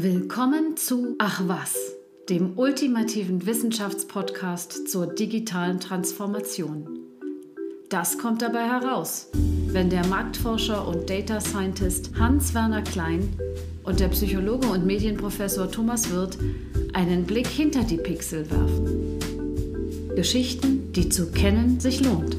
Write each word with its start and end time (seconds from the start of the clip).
Willkommen 0.00 0.76
zu 0.76 1.16
Ach 1.18 1.42
was, 1.48 1.74
dem 2.28 2.56
ultimativen 2.56 3.44
Wissenschaftspodcast 3.46 4.88
zur 4.88 5.08
digitalen 5.08 5.80
Transformation. 5.80 7.00
Das 7.88 8.16
kommt 8.16 8.40
dabei 8.40 8.62
heraus, 8.68 9.26
wenn 9.66 9.90
der 9.90 10.06
Marktforscher 10.06 10.86
und 10.86 11.10
Data 11.10 11.40
Scientist 11.40 12.12
Hans-Werner 12.16 12.82
Klein 12.82 13.28
und 13.82 13.98
der 13.98 14.06
Psychologe 14.06 14.68
und 14.68 14.86
Medienprofessor 14.86 15.68
Thomas 15.68 16.12
Wirth 16.12 16.38
einen 16.92 17.24
Blick 17.24 17.48
hinter 17.48 17.82
die 17.82 17.96
Pixel 17.96 18.48
werfen. 18.52 19.18
Geschichten, 20.14 20.92
die 20.92 21.08
zu 21.08 21.32
kennen 21.32 21.80
sich 21.80 22.04
lohnt. 22.04 22.36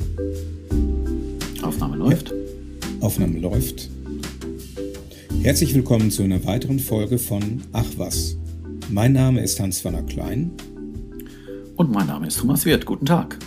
Aufnahme 1.61 1.97
läuft. 1.97 2.33
Aufnahme 3.01 3.37
läuft. 3.37 3.89
Herzlich 5.41 5.73
willkommen 5.73 6.11
zu 6.11 6.21
einer 6.21 6.43
weiteren 6.43 6.79
Folge 6.79 7.17
von 7.17 7.63
Ach 7.71 7.85
was. 7.95 8.37
Mein 8.89 9.13
Name 9.13 9.39
ist 9.39 9.57
Hans-Werner 9.57 10.03
Klein. 10.03 10.51
Und 11.77 11.91
mein 11.91 12.07
Name 12.07 12.27
ist 12.27 12.39
Thomas 12.39 12.65
Wirth. 12.65 12.85
Guten 12.85 13.05
Tag. 13.05 13.39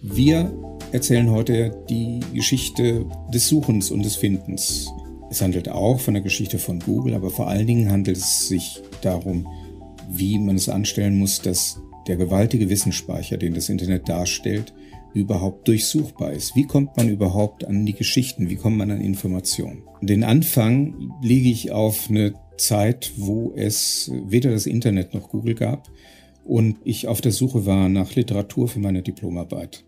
Wir 0.00 0.52
erzählen 0.92 1.28
heute 1.28 1.76
die 1.90 2.20
Geschichte 2.32 3.04
des 3.34 3.48
Suchens 3.48 3.90
und 3.90 4.04
des 4.04 4.14
Findens. 4.14 4.90
Es 5.28 5.42
handelt 5.42 5.68
auch 5.68 5.98
von 5.98 6.14
der 6.14 6.22
Geschichte 6.22 6.58
von 6.58 6.78
Google, 6.78 7.14
aber 7.14 7.30
vor 7.30 7.48
allen 7.48 7.66
Dingen 7.66 7.90
handelt 7.90 8.18
es 8.18 8.46
sich 8.46 8.80
darum, 9.02 9.48
wie 10.08 10.38
man 10.38 10.54
es 10.54 10.68
anstellen 10.68 11.18
muss, 11.18 11.42
dass 11.42 11.80
der 12.06 12.16
gewaltige 12.16 12.70
Wissensspeicher, 12.70 13.38
den 13.38 13.54
das 13.54 13.68
Internet 13.68 14.08
darstellt, 14.08 14.72
überhaupt 15.14 15.68
durchsuchbar 15.68 16.32
ist. 16.32 16.56
Wie 16.56 16.66
kommt 16.66 16.96
man 16.96 17.08
überhaupt 17.08 17.64
an 17.64 17.84
die 17.84 17.94
Geschichten? 17.94 18.48
Wie 18.48 18.56
kommt 18.56 18.76
man 18.76 18.90
an 18.90 19.00
Informationen? 19.00 19.82
Den 20.00 20.24
Anfang 20.24 21.12
lege 21.22 21.48
ich 21.48 21.70
auf 21.70 22.08
eine 22.08 22.34
Zeit, 22.56 23.12
wo 23.16 23.52
es 23.56 24.10
weder 24.26 24.50
das 24.50 24.66
Internet 24.66 25.14
noch 25.14 25.28
Google 25.28 25.54
gab 25.54 25.90
und 26.44 26.76
ich 26.84 27.08
auf 27.08 27.20
der 27.20 27.32
Suche 27.32 27.66
war 27.66 27.88
nach 27.88 28.14
Literatur 28.14 28.68
für 28.68 28.80
meine 28.80 29.02
Diplomarbeit. 29.02 29.84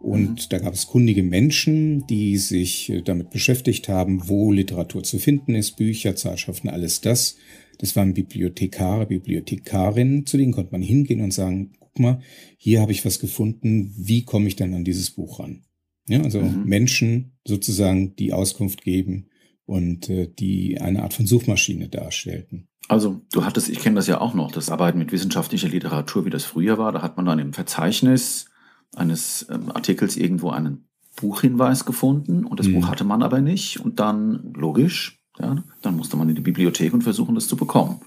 Und 0.00 0.28
mhm. 0.28 0.48
da 0.50 0.58
gab 0.58 0.74
es 0.74 0.86
kundige 0.86 1.22
Menschen, 1.22 2.06
die 2.06 2.36
sich 2.36 2.90
äh, 2.90 3.00
damit 3.00 3.30
beschäftigt 3.30 3.88
haben, 3.88 4.28
wo 4.28 4.52
Literatur 4.52 5.02
zu 5.02 5.18
finden 5.18 5.54
ist, 5.54 5.76
Bücher, 5.76 6.14
Zeitschriften, 6.14 6.68
alles 6.68 7.00
das. 7.00 7.36
Das 7.78 7.96
waren 7.96 8.12
Bibliothekare, 8.12 9.06
Bibliothekarinnen, 9.06 10.26
zu 10.26 10.36
denen 10.36 10.52
konnte 10.52 10.72
man 10.72 10.82
hingehen 10.82 11.22
und 11.22 11.32
sagen, 11.32 11.72
guck 11.94 12.02
mal, 12.02 12.20
hier 12.56 12.80
habe 12.80 12.92
ich 12.92 13.04
was 13.04 13.18
gefunden, 13.18 13.94
wie 13.96 14.24
komme 14.24 14.48
ich 14.48 14.56
denn 14.56 14.74
an 14.74 14.84
dieses 14.84 15.10
Buch 15.10 15.38
ran? 15.38 15.62
Ja, 16.06 16.20
also 16.22 16.40
mhm. 16.40 16.64
Menschen 16.64 17.38
sozusagen, 17.46 18.14
die 18.16 18.32
Auskunft 18.32 18.82
geben 18.82 19.28
und 19.64 20.10
äh, 20.10 20.28
die 20.28 20.80
eine 20.80 21.02
Art 21.02 21.14
von 21.14 21.26
Suchmaschine 21.26 21.88
darstellten. 21.88 22.68
Also 22.88 23.22
du 23.32 23.44
hattest, 23.46 23.70
ich 23.70 23.78
kenne 23.78 23.96
das 23.96 24.06
ja 24.06 24.20
auch 24.20 24.34
noch, 24.34 24.52
das 24.52 24.68
Arbeiten 24.68 24.98
mit 24.98 25.12
wissenschaftlicher 25.12 25.68
Literatur, 25.68 26.26
wie 26.26 26.30
das 26.30 26.44
früher 26.44 26.76
war. 26.76 26.92
Da 26.92 27.00
hat 27.00 27.16
man 27.16 27.24
dann 27.24 27.38
im 27.38 27.54
Verzeichnis 27.54 28.46
eines 28.94 29.46
ähm, 29.50 29.70
Artikels 29.72 30.16
irgendwo 30.16 30.50
einen 30.50 30.88
Buchhinweis 31.16 31.86
gefunden 31.86 32.44
und 32.44 32.60
das 32.60 32.66
mhm. 32.66 32.74
Buch 32.74 32.88
hatte 32.88 33.04
man 33.04 33.22
aber 33.22 33.40
nicht. 33.40 33.80
Und 33.80 34.00
dann, 34.00 34.52
logisch, 34.54 35.22
ja, 35.38 35.64
dann 35.80 35.96
musste 35.96 36.16
man 36.16 36.28
in 36.28 36.34
die 36.34 36.42
Bibliothek 36.42 36.92
und 36.92 37.02
versuchen, 37.02 37.34
das 37.34 37.48
zu 37.48 37.56
bekommen. 37.56 38.00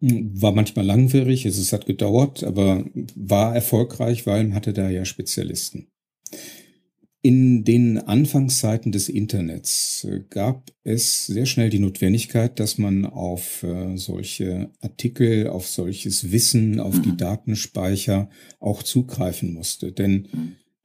War 0.00 0.52
manchmal 0.52 0.84
langwierig, 0.84 1.46
es 1.46 1.72
hat 1.72 1.86
gedauert, 1.86 2.44
aber 2.44 2.84
war 3.14 3.54
erfolgreich, 3.54 4.26
weil 4.26 4.44
man 4.44 4.54
hatte 4.54 4.72
da 4.72 4.88
ja 4.90 5.04
Spezialisten. 5.04 5.88
In 7.24 7.64
den 7.64 7.96
Anfangszeiten 7.96 8.92
des 8.92 9.08
Internets 9.08 10.04
äh, 10.04 10.20
gab 10.28 10.70
es 10.82 11.24
sehr 11.24 11.46
schnell 11.46 11.70
die 11.70 11.78
Notwendigkeit, 11.78 12.60
dass 12.60 12.76
man 12.76 13.06
auf 13.06 13.62
äh, 13.62 13.96
solche 13.96 14.70
Artikel, 14.82 15.48
auf 15.48 15.66
solches 15.66 16.32
Wissen, 16.32 16.80
auf 16.80 17.00
die 17.00 17.12
mhm. 17.12 17.16
Datenspeicher 17.16 18.28
auch 18.60 18.82
zugreifen 18.82 19.54
musste. 19.54 19.92
Denn 19.92 20.28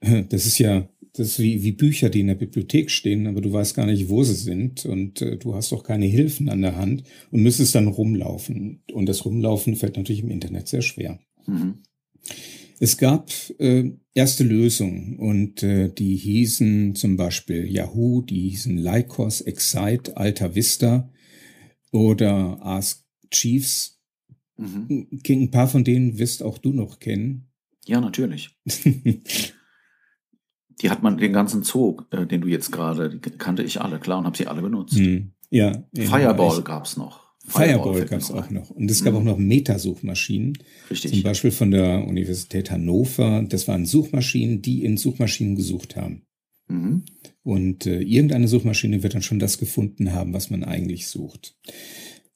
äh, 0.00 0.24
das 0.24 0.46
ist 0.46 0.58
ja 0.58 0.88
das 1.12 1.28
ist 1.28 1.38
wie, 1.40 1.62
wie 1.62 1.72
Bücher, 1.72 2.08
die 2.08 2.20
in 2.20 2.28
der 2.28 2.34
Bibliothek 2.34 2.90
stehen, 2.90 3.26
aber 3.26 3.40
du 3.40 3.52
weißt 3.52 3.74
gar 3.74 3.86
nicht, 3.86 4.08
wo 4.08 4.22
sie 4.22 4.34
sind 4.34 4.86
und 4.86 5.22
äh, 5.22 5.36
du 5.36 5.54
hast 5.54 5.72
auch 5.72 5.82
keine 5.82 6.06
Hilfen 6.06 6.48
an 6.48 6.62
der 6.62 6.76
Hand 6.76 7.04
und 7.30 7.42
müsstest 7.42 7.74
dann 7.74 7.88
rumlaufen. 7.88 8.82
Und 8.92 9.06
das 9.06 9.24
Rumlaufen 9.24 9.76
fällt 9.76 9.96
natürlich 9.96 10.22
im 10.22 10.30
Internet 10.30 10.68
sehr 10.68 10.82
schwer. 10.82 11.18
Mhm. 11.46 11.82
Es 12.78 12.96
gab 12.96 13.30
äh, 13.58 13.90
erste 14.14 14.44
Lösungen 14.44 15.16
und 15.18 15.62
äh, 15.62 15.92
die 15.92 16.16
hießen 16.16 16.94
zum 16.94 17.16
Beispiel 17.16 17.66
Yahoo, 17.66 18.22
die 18.22 18.48
hießen 18.48 18.78
Lycos, 18.78 19.40
Excite, 19.40 20.16
Alta 20.16 20.54
Vista 20.54 21.12
oder 21.92 22.64
Ask 22.64 23.04
Chiefs. 23.30 24.00
Mhm. 24.56 25.08
Ein 25.28 25.50
paar 25.50 25.68
von 25.68 25.84
denen 25.84 26.18
wirst 26.18 26.42
auch 26.42 26.58
du 26.58 26.72
noch 26.72 26.98
kennen. 27.00 27.48
Ja, 27.86 28.00
natürlich. 28.00 28.50
Die 30.80 30.90
hat 30.90 31.02
man 31.02 31.18
den 31.18 31.32
ganzen 31.32 31.62
Zoo, 31.62 31.98
äh, 32.10 32.26
den 32.26 32.40
du 32.40 32.48
jetzt 32.48 32.72
gerade, 32.72 33.18
kannte 33.18 33.62
ich 33.62 33.80
alle, 33.80 33.98
klar, 33.98 34.18
und 34.18 34.26
habe 34.26 34.36
sie 34.36 34.46
alle 34.46 34.62
benutzt. 34.62 34.96
Mhm. 34.96 35.32
Ja. 35.50 35.84
Fireball 35.94 36.62
gab's 36.62 36.96
noch. 36.96 37.30
Fireball, 37.46 37.94
Fireball 37.94 38.06
gab 38.06 38.20
es 38.20 38.30
auch 38.30 38.50
noch. 38.50 38.70
Und 38.70 38.90
es 38.90 39.02
gab 39.02 39.14
mhm. 39.14 39.18
auch 39.18 39.24
noch 39.24 39.38
Metasuchmaschinen. 39.38 40.58
Richtig. 40.90 41.12
Zum 41.12 41.22
Beispiel 41.22 41.50
von 41.50 41.70
der 41.70 42.06
Universität 42.06 42.70
Hannover. 42.70 43.44
Das 43.48 43.66
waren 43.66 43.86
Suchmaschinen, 43.86 44.62
die 44.62 44.84
in 44.84 44.96
Suchmaschinen 44.96 45.56
gesucht 45.56 45.96
haben. 45.96 46.22
Mhm. 46.68 47.02
Und 47.42 47.86
äh, 47.86 48.00
irgendeine 48.00 48.48
Suchmaschine 48.48 49.02
wird 49.02 49.14
dann 49.14 49.22
schon 49.22 49.38
das 49.38 49.58
gefunden 49.58 50.12
haben, 50.12 50.32
was 50.32 50.50
man 50.50 50.62
eigentlich 50.62 51.08
sucht. 51.08 51.56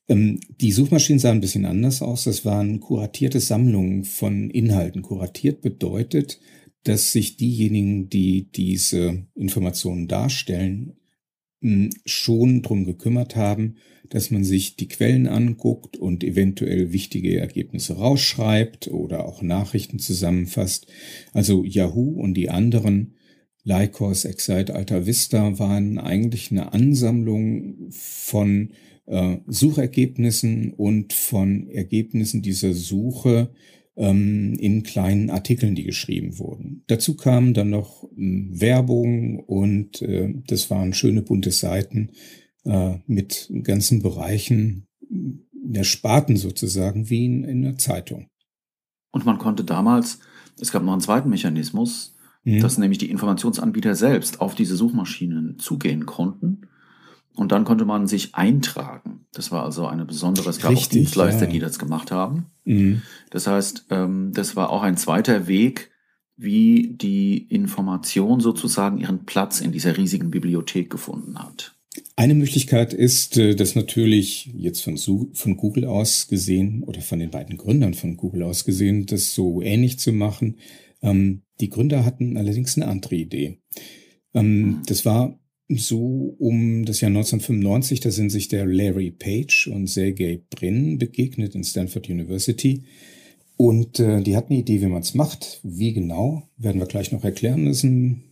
Ähm, 0.08 0.40
die 0.60 0.72
Suchmaschinen 0.72 1.18
sahen 1.18 1.38
ein 1.38 1.42
bisschen 1.42 1.66
anders 1.66 2.02
aus. 2.02 2.24
Das 2.24 2.44
waren 2.44 2.80
kuratierte 2.80 3.40
Sammlungen 3.40 4.04
von 4.04 4.50
Inhalten. 4.50 5.02
Kuratiert 5.02 5.62
bedeutet, 5.62 6.40
dass 6.84 7.12
sich 7.12 7.36
diejenigen, 7.36 8.08
die 8.08 8.50
diese 8.50 9.26
Informationen 9.34 10.06
darstellen, 10.06 10.94
schon 12.04 12.62
drum 12.62 12.84
gekümmert 12.84 13.36
haben, 13.36 13.76
dass 14.10 14.30
man 14.30 14.44
sich 14.44 14.76
die 14.76 14.88
Quellen 14.88 15.26
anguckt 15.26 15.96
und 15.96 16.22
eventuell 16.22 16.92
wichtige 16.92 17.40
Ergebnisse 17.40 17.94
rausschreibt 17.94 18.88
oder 18.88 19.24
auch 19.24 19.40
Nachrichten 19.40 19.98
zusammenfasst. 19.98 20.86
Also 21.32 21.64
Yahoo 21.64 22.20
und 22.20 22.34
die 22.34 22.50
anderen, 22.50 23.14
Lycos, 23.64 24.26
Excite, 24.26 24.74
Alta 24.74 25.06
Vista 25.06 25.58
waren 25.58 25.98
eigentlich 25.98 26.50
eine 26.50 26.74
Ansammlung 26.74 27.88
von 27.90 28.72
äh, 29.06 29.38
Suchergebnissen 29.46 30.74
und 30.74 31.14
von 31.14 31.66
Ergebnissen 31.68 32.42
dieser 32.42 32.74
Suche 32.74 33.54
ähm, 33.96 34.54
in 34.58 34.82
kleinen 34.82 35.30
Artikeln, 35.30 35.74
die 35.74 35.84
geschrieben 35.84 36.38
wurden. 36.38 36.84
Dazu 36.86 37.16
kamen 37.16 37.54
dann 37.54 37.70
noch 37.70 38.04
äh, 38.04 38.46
Werbung 38.50 39.40
und 39.40 40.02
äh, 40.02 40.34
das 40.46 40.70
waren 40.70 40.94
schöne 40.94 41.22
bunte 41.22 41.50
Seiten 41.50 42.10
äh, 42.64 42.96
mit 43.06 43.52
ganzen 43.62 44.02
Bereichen 44.02 44.86
der 45.00 45.84
Sparten 45.84 46.36
sozusagen 46.36 47.08
wie 47.08 47.24
in, 47.24 47.44
in 47.44 47.64
einer 47.64 47.78
Zeitung. 47.78 48.28
Und 49.12 49.24
man 49.24 49.38
konnte 49.38 49.64
damals, 49.64 50.18
es 50.60 50.72
gab 50.72 50.82
noch 50.82 50.92
einen 50.92 51.00
zweiten 51.00 51.30
Mechanismus, 51.30 52.16
mhm. 52.42 52.60
dass 52.60 52.78
nämlich 52.78 52.98
die 52.98 53.10
Informationsanbieter 53.10 53.94
selbst 53.94 54.40
auf 54.40 54.54
diese 54.54 54.76
Suchmaschinen 54.76 55.58
zugehen 55.58 56.04
konnten 56.04 56.62
und 57.34 57.52
dann 57.52 57.64
konnte 57.64 57.84
man 57.84 58.06
sich 58.06 58.34
eintragen. 58.34 59.26
Das 59.32 59.50
war 59.50 59.64
also 59.64 59.86
eine 59.86 60.04
besondere, 60.04 60.50
es 60.50 60.60
gab 60.60 60.70
Richtig, 60.70 60.86
auch 60.86 60.92
Dienstleister, 60.92 61.44
ja. 61.46 61.50
die 61.50 61.58
das 61.58 61.78
gemacht 61.78 62.10
haben. 62.10 62.46
Mhm. 62.64 63.02
Das 63.30 63.46
heißt, 63.46 63.86
ähm, 63.90 64.32
das 64.32 64.56
war 64.56 64.70
auch 64.70 64.82
ein 64.82 64.96
zweiter 64.96 65.46
Weg, 65.46 65.90
wie 66.36 66.94
die 66.96 67.38
Information 67.38 68.40
sozusagen 68.40 68.98
ihren 68.98 69.24
Platz 69.24 69.60
in 69.60 69.72
dieser 69.72 69.96
riesigen 69.96 70.30
Bibliothek 70.30 70.90
gefunden 70.90 71.38
hat. 71.38 71.76
Eine 72.16 72.34
Möglichkeit 72.34 72.92
ist, 72.92 73.36
äh, 73.36 73.54
das 73.54 73.74
natürlich 73.74 74.50
jetzt 74.56 74.82
von, 74.82 74.96
von 74.96 75.56
Google 75.56 75.84
aus 75.84 76.28
gesehen 76.28 76.82
oder 76.82 77.00
von 77.00 77.18
den 77.18 77.30
beiden 77.30 77.56
Gründern 77.56 77.94
von 77.94 78.16
Google 78.16 78.44
aus 78.44 78.64
gesehen, 78.64 79.06
das 79.06 79.34
so 79.34 79.62
ähnlich 79.62 79.98
zu 79.98 80.12
machen. 80.12 80.58
Ähm, 81.02 81.42
die 81.60 81.70
Gründer 81.70 82.04
hatten 82.04 82.36
allerdings 82.36 82.76
eine 82.76 82.88
andere 82.88 83.14
Idee. 83.14 83.58
Ähm, 84.32 84.60
mhm. 84.60 84.82
Das 84.86 85.04
war 85.04 85.38
so 85.68 86.34
um 86.38 86.84
das 86.84 87.00
Jahr 87.00 87.08
1995, 87.08 88.00
da 88.00 88.10
sind 88.10 88.30
sich 88.30 88.48
der 88.48 88.66
Larry 88.66 89.10
Page 89.10 89.68
und 89.68 89.86
Sergey 89.86 90.42
Brin 90.50 90.98
begegnet 90.98 91.54
in 91.54 91.64
Stanford 91.64 92.08
University. 92.08 92.82
Und 93.56 94.00
äh, 94.00 94.20
die 94.22 94.36
hatten 94.36 94.52
eine 94.52 94.60
Idee, 94.60 94.82
wie 94.82 94.86
man 94.86 95.02
es 95.02 95.14
macht. 95.14 95.60
Wie 95.62 95.92
genau, 95.92 96.48
werden 96.56 96.80
wir 96.80 96.86
gleich 96.86 97.12
noch 97.12 97.24
erklären. 97.24 97.66
Das 97.66 97.78
ist 97.78 97.84
ein, 97.84 98.24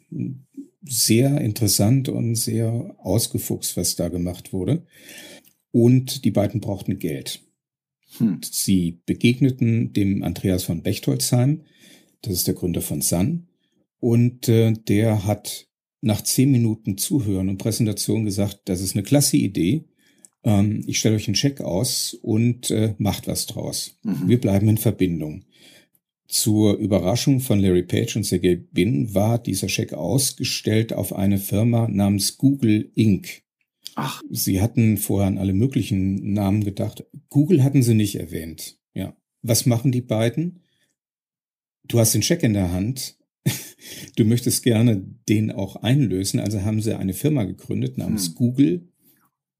sehr 0.85 1.41
interessant 1.41 2.09
und 2.09 2.35
sehr 2.35 2.97
ausgefuchst, 2.99 3.77
was 3.77 3.97
da 3.97 4.09
gemacht 4.09 4.53
wurde. 4.53 4.85
Und 5.71 6.25
die 6.25 6.31
beiden 6.31 6.61
brauchten 6.61 6.99
Geld. 6.99 7.41
Hm. 8.19 8.41
Sie 8.43 9.01
begegneten 9.07 9.93
dem 9.93 10.23
Andreas 10.23 10.65
von 10.65 10.83
Bechtolzheim, 10.83 11.63
das 12.23 12.35
ist 12.35 12.47
der 12.47 12.55
Gründer 12.55 12.83
von 12.83 13.01
Sun. 13.01 13.49
Und 14.01 14.49
äh, 14.49 14.73
der 14.73 15.25
hat 15.25 15.69
nach 16.03 16.21
zehn 16.21 16.51
Minuten 16.51 16.99
Zuhören 16.99 17.49
und 17.49 17.59
Präsentation 17.59 18.25
gesagt, 18.25 18.61
das 18.67 18.81
ist 18.81 18.95
eine 18.95 19.03
klasse 19.03 19.39
Idee, 19.39 19.87
ähm, 20.45 20.83
ich 20.87 20.99
stelle 20.99 21.17
euch 21.17 21.29
einen 21.29 21.35
Scheck 21.35 21.61
aus 21.61 22.15
und 22.15 22.71
äh, 22.71 22.95
macht 22.99 23.27
was 23.27 23.47
draus. 23.47 23.99
Mhm. 24.03 24.29
Wir 24.29 24.41
bleiben 24.41 24.69
in 24.69 24.79
Verbindung. 24.79 25.45
Zur 26.27 26.79
Überraschung 26.79 27.41
von 27.41 27.61
Larry 27.61 27.83
Page 27.83 28.17
und 28.17 28.25
Sergey 28.25 28.57
Bin 28.57 29.15
war 29.15 29.39
dieser 29.39 29.69
Scheck 29.69 29.93
ausgestellt 29.93 30.93
auf 30.93 31.13
eine 31.13 31.39
Firma 31.39 31.89
namens 31.89 32.39
Google 32.39 32.91
Inc. 32.95 33.43
Ach. 33.95 34.23
Sie 34.31 34.61
hatten 34.63 34.97
vorher 34.97 35.29
an 35.29 35.37
alle 35.37 35.53
möglichen 35.53 36.33
Namen 36.33 36.65
gedacht. 36.65 37.05
Google 37.29 37.63
hatten 37.63 37.83
sie 37.83 37.95
nicht 37.95 38.19
erwähnt. 38.19 38.79
Ja. 38.95 39.15
Was 39.43 39.67
machen 39.67 39.93
die 39.93 40.01
beiden? 40.01 40.61
Du 41.87 41.99
hast 41.99 42.15
den 42.15 42.23
Scheck 42.23 42.43
in 42.43 42.55
der 42.55 42.73
Hand. 42.73 43.19
Du 44.17 44.25
möchtest 44.25 44.63
gerne 44.63 45.03
den 45.29 45.51
auch 45.51 45.77
einlösen. 45.77 46.39
Also 46.39 46.63
haben 46.63 46.83
sie 46.83 46.97
eine 46.99 47.15
Firma 47.15 47.45
gegründet 47.45 47.97
namens 47.97 48.29
hm. 48.29 48.35
Google 48.35 48.93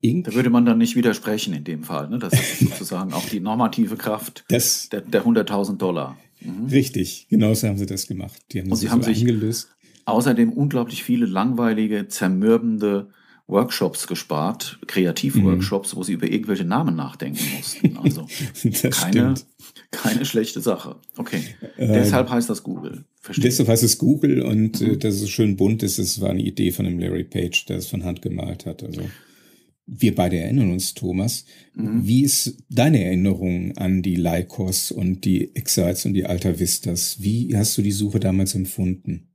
Inc. 0.03 0.27
Da 0.27 0.35
würde 0.35 0.51
man 0.51 0.67
dann 0.67 0.79
nicht 0.79 0.97
widersprechen 0.97 1.55
in 1.55 1.65
dem 1.65 1.85
Fall. 1.85 2.09
Ne? 2.11 2.19
Das 2.19 2.33
ist 2.33 2.59
sozusagen 2.59 3.13
auch 3.13 3.27
die 3.29 3.41
normative 3.41 3.97
Kraft 3.97 4.45
das, 4.49 4.89
der, 4.89 5.01
der 5.01 5.25
100.000 5.25 5.77
Dollar. 5.77 6.19
Mhm. 6.41 6.67
Richtig, 6.67 7.29
genau 7.31 7.55
so 7.55 7.69
haben 7.69 7.79
sie 7.79 7.87
das 7.87 8.09
gemacht. 8.09 8.41
Die 8.51 8.61
haben 8.61 8.71
Und 8.71 8.77
sie 8.77 8.91
haben 8.91 9.03
so 9.03 9.09
sich 9.09 9.21
eingelöst. 9.21 9.69
außerdem 10.05 10.53
unglaublich 10.53 11.05
viele 11.05 11.25
langweilige, 11.27 12.09
zermürbende 12.09 13.11
Workshops 13.47 14.09
gespart, 14.09 14.81
Kreativworkshops, 14.89 15.95
mhm. 15.95 15.99
wo 15.99 16.03
sie 16.03 16.15
über 16.15 16.29
irgendwelche 16.29 16.65
Namen 16.65 16.97
nachdenken 16.97 17.45
mussten. 17.57 17.97
Also 17.99 18.27
keine, 18.91 19.35
keine 19.91 20.25
schlechte 20.25 20.61
Sache. 20.61 20.97
Okay. 21.17 21.43
Äh, 21.77 21.89
deshalb 21.89 22.31
heißt 22.31 22.49
das 22.49 22.63
Google. 22.63 23.05
Verstehe. 23.21 23.45
Deshalb 23.45 23.69
heißt 23.69 23.83
es 23.83 23.99
Google 23.99 24.43
und 24.43 24.81
äh, 24.81 24.89
mhm. 24.89 24.99
dass 24.99 25.21
es 25.21 25.31
schön 25.31 25.57
bunt 25.57 25.83
ist, 25.83 25.99
das 25.99 26.21
war 26.21 26.31
eine 26.31 26.43
Idee 26.43 26.73
von 26.73 26.85
dem 26.85 26.99
Larry 26.99 27.25
Page, 27.25 27.67
der 27.67 27.77
es 27.77 27.87
von 27.87 28.05
Hand 28.05 28.23
gemalt 28.23 28.67
hat. 28.67 28.83
Also 28.83 29.03
wir 29.87 30.15
beide 30.15 30.39
erinnern 30.39 30.71
uns, 30.71 30.95
Thomas. 30.95 31.45
Mhm. 31.75 32.07
Wie 32.07 32.23
ist 32.23 32.57
deine 32.71 33.05
Erinnerung 33.05 33.77
an 33.77 34.03
die 34.03 34.17
Lycos 34.17 34.91
und 34.91 35.25
die 35.25 35.55
Exites 35.55 36.07
und 36.07 36.15
die 36.15 36.27
Alta 36.27 36.59
Vistas? 36.59 37.17
Wie 37.21 37.57
hast 37.57 37.77
du 37.77 37.83
die 37.83 37.93
Suche 37.93 38.21
damals 38.21 38.55
empfunden? 38.55 39.29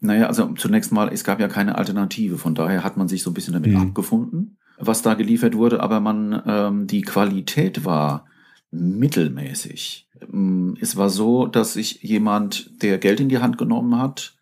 Naja, 0.00 0.26
also 0.26 0.52
zunächst 0.54 0.92
mal, 0.92 1.12
es 1.12 1.24
gab 1.24 1.40
ja 1.40 1.48
keine 1.48 1.76
Alternative. 1.76 2.38
Von 2.38 2.54
daher 2.54 2.84
hat 2.84 2.96
man 2.96 3.08
sich 3.08 3.22
so 3.22 3.30
ein 3.30 3.34
bisschen 3.34 3.54
damit 3.54 3.70
mhm. 3.70 3.76
abgefunden, 3.76 4.58
was 4.78 5.02
da 5.02 5.14
geliefert 5.14 5.54
wurde. 5.54 5.80
Aber 5.80 6.00
man, 6.00 6.42
ähm, 6.46 6.86
die 6.86 7.02
Qualität 7.02 7.84
war 7.84 8.26
mittelmäßig. 8.70 10.08
Ähm, 10.22 10.76
es 10.80 10.96
war 10.96 11.10
so, 11.10 11.46
dass 11.46 11.74
sich 11.74 12.02
jemand, 12.02 12.82
der 12.82 12.98
Geld 12.98 13.20
in 13.20 13.28
die 13.28 13.38
Hand 13.38 13.58
genommen 13.58 13.98
hat, 13.98 14.34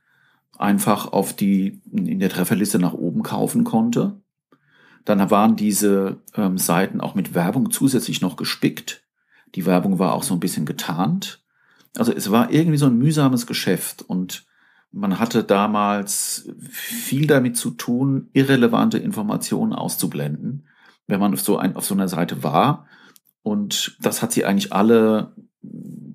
einfach 0.57 1.13
auf 1.13 1.35
die, 1.35 1.81
in 1.93 2.19
der 2.19 2.31
Trefferliste 2.31 2.79
nach 2.79 2.95
oben 2.95 3.23
kaufen 3.23 3.65
konnte 3.65 4.21
dann 5.09 5.31
waren 5.31 5.57
diese 5.57 6.19
ähm, 6.35 6.59
Seiten 6.59 7.01
auch 7.01 7.15
mit 7.15 7.35
Werbung 7.35 7.71
zusätzlich 7.71 8.21
noch 8.21 8.37
gespickt. 8.37 9.03
Die 9.55 9.65
Werbung 9.65 9.99
war 9.99 10.13
auch 10.13 10.23
so 10.23 10.35
ein 10.35 10.41
bisschen 10.41 10.67
getarnt. 10.67 11.43
Also 11.97 12.13
es 12.13 12.31
war 12.31 12.51
irgendwie 12.51 12.77
so 12.77 12.87
ein 12.87 12.99
mühsames 12.99 13.47
Geschäft 13.47 14.03
und 14.03 14.45
man 14.93 15.19
hatte 15.19 15.45
damals 15.45 16.51
viel 16.69 17.27
damit 17.27 17.57
zu 17.57 17.71
tun, 17.71 18.29
irrelevante 18.35 18.99
Informationen 18.99 19.73
auszublenden, 19.73 20.67
wenn 21.07 21.21
man 21.21 21.33
auf 21.33 21.41
so, 21.41 21.57
ein, 21.57 21.75
auf 21.75 21.87
so 21.87 21.95
einer 21.95 22.09
Seite 22.09 22.43
war. 22.43 22.87
Und 23.49 23.97
das 24.03 24.21
hat 24.21 24.33
sie 24.33 24.45
eigentlich 24.45 24.73
alle 24.73 25.35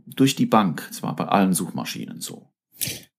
durch 0.06 0.36
die 0.36 0.46
Bank. 0.46 0.88
Es 0.92 1.02
war 1.02 1.16
bei 1.16 1.26
allen 1.26 1.54
Suchmaschinen 1.54 2.22
so. 2.22 2.50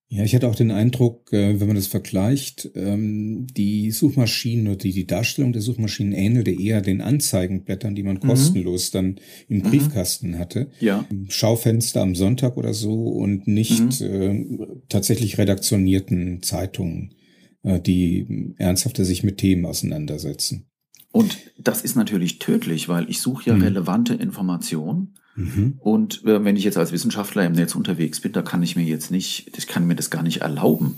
Ja, 0.07 0.23
ich 0.23 0.33
hatte 0.33 0.47
auch 0.47 0.55
den 0.55 0.71
Eindruck, 0.71 1.33
äh, 1.33 1.59
wenn 1.59 1.67
man 1.67 1.75
das 1.75 1.87
vergleicht, 1.87 2.69
ähm, 2.75 3.47
die 3.47 3.91
Suchmaschinen 3.91 4.67
oder 4.67 4.77
die, 4.77 5.05
Darstellung 5.05 5.51
der 5.51 5.63
Suchmaschinen 5.63 6.13
ähnelte 6.13 6.51
eher 6.51 6.81
den 6.81 7.01
Anzeigenblättern, 7.01 7.95
die 7.95 8.03
man 8.03 8.17
mhm. 8.17 8.27
kostenlos 8.27 8.91
dann 8.91 9.19
im 9.49 9.57
mhm. 9.57 9.63
Briefkasten 9.63 10.37
hatte. 10.37 10.69
Ja. 10.79 11.05
Schaufenster 11.27 12.01
am 12.01 12.15
Sonntag 12.15 12.55
oder 12.55 12.73
so 12.73 13.07
und 13.07 13.47
nicht 13.47 13.99
mhm. 13.99 14.61
äh, 14.61 14.67
tatsächlich 14.87 15.37
redaktionierten 15.37 16.41
Zeitungen, 16.43 17.15
äh, 17.63 17.81
die 17.81 18.53
ernsthafter 18.57 19.03
sich 19.03 19.23
mit 19.23 19.39
Themen 19.39 19.65
auseinandersetzen. 19.65 20.67
Und 21.15 21.37
das 21.57 21.81
ist 21.81 21.95
natürlich 21.95 22.39
tödlich, 22.39 22.89
weil 22.89 23.09
ich 23.09 23.21
suche 23.21 23.49
ja 23.49 23.55
mhm. 23.55 23.61
relevante 23.61 24.13
Informationen 24.13 25.15
Mhm. 25.35 25.79
Und 25.79 26.23
äh, 26.23 26.43
wenn 26.43 26.55
ich 26.55 26.63
jetzt 26.63 26.77
als 26.77 26.91
Wissenschaftler 26.91 27.45
im 27.45 27.53
Netz 27.53 27.75
unterwegs 27.75 28.21
bin, 28.21 28.31
da 28.31 28.41
kann 28.41 28.63
ich 28.63 28.75
mir 28.75 28.85
jetzt 28.85 29.11
nicht, 29.11 29.51
ich 29.57 29.67
kann 29.67 29.85
mir 29.85 29.95
das 29.95 30.09
gar 30.09 30.23
nicht 30.23 30.41
erlauben, 30.41 30.95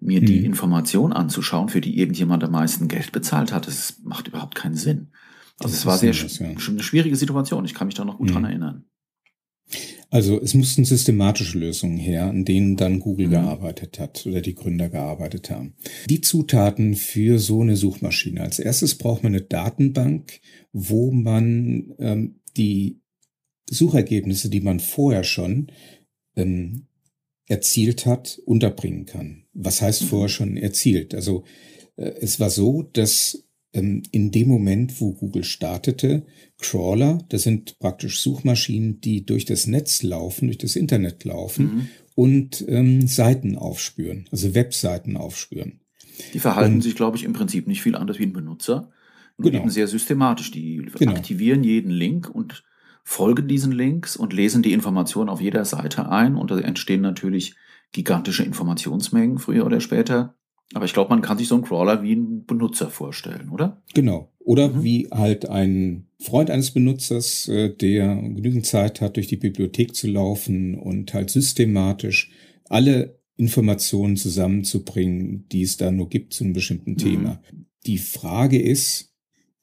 mir 0.00 0.20
mhm. 0.20 0.26
die 0.26 0.44
Information 0.44 1.12
anzuschauen, 1.12 1.68
für 1.68 1.80
die 1.80 1.98
irgendjemand 1.98 2.42
am 2.44 2.52
meisten 2.52 2.88
Geld 2.88 3.12
bezahlt 3.12 3.52
hat. 3.52 3.66
Das 3.66 4.00
macht 4.02 4.28
überhaupt 4.28 4.54
keinen 4.56 4.74
Sinn. 4.74 5.08
Also 5.60 5.72
das 5.72 5.80
es 5.80 5.86
war 5.86 5.98
sehr 5.98 6.12
das, 6.12 6.38
ja. 6.38 6.46
eine 6.46 6.82
schwierige 6.82 7.16
Situation. 7.16 7.64
Ich 7.64 7.74
kann 7.74 7.86
mich 7.86 7.94
da 7.94 8.04
noch 8.04 8.18
gut 8.18 8.28
mhm. 8.28 8.32
dran 8.32 8.44
erinnern. 8.44 8.84
Also 10.10 10.40
es 10.40 10.54
mussten 10.54 10.84
systematische 10.84 11.58
Lösungen 11.58 11.98
her, 11.98 12.24
an 12.24 12.44
denen 12.44 12.76
dann 12.76 13.00
Google 13.00 13.26
mhm. 13.26 13.32
gearbeitet 13.32 13.98
hat 13.98 14.24
oder 14.26 14.40
die 14.40 14.54
Gründer 14.54 14.88
gearbeitet 14.88 15.50
haben. 15.50 15.74
Die 16.08 16.22
Zutaten 16.22 16.94
für 16.94 17.38
so 17.38 17.60
eine 17.60 17.76
Suchmaschine. 17.76 18.40
Als 18.40 18.58
erstes 18.58 18.96
braucht 18.96 19.22
man 19.22 19.34
eine 19.34 19.42
Datenbank, 19.42 20.40
wo 20.72 21.10
man 21.10 21.94
ähm, 21.98 22.40
die 22.56 23.00
Suchergebnisse, 23.68 24.48
die 24.48 24.60
man 24.60 24.80
vorher 24.80 25.24
schon 25.24 25.70
ähm, 26.36 26.86
erzielt 27.46 28.06
hat, 28.06 28.40
unterbringen 28.46 29.04
kann. 29.04 29.44
Was 29.52 29.82
heißt 29.82 30.02
mhm. 30.02 30.06
vorher 30.06 30.28
schon 30.30 30.56
erzielt? 30.56 31.14
Also 31.14 31.44
äh, 31.96 32.14
es 32.20 32.40
war 32.40 32.48
so, 32.48 32.82
dass 32.82 33.46
ähm, 33.74 34.02
in 34.10 34.30
dem 34.30 34.48
Moment, 34.48 35.00
wo 35.00 35.12
Google 35.12 35.44
startete, 35.44 36.26
Crawler, 36.60 37.18
das 37.28 37.42
sind 37.42 37.78
praktisch 37.78 38.20
Suchmaschinen, 38.20 39.00
die 39.00 39.24
durch 39.24 39.44
das 39.44 39.66
Netz 39.66 40.02
laufen, 40.02 40.48
durch 40.48 40.58
das 40.58 40.76
Internet 40.76 41.24
laufen 41.24 41.64
mhm. 41.64 41.88
und 42.14 42.64
ähm, 42.68 43.06
Seiten 43.06 43.56
aufspüren, 43.56 44.28
also 44.32 44.54
Webseiten 44.54 45.16
aufspüren. 45.16 45.80
Die 46.34 46.40
verhalten 46.40 46.76
und, 46.76 46.80
sich, 46.82 46.96
glaube 46.96 47.16
ich, 47.16 47.24
im 47.24 47.32
Prinzip 47.32 47.68
nicht 47.68 47.82
viel 47.82 47.94
anders 47.94 48.18
wie 48.18 48.24
ein 48.24 48.32
Benutzer. 48.32 48.90
Genau. 49.38 49.60
Eben 49.60 49.70
sehr 49.70 49.86
systematisch. 49.86 50.50
Die 50.50 50.84
genau. 50.98 51.12
aktivieren 51.12 51.62
jeden 51.62 51.92
Link 51.92 52.28
und 52.28 52.64
folgen 53.04 53.46
diesen 53.46 53.72
Links 53.72 54.16
und 54.16 54.32
lesen 54.32 54.62
die 54.62 54.72
Informationen 54.72 55.30
auf 55.30 55.40
jeder 55.40 55.64
Seite 55.64 56.10
ein 56.10 56.34
und 56.34 56.50
da 56.50 56.58
entstehen 56.58 57.00
natürlich 57.02 57.54
gigantische 57.92 58.42
Informationsmengen 58.42 59.38
früher 59.38 59.64
oder 59.64 59.80
später. 59.80 60.34
Aber 60.74 60.84
ich 60.84 60.92
glaube, 60.92 61.10
man 61.10 61.22
kann 61.22 61.38
sich 61.38 61.48
so 61.48 61.54
einen 61.54 61.64
Crawler 61.64 62.02
wie 62.02 62.12
einen 62.12 62.44
Benutzer 62.44 62.90
vorstellen, 62.90 63.48
oder? 63.48 63.82
Genau. 63.94 64.32
Oder 64.38 64.68
mhm. 64.68 64.82
wie 64.84 65.08
halt 65.10 65.48
ein 65.48 66.08
Freund 66.20 66.50
eines 66.50 66.72
Benutzers, 66.72 67.48
äh, 67.48 67.74
der 67.74 68.16
genügend 68.16 68.66
Zeit 68.66 69.00
hat, 69.00 69.16
durch 69.16 69.28
die 69.28 69.36
Bibliothek 69.36 69.94
zu 69.94 70.08
laufen 70.08 70.74
und 70.74 71.14
halt 71.14 71.30
systematisch 71.30 72.30
alle 72.68 73.18
Informationen 73.36 74.16
zusammenzubringen, 74.16 75.46
die 75.48 75.62
es 75.62 75.76
da 75.76 75.90
nur 75.90 76.08
gibt 76.08 76.34
zu 76.34 76.44
einem 76.44 76.52
bestimmten 76.52 76.92
mhm. 76.92 76.98
Thema. 76.98 77.42
Die 77.86 77.98
Frage 77.98 78.60
ist, 78.60 79.14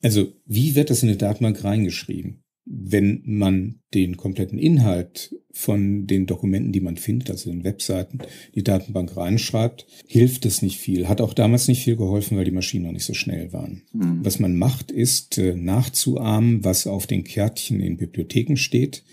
also 0.01 0.27
wie 0.45 0.75
wird 0.75 0.89
das 0.89 1.03
in 1.03 1.09
eine 1.09 1.17
Datenbank 1.17 1.63
reingeschrieben? 1.63 2.44
Wenn 2.65 3.21
man 3.25 3.81
den 3.93 4.17
kompletten 4.17 4.57
Inhalt 4.57 5.35
von 5.51 6.07
den 6.07 6.25
Dokumenten, 6.25 6.71
die 6.71 6.81
man 6.81 6.97
findet, 6.97 7.29
also 7.29 7.49
den 7.49 7.63
Webseiten, 7.63 8.19
die 8.55 8.63
Datenbank 8.63 9.15
reinschreibt, 9.15 9.85
hilft 10.07 10.45
es 10.45 10.61
nicht 10.61 10.79
viel. 10.79 11.07
Hat 11.07 11.21
auch 11.21 11.33
damals 11.33 11.67
nicht 11.67 11.83
viel 11.83 11.95
geholfen, 11.95 12.37
weil 12.37 12.45
die 12.45 12.51
Maschinen 12.51 12.85
noch 12.85 12.91
nicht 12.91 13.05
so 13.05 13.13
schnell 13.13 13.53
waren. 13.53 13.83
Mhm. 13.93 14.19
Was 14.23 14.39
man 14.39 14.55
macht, 14.57 14.91
ist 14.91 15.37
äh, 15.37 15.55
nachzuahmen, 15.55 16.63
was 16.63 16.87
auf 16.87 17.05
den 17.05 17.23
Kärtchen 17.23 17.79
in 17.79 17.97
Bibliotheken 17.97 18.57
steht, 18.57 19.03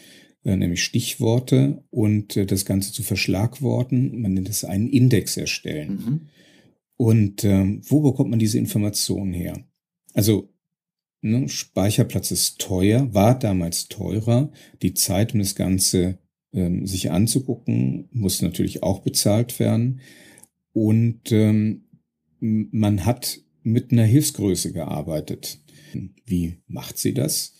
äh, 0.45 0.57
nämlich 0.57 0.83
Stichworte 0.83 1.85
und 1.91 2.37
äh, 2.37 2.47
das 2.47 2.65
Ganze 2.65 2.93
zu 2.93 3.03
verschlagworten. 3.03 4.21
Man 4.21 4.33
nennt 4.33 4.49
es 4.49 4.65
einen 4.65 4.89
Index 4.89 5.37
erstellen. 5.37 5.91
Mhm. 5.91 6.21
Und 6.97 7.45
ähm, 7.45 7.83
wo 7.87 8.01
bekommt 8.01 8.31
man 8.31 8.39
diese 8.39 8.59
Informationen 8.59 9.35
her? 9.35 9.63
Also 10.15 10.52
Ne? 11.23 11.49
Speicherplatz 11.49 12.33
ist 12.33 12.61
teuer, 12.61 13.15
war 13.15 13.39
damals 13.39 13.89
teurer. 13.89 14.53
Die 14.83 14.93
Zeit, 14.93 15.33
um 15.33 15.41
das 15.41 15.55
Ganze 15.55 16.19
ähm, 16.53 16.87
sich 16.87 17.11
anzugucken, 17.11 18.09
muss 18.11 18.43
natürlich 18.43 18.83
auch 18.83 19.01
bezahlt 19.01 19.59
werden. 19.61 20.01
Und 20.73 21.31
ähm, 21.31 21.85
man 22.41 23.07
hat 23.07 23.41
mit 23.63 23.93
einer 23.93 24.05
Hilfsgröße 24.05 24.73
gearbeitet. 24.73 25.61
Wie 26.27 26.61
macht 26.67 26.99
sie 26.99 27.15
das? 27.15 27.55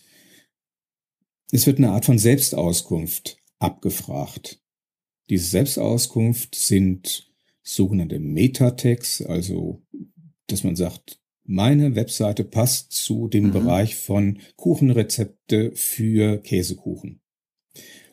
Es 1.51 1.65
wird 1.65 1.77
eine 1.77 1.91
Art 1.91 2.05
von 2.05 2.19
Selbstauskunft 2.19 3.37
abgefragt. 3.59 4.61
Diese 5.29 5.45
Selbstauskunft 5.45 6.55
sind 6.55 7.31
sogenannte 7.61 8.19
Metatext, 8.19 9.25
also 9.25 9.81
dass 10.47 10.65
man 10.65 10.75
sagt, 10.75 11.22
meine 11.45 11.95
Webseite 11.95 12.43
passt 12.43 12.91
zu 12.91 13.27
dem 13.27 13.47
mhm. 13.47 13.51
Bereich 13.51 13.95
von 13.95 14.39
Kuchenrezepte 14.55 15.71
für 15.75 16.37
Käsekuchen. 16.37 17.21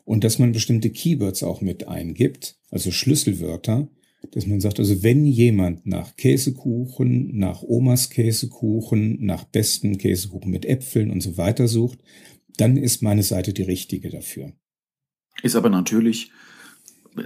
Und 0.04 0.24
dass 0.24 0.38
man 0.38 0.52
bestimmte 0.52 0.90
Keywords 0.90 1.42
auch 1.42 1.60
mit 1.60 1.86
eingibt, 1.86 2.58
also 2.70 2.90
Schlüsselwörter, 2.90 3.88
dass 4.32 4.46
man 4.46 4.60
sagt, 4.60 4.78
also 4.78 5.02
wenn 5.02 5.24
jemand 5.24 5.86
nach 5.86 6.16
Käsekuchen, 6.16 7.36
nach 7.38 7.62
Omas 7.62 8.10
Käsekuchen, 8.10 9.24
nach 9.24 9.44
besten 9.44 9.98
Käsekuchen 9.98 10.50
mit 10.50 10.66
Äpfeln 10.66 11.10
und 11.10 11.20
so 11.20 11.36
weiter 11.36 11.68
sucht, 11.68 12.00
dann 12.56 12.76
ist 12.76 13.02
meine 13.02 13.22
Seite 13.22 13.52
die 13.52 13.62
richtige 13.62 14.10
dafür. 14.10 14.52
Ist 15.42 15.56
aber 15.56 15.70
natürlich 15.70 16.32
äh, 17.16 17.22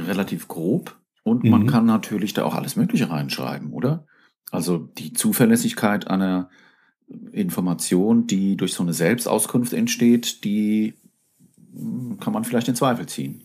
relativ 0.00 0.48
grob 0.48 0.98
und 1.22 1.44
mhm. 1.44 1.50
man 1.50 1.66
kann 1.66 1.84
natürlich 1.84 2.32
da 2.32 2.44
auch 2.44 2.54
alles 2.54 2.76
Mögliche 2.76 3.10
reinschreiben, 3.10 3.72
oder? 3.72 4.06
Also 4.50 4.78
die 4.78 5.12
Zuverlässigkeit 5.12 6.06
einer 6.06 6.48
Information, 7.32 8.26
die 8.26 8.56
durch 8.56 8.72
so 8.72 8.82
eine 8.82 8.92
Selbstauskunft 8.92 9.72
entsteht, 9.72 10.44
die 10.44 10.94
hm, 11.74 12.18
kann 12.20 12.32
man 12.32 12.44
vielleicht 12.44 12.68
in 12.68 12.74
Zweifel 12.74 13.06
ziehen. 13.06 13.42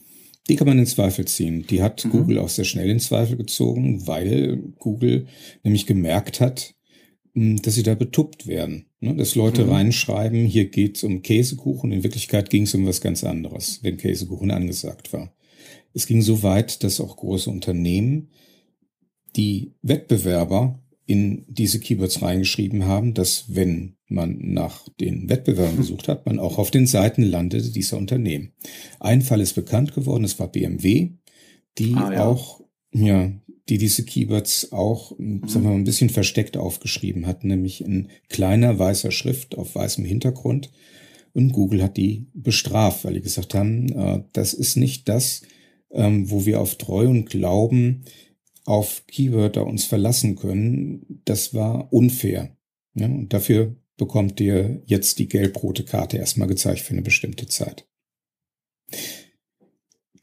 Die 0.50 0.58
kann 0.58 0.68
man 0.68 0.80
in 0.80 0.86
Zweifel 0.86 1.26
ziehen. 1.26 1.66
Die 1.68 1.82
hat 1.82 2.04
mhm. 2.04 2.10
Google 2.10 2.40
auch 2.40 2.50
sehr 2.50 2.66
schnell 2.66 2.90
in 2.90 3.00
Zweifel 3.00 3.38
gezogen, 3.38 4.06
weil 4.08 4.58
Google 4.80 5.28
nämlich 5.64 5.86
gemerkt 5.86 6.42
hat, 6.42 6.76
hm, 7.34 7.62
dass 7.62 7.76
sie 7.76 7.84
da 7.84 7.96
betuppt 7.96 8.48
werden. 8.48 8.86
Ne? 9.00 9.16
Dass 9.16 9.36
Leute 9.36 9.66
mhm. 9.66 9.72
reinschreiben, 9.72 10.46
hier 10.46 10.70
geht 10.70 10.98
es 10.98 11.04
um 11.04 11.22
Käsekuchen. 11.22 11.92
In 11.92 12.04
Wirklichkeit 12.04 12.50
ging 12.50 12.64
es 12.64 12.74
um 12.74 12.86
was 12.86 13.02
ganz 13.02 13.24
anderes, 13.24 13.80
wenn 13.84 13.98
Käsekuchen 13.98 14.52
angesagt 14.52 15.14
war. 15.14 15.34
Es 15.94 16.08
ging 16.08 16.22
so 16.22 16.44
weit, 16.44 16.84
dass 16.84 17.00
auch 17.00 17.16
große 17.16 17.50
Unternehmen 17.50 18.30
die 19.36 19.74
Wettbewerber 19.82 20.83
in 21.06 21.46
diese 21.48 21.80
Keywords 21.80 22.22
reingeschrieben 22.22 22.86
haben, 22.86 23.14
dass 23.14 23.46
wenn 23.56 23.96
man 24.08 24.38
nach 24.40 24.88
den 25.00 25.30
Wettbewerbern 25.30 25.78
gesucht 25.78 26.08
hat, 26.08 26.26
man 26.26 26.40
auch 26.40 26.58
auf 26.58 26.72
den 26.72 26.88
Seiten 26.88 27.24
landete 27.24 27.72
dieser 27.72 27.98
Unternehmen. 27.98 28.54
Ein 29.00 29.22
Fall 29.22 29.42
ist 29.42 29.54
bekannt 29.54 29.94
geworden, 29.94 30.24
es 30.24 30.40
war 30.40 30.48
BMW, 30.48 31.12
die 31.78 31.96
ah, 31.96 32.14
ja. 32.14 32.26
auch, 32.26 32.62
ja, 32.94 33.32
die 33.70 33.78
diese 33.78 34.06
Keywords 34.06 34.72
auch, 34.72 35.18
mhm. 35.18 35.48
sagen 35.48 35.66
wir 35.66 35.72
mal, 35.72 35.76
ein 35.76 35.84
bisschen 35.84 36.10
versteckt 36.10 36.58
aufgeschrieben 36.58 37.28
hat, 37.28 37.44
nämlich 37.44 37.84
in 37.84 38.10
kleiner 38.30 38.78
weißer 38.78 39.12
Schrift 39.12 39.58
auf 39.58 39.76
weißem 39.76 40.06
Hintergrund. 40.06 40.72
Und 41.34 41.52
Google 41.52 41.82
hat 41.82 41.98
die 41.98 42.28
bestraft, 42.34 43.04
weil 43.04 43.16
die 43.16 43.22
gesagt 43.22 43.56
haben, 43.56 43.90
äh, 43.90 44.24
das 44.34 44.54
ist 44.54 44.78
nicht 44.78 45.10
das, 45.10 45.42
ähm, 45.92 46.30
wo 46.30 46.46
wir 46.46 46.62
auf 46.62 46.76
Treu 46.76 47.08
und 47.08 47.30
Glauben 47.30 48.04
auf 48.66 49.06
Keywörter 49.08 49.66
uns 49.66 49.86
verlassen 49.86 50.36
können, 50.36 51.22
das 51.26 51.54
war 51.54 51.92
unfair. 51.92 52.56
Ja, 52.96 53.08
und 53.08 53.34
dafür 53.34 53.76
bekommt 53.98 54.40
ihr 54.40 54.82
jetzt 54.86 55.20
die 55.20 55.28
gelb-rote 55.28 55.84
Karte 55.84 56.18
erstmal 56.18 56.48
gezeigt 56.48 56.82
für 56.82 56.94
eine 56.94 57.02
bestimmte 57.02 57.48
Zeit. 57.48 57.88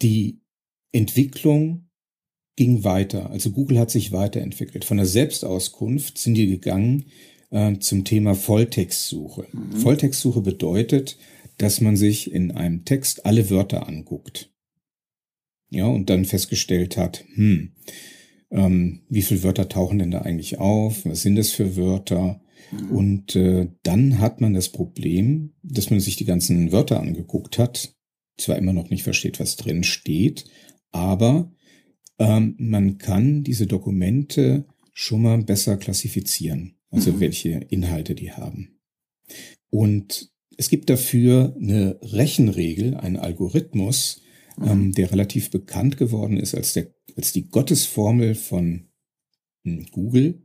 Die 0.03 0.41
Entwicklung 0.93 1.91
ging 2.57 2.85
weiter. 2.85 3.31
Also 3.31 3.51
Google 3.51 3.79
hat 3.79 3.91
sich 3.91 4.13
weiterentwickelt. 4.13 4.85
Von 4.85 4.97
der 4.97 5.07
Selbstauskunft 5.07 6.19
sind 6.19 6.35
die 6.35 6.47
gegangen 6.47 7.07
äh, 7.51 7.79
zum 7.79 8.05
Thema 8.05 8.35
Volltextsuche. 8.35 9.47
Mhm. 9.53 9.77
Volltextsuche 9.77 10.41
bedeutet, 10.41 11.19
dass 11.59 11.81
man 11.81 11.97
sich 11.97 12.33
in 12.33 12.53
einem 12.53 12.85
Text 12.85 13.27
alle 13.27 13.51
Wörter 13.51 13.87
anguckt. 13.87 14.53
Ja, 15.71 15.87
und 15.87 16.11
dann 16.11 16.25
festgestellt 16.25 16.97
hat, 16.97 17.25
hm, 17.35 17.73
ähm, 18.51 19.01
wie 19.09 19.23
viele 19.23 19.43
Wörter 19.43 19.69
tauchen 19.69 19.99
denn 19.99 20.11
da 20.11 20.23
eigentlich 20.23 20.59
auf? 20.59 21.05
Was 21.05 21.23
sind 21.23 21.37
das 21.37 21.51
für 21.51 21.77
Wörter? 21.77 22.41
Mhm. 22.73 22.91
Und 22.91 23.37
äh, 23.37 23.69
dann 23.83 24.19
hat 24.19 24.41
man 24.41 24.55
das 24.55 24.69
Problem, 24.69 25.55
dass 25.63 25.91
man 25.91 26.01
sich 26.01 26.17
die 26.17 26.25
ganzen 26.25 26.73
Wörter 26.73 27.01
angeguckt 27.01 27.59
hat, 27.59 27.95
zwar 28.39 28.57
immer 28.57 28.73
noch 28.73 28.91
nicht 28.91 29.03
versteht, 29.03 29.41
was 29.41 29.57
drin 29.57 29.85
steht, 29.85 30.47
aber 30.93 31.53
ähm, 32.19 32.55
man 32.59 32.99
kann 32.99 33.43
diese 33.45 33.67
Dokumente 33.67 34.67
schon 34.93 35.23
mal 35.23 35.43
besser 35.43 35.77
klassifizieren, 35.77 36.77
also 36.91 37.13
mhm. 37.13 37.21
welche 37.21 37.51
Inhalte 37.71 38.15
die 38.15 38.33
haben. 38.33 38.81
Und 39.71 40.31
es 40.57 40.69
gibt 40.69 40.91
dafür 40.91 41.57
eine 41.59 41.99
Rechenregel, 42.03 42.95
einen 42.97 43.17
Algorithmus, 43.17 44.21
mhm. 44.59 44.69
ähm, 44.69 44.93
der 44.93 45.11
relativ 45.13 45.51
bekannt 45.51 45.97
geworden 45.97 46.37
ist 46.37 46.55
als 46.55 46.73
der 46.73 46.93
als 47.17 47.33
die 47.33 47.49
Gottesformel 47.49 48.35
von 48.35 48.89
hm, 49.65 49.87
Google. 49.91 50.43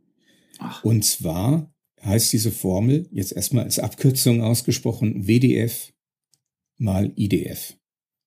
Ach. 0.60 0.84
Und 0.84 1.04
zwar 1.04 1.74
heißt 2.04 2.32
diese 2.34 2.52
Formel 2.52 3.08
jetzt 3.12 3.32
erstmal 3.32 3.64
als 3.64 3.80
Abkürzung 3.80 4.42
ausgesprochen 4.42 5.28
WDF 5.28 5.94
mal 6.78 7.12
IDF. 7.16 7.78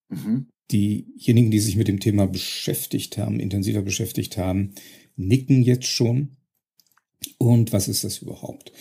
Mhm. 0.08 0.48
Diejenigen, 0.70 1.50
die 1.50 1.60
sich 1.60 1.76
mit 1.76 1.88
dem 1.88 2.00
Thema 2.00 2.26
beschäftigt 2.26 3.16
haben, 3.16 3.40
intensiver 3.40 3.82
beschäftigt 3.82 4.36
haben, 4.36 4.74
nicken 5.16 5.62
jetzt 5.62 5.86
schon. 5.86 6.36
Und 7.38 7.72
was 7.72 7.88
ist 7.88 8.04
das 8.04 8.18
überhaupt? 8.18 8.72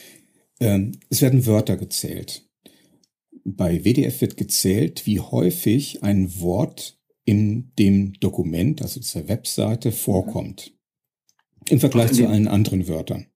Ähm, 0.60 0.94
es 1.10 1.22
werden 1.22 1.46
Wörter 1.46 1.78
gezählt. 1.78 2.48
Bei 3.44 3.86
WDF 3.86 4.20
wird 4.22 4.38
gezählt, 4.38 5.06
wie 5.06 5.20
häufig 5.20 6.04
ein 6.04 6.40
Wort 6.40 6.97
in 7.28 7.74
dem 7.78 8.14
Dokument, 8.22 8.82
also 8.82 9.02
dieser 9.02 9.28
Webseite, 9.28 9.92
vorkommt. 9.92 10.72
Im 11.68 11.82
Vergleich 11.82 12.08
also 12.08 12.24
zu 12.24 12.30
allen 12.30 12.48
anderen 12.48 12.88
Wörtern. 12.88 13.28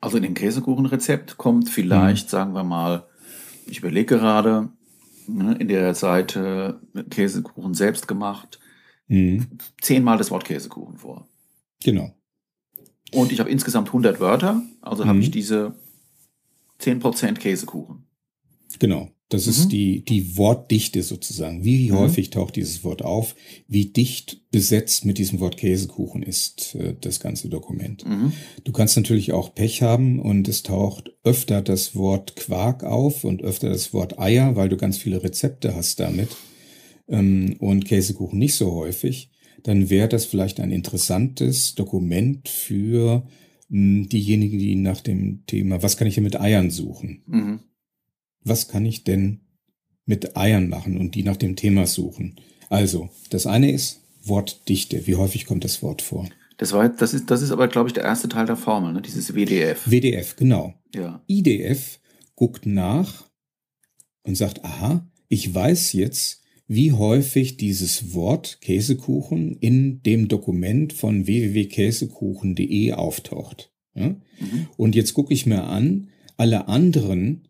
Also 0.00 0.18
in 0.18 0.22
dem 0.22 0.34
Käsekuchenrezept 0.34 1.38
kommt 1.38 1.70
vielleicht, 1.70 2.26
mhm. 2.26 2.30
sagen 2.30 2.52
wir 2.52 2.64
mal, 2.64 3.08
ich 3.66 3.78
überlege 3.78 4.18
gerade, 4.18 4.68
ne, 5.26 5.56
in 5.58 5.68
der 5.68 5.94
Seite 5.94 6.78
Käsekuchen 7.08 7.72
selbst 7.72 8.06
gemacht, 8.06 8.60
mhm. 9.06 9.46
zehnmal 9.80 10.18
das 10.18 10.30
Wort 10.30 10.44
Käsekuchen 10.44 10.98
vor. 10.98 11.26
Genau. 11.82 12.14
Und 13.12 13.32
ich 13.32 13.40
habe 13.40 13.48
insgesamt 13.48 13.88
100 13.88 14.20
Wörter, 14.20 14.62
also 14.82 15.04
mhm. 15.04 15.08
habe 15.08 15.18
ich 15.20 15.30
diese 15.30 15.74
10% 16.82 17.32
Käsekuchen. 17.38 18.04
Genau. 18.78 19.10
Das 19.28 19.44
mhm. 19.44 19.50
ist 19.50 19.68
die, 19.68 20.04
die 20.04 20.36
Wortdichte 20.36 21.02
sozusagen. 21.02 21.64
Wie 21.64 21.90
mhm. 21.90 21.98
häufig 21.98 22.30
taucht 22.30 22.56
dieses 22.56 22.82
Wort 22.82 23.02
auf? 23.02 23.34
Wie 23.66 23.86
dicht 23.86 24.50
besetzt 24.50 25.04
mit 25.04 25.18
diesem 25.18 25.40
Wort 25.40 25.58
Käsekuchen 25.58 26.22
ist 26.22 26.74
äh, 26.74 26.94
das 26.98 27.20
ganze 27.20 27.48
Dokument? 27.48 28.06
Mhm. 28.06 28.32
Du 28.64 28.72
kannst 28.72 28.96
natürlich 28.96 29.32
auch 29.32 29.54
Pech 29.54 29.82
haben 29.82 30.18
und 30.18 30.48
es 30.48 30.62
taucht 30.62 31.12
öfter 31.24 31.60
das 31.60 31.94
Wort 31.94 32.36
Quark 32.36 32.84
auf 32.84 33.24
und 33.24 33.42
öfter 33.42 33.68
das 33.68 33.92
Wort 33.92 34.18
Eier, 34.18 34.56
weil 34.56 34.70
du 34.70 34.78
ganz 34.78 34.96
viele 34.96 35.22
Rezepte 35.22 35.74
hast 35.74 36.00
damit 36.00 36.30
ähm, 37.08 37.56
und 37.58 37.84
Käsekuchen 37.84 38.38
nicht 38.38 38.54
so 38.54 38.72
häufig. 38.72 39.30
Dann 39.62 39.90
wäre 39.90 40.08
das 40.08 40.24
vielleicht 40.24 40.60
ein 40.60 40.70
interessantes 40.70 41.74
Dokument 41.74 42.48
für 42.48 43.26
mh, 43.68 44.04
hm, 44.04 44.08
diejenigen, 44.08 44.58
die 44.58 44.74
nach 44.74 45.02
dem 45.02 45.44
Thema, 45.44 45.82
was 45.82 45.98
kann 45.98 46.08
ich 46.08 46.14
hier 46.14 46.22
mit 46.22 46.40
Eiern 46.40 46.70
suchen? 46.70 47.22
Was 48.48 48.68
kann 48.68 48.84
ich 48.84 49.04
denn 49.04 49.40
mit 50.08 50.36
Eiern 50.36 50.68
machen 50.68 50.96
und 50.96 51.14
die 51.14 51.22
nach 51.22 51.36
dem 51.36 51.54
Thema 51.54 51.86
suchen. 51.86 52.36
Also, 52.70 53.10
das 53.30 53.46
eine 53.46 53.70
ist 53.70 54.00
Wortdichte. 54.24 55.06
Wie 55.06 55.16
häufig 55.16 55.44
kommt 55.46 55.64
das 55.64 55.82
Wort 55.82 56.02
vor? 56.02 56.28
Das, 56.56 56.72
war, 56.72 56.88
das, 56.88 57.14
ist, 57.14 57.30
das 57.30 57.42
ist 57.42 57.52
aber, 57.52 57.68
glaube 57.68 57.90
ich, 57.90 57.92
der 57.92 58.04
erste 58.04 58.28
Teil 58.28 58.46
der 58.46 58.56
Formel, 58.56 58.94
ne? 58.94 59.02
dieses 59.02 59.34
WDF. 59.34 59.82
WDF, 59.88 60.34
genau. 60.34 60.74
Ja. 60.94 61.22
IDF 61.28 62.00
guckt 62.34 62.64
nach 62.64 63.28
und 64.22 64.34
sagt, 64.34 64.64
aha, 64.64 65.06
ich 65.28 65.54
weiß 65.54 65.92
jetzt, 65.92 66.42
wie 66.66 66.92
häufig 66.92 67.58
dieses 67.58 68.14
Wort 68.14 68.60
Käsekuchen 68.62 69.56
in 69.56 70.02
dem 70.02 70.28
Dokument 70.28 70.94
von 70.94 71.26
www.käsekuchen.de 71.26 72.92
auftaucht. 72.92 73.72
Ja? 73.94 74.08
Mhm. 74.08 74.68
Und 74.76 74.94
jetzt 74.94 75.12
gucke 75.12 75.34
ich 75.34 75.44
mir 75.44 75.64
an, 75.64 76.08
alle 76.36 76.68
anderen 76.68 77.47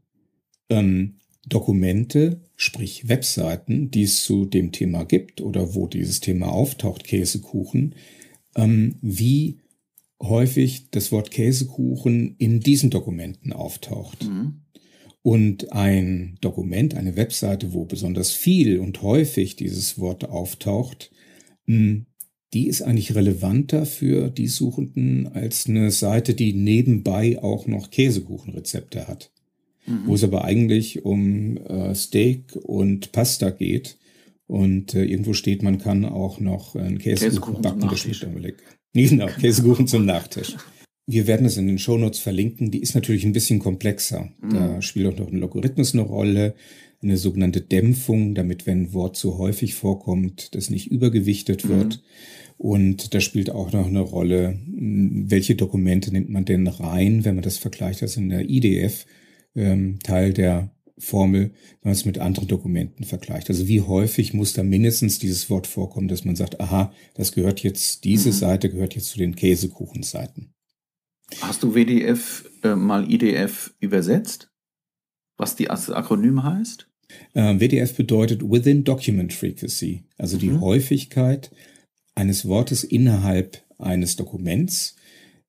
ähm, 0.69 1.19
Dokumente, 1.49 2.41
sprich 2.57 3.09
Webseiten, 3.09 3.91
die 3.91 4.03
es 4.03 4.23
zu 4.23 4.45
dem 4.45 4.73
Thema 4.73 5.05
gibt 5.05 5.41
oder 5.41 5.75
wo 5.75 5.87
dieses 5.87 6.21
Thema 6.21 6.49
auftaucht, 6.49 7.05
Käsekuchen, 7.05 7.95
ähm, 8.55 8.97
wie 9.01 9.61
häufig 10.21 10.91
das 10.91 11.13
Wort 11.13 11.31
Käsekuchen 11.31 12.35
in 12.39 12.61
diesen 12.61 12.91
Dokumenten 12.91 13.53
auftaucht. 13.53 14.25
Mhm. 14.25 14.63
Und 15.23 15.73
ein 15.73 16.39
Dokument, 16.41 16.95
eine 16.95 17.17
Webseite, 17.17 17.73
wo 17.73 17.85
besonders 17.85 18.33
viel 18.33 18.79
und 18.79 19.03
häufig 19.03 19.57
dieses 19.57 19.99
Wort 19.99 20.25
auftaucht, 20.29 21.11
hm, 21.67 22.07
die 22.55 22.67
ist 22.67 22.83
eigentlich 22.83 23.15
relevanter 23.15 23.85
für 23.85 24.31
die 24.31 24.49
Suchenden 24.49 25.29
als 25.29 25.67
eine 25.67 25.91
Seite, 25.91 26.35
die 26.35 26.55
nebenbei 26.55 27.43
auch 27.43 27.67
noch 27.67 27.91
Käsekuchenrezepte 27.91 29.07
hat 29.07 29.31
mhm. 29.89 30.07
wo 30.07 30.15
es 30.15 30.25
aber 30.25 30.45
eigentlich 30.45 31.05
um 31.05 31.57
äh, 31.57 31.95
Steak 31.95 32.57
und 32.63 33.13
Pasta 33.13 33.51
geht. 33.51 33.99
Und 34.47 34.95
äh, 34.95 35.05
irgendwo 35.05 35.35
steht, 35.35 35.63
man 35.63 35.79
kann 35.79 36.05
auch 36.05 36.41
noch 36.41 36.75
einen 36.75 36.99
Käsekuchen, 36.99 37.29
Käsekuchen 37.29 37.63
backen. 37.63 37.81
Das 37.81 38.07
genau, 38.93 39.27
Käsekuchen 39.27 39.87
zum 39.87 40.07
Nachtisch. 40.07 40.57
Wir 41.07 41.27
werden 41.27 41.47
es 41.47 41.57
in 41.57 41.67
den 41.67 41.79
Shownotes 41.79 42.21
verlinken. 42.21 42.71
Die 42.71 42.81
ist 42.81 42.95
natürlich 42.95 43.25
ein 43.25 43.33
bisschen 43.33 43.59
komplexer. 43.59 44.31
Mhm. 44.41 44.51
Da 44.51 44.83
spielt 44.83 45.07
auch 45.07 45.19
noch 45.19 45.33
ein 45.33 45.39
Logarithmus 45.39 45.95
eine 45.95 46.03
Rolle, 46.03 46.55
eine 47.03 47.17
sogenannte 47.17 47.61
Dämpfung, 47.61 48.35
damit 48.35 48.67
wenn 48.67 48.83
ein 48.83 48.93
Wort 48.93 49.17
zu 49.17 49.39
häufig 49.39 49.75
vorkommt, 49.75 50.55
das 50.55 50.71
nicht 50.71 50.91
übergewichtet 50.91 51.69
wird. 51.69 51.97
Mhm. 51.97 52.03
Und 52.59 53.15
da 53.15 53.21
spielt 53.21 53.51
auch 53.51 53.73
noch 53.73 53.87
eine 53.87 54.01
Rolle, 54.01 54.59
welche 54.67 55.55
Dokumente 55.55 56.11
nimmt 56.11 56.29
man 56.29 56.45
denn 56.45 56.67
rein, 56.67 57.25
wenn 57.25 57.37
man 57.37 57.45
das 57.45 57.57
vergleicht, 57.57 58.03
also 58.03 58.21
in 58.21 58.31
der 58.31 58.51
IDF, 58.51 59.07
ähm, 59.55 59.99
Teil 60.03 60.33
der 60.33 60.71
Formel, 60.99 61.51
wenn 61.83 61.91
man 61.91 61.93
es 61.93 62.05
mit 62.05 62.19
anderen 62.19 62.49
Dokumenten 62.49 63.05
vergleicht. 63.05 63.49
Also 63.49 63.69
wie 63.69 63.81
häufig 63.81 64.35
muss 64.35 64.53
da 64.53 64.63
mindestens 64.63 65.19
dieses 65.19 65.49
Wort 65.49 65.67
vorkommen, 65.67 66.09
dass 66.09 66.25
man 66.25 66.37
sagt, 66.37 66.61
aha, 66.61 66.93
das 67.15 67.33
gehört 67.33 67.63
jetzt, 67.63 68.05
diese 68.05 68.31
mhm. 68.31 68.35
Seite 68.35 68.71
gehört 68.71 68.95
jetzt 68.95 69.09
zu 69.11 69.19
den 69.19 69.37
Käsekuchenseiten. 69.37 70.53
Hast 71.41 71.63
du 71.63 71.75
WDF 71.75 72.51
äh, 72.63 72.75
mal 72.75 73.11
IDF 73.11 73.75
übersetzt? 73.81 74.51
Was 75.37 75.57
die 75.57 75.71
Akronym 75.71 76.43
heißt? 76.43 76.89
Äh, 77.35 77.61
WDF 77.61 77.95
bedeutet 77.95 78.43
Within 78.43 78.85
Document 78.85 79.33
Frequency, 79.33 80.05
also 80.17 80.37
mhm. 80.37 80.41
die 80.41 80.53
Häufigkeit 80.59 81.51
eines 82.15 82.47
Wortes 82.47 82.83
innerhalb 82.83 83.63
eines 83.79 84.17
Dokuments. 84.17 84.97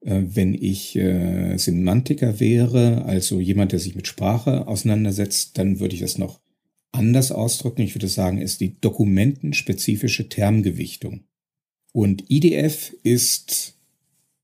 Äh, 0.02 0.22
wenn 0.26 0.54
ich 0.54 0.96
äh, 0.96 1.58
Semantiker 1.58 2.40
wäre, 2.40 3.06
also 3.06 3.40
jemand, 3.40 3.72
der 3.72 3.80
sich 3.80 3.96
mit 3.96 4.08
Sprache 4.08 4.68
auseinandersetzt, 4.68 5.58
dann 5.58 5.80
würde 5.80 5.96
ich 5.96 6.02
das 6.02 6.18
noch 6.18 6.40
anders 6.92 7.32
ausdrücken. 7.32 7.82
Ich 7.82 7.96
würde 7.96 8.08
sagen, 8.08 8.40
ist 8.40 8.62
die 8.62 8.80
dokumentenspezifische 8.80 10.30
Termgewichtung. 10.30 11.26
Und 11.92 12.30
IDF 12.30 12.96
ist, 13.04 13.78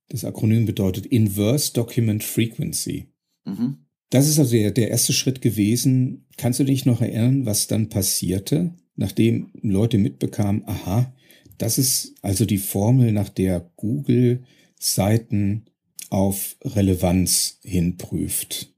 das 0.09 0.25
Akronym 0.25 0.65
bedeutet 0.65 1.05
Inverse 1.05 1.73
Document 1.73 2.23
Frequency. 2.23 3.07
Mhm. 3.45 3.77
Das 4.09 4.27
ist 4.27 4.39
also 4.39 4.51
der, 4.51 4.71
der 4.71 4.89
erste 4.89 5.13
Schritt 5.13 5.41
gewesen. 5.41 6.25
Kannst 6.37 6.59
du 6.59 6.63
dich 6.63 6.85
noch 6.85 7.01
erinnern, 7.01 7.45
was 7.45 7.67
dann 7.67 7.89
passierte, 7.89 8.73
nachdem 8.95 9.51
Leute 9.61 9.97
mitbekamen, 9.97 10.63
aha, 10.65 11.13
das 11.57 11.77
ist 11.77 12.15
also 12.21 12.45
die 12.45 12.57
Formel, 12.57 13.11
nach 13.11 13.29
der 13.29 13.71
Google 13.75 14.43
Seiten 14.77 15.65
auf 16.09 16.55
Relevanz 16.63 17.59
hinprüft? 17.63 18.73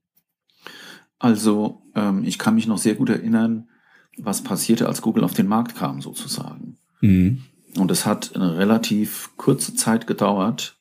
Also 1.19 1.81
ähm, 1.95 2.23
ich 2.23 2.37
kann 2.37 2.55
mich 2.55 2.67
noch 2.67 2.77
sehr 2.77 2.95
gut 2.95 3.09
erinnern, 3.09 3.69
was 4.17 4.43
passierte, 4.43 4.87
als 4.87 5.01
Google 5.01 5.23
auf 5.23 5.33
den 5.33 5.47
Markt 5.47 5.75
kam, 5.75 6.01
sozusagen. 6.01 6.77
Mhm. 7.01 7.43
Und 7.77 7.91
es 7.91 8.05
hat 8.05 8.35
eine 8.35 8.57
relativ 8.57 9.31
kurze 9.37 9.75
Zeit 9.75 10.07
gedauert. 10.07 10.79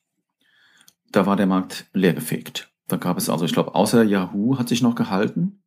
Da 1.11 1.25
war 1.25 1.35
der 1.35 1.45
Markt 1.45 1.85
leergefegt. 1.93 2.71
Da 2.87 2.97
gab 2.97 3.17
es 3.17 3.29
also, 3.29 3.45
ich 3.45 3.53
glaube, 3.53 3.75
außer 3.75 4.03
Yahoo 4.03 4.57
hat 4.57 4.69
sich 4.69 4.81
noch 4.81 4.95
gehalten. 4.95 5.61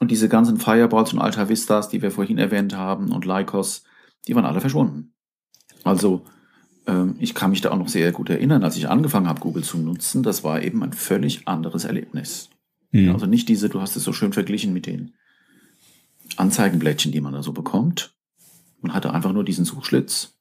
Und 0.00 0.10
diese 0.10 0.28
ganzen 0.28 0.58
Fireballs 0.58 1.12
und 1.12 1.20
Alta 1.20 1.48
Vistas, 1.48 1.88
die 1.88 2.02
wir 2.02 2.10
vorhin 2.10 2.38
erwähnt 2.38 2.76
haben, 2.76 3.12
und 3.12 3.24
Lycos, 3.24 3.84
die 4.26 4.34
waren 4.34 4.44
alle 4.44 4.60
verschwunden. 4.60 5.14
Also 5.84 6.24
ich 7.18 7.34
kann 7.34 7.50
mich 7.50 7.60
da 7.60 7.70
auch 7.70 7.78
noch 7.78 7.88
sehr 7.88 8.12
gut 8.12 8.30
erinnern, 8.30 8.64
als 8.64 8.76
ich 8.76 8.88
angefangen 8.88 9.28
habe, 9.28 9.40
Google 9.40 9.62
zu 9.62 9.78
nutzen, 9.78 10.22
das 10.22 10.42
war 10.42 10.62
eben 10.62 10.82
ein 10.82 10.92
völlig 10.92 11.46
anderes 11.46 11.84
Erlebnis. 11.84 12.48
Mhm. 12.92 13.10
Also 13.10 13.26
nicht 13.26 13.48
diese, 13.48 13.68
du 13.68 13.80
hast 13.80 13.96
es 13.96 14.04
so 14.04 14.12
schön 14.12 14.32
verglichen 14.32 14.72
mit 14.72 14.86
den 14.86 15.12
Anzeigenblättchen, 16.36 17.12
die 17.12 17.20
man 17.20 17.34
da 17.34 17.42
so 17.42 17.52
bekommt. 17.52 18.14
Man 18.80 18.94
hatte 18.94 19.12
einfach 19.12 19.32
nur 19.32 19.44
diesen 19.44 19.64
Suchschlitz, 19.64 20.38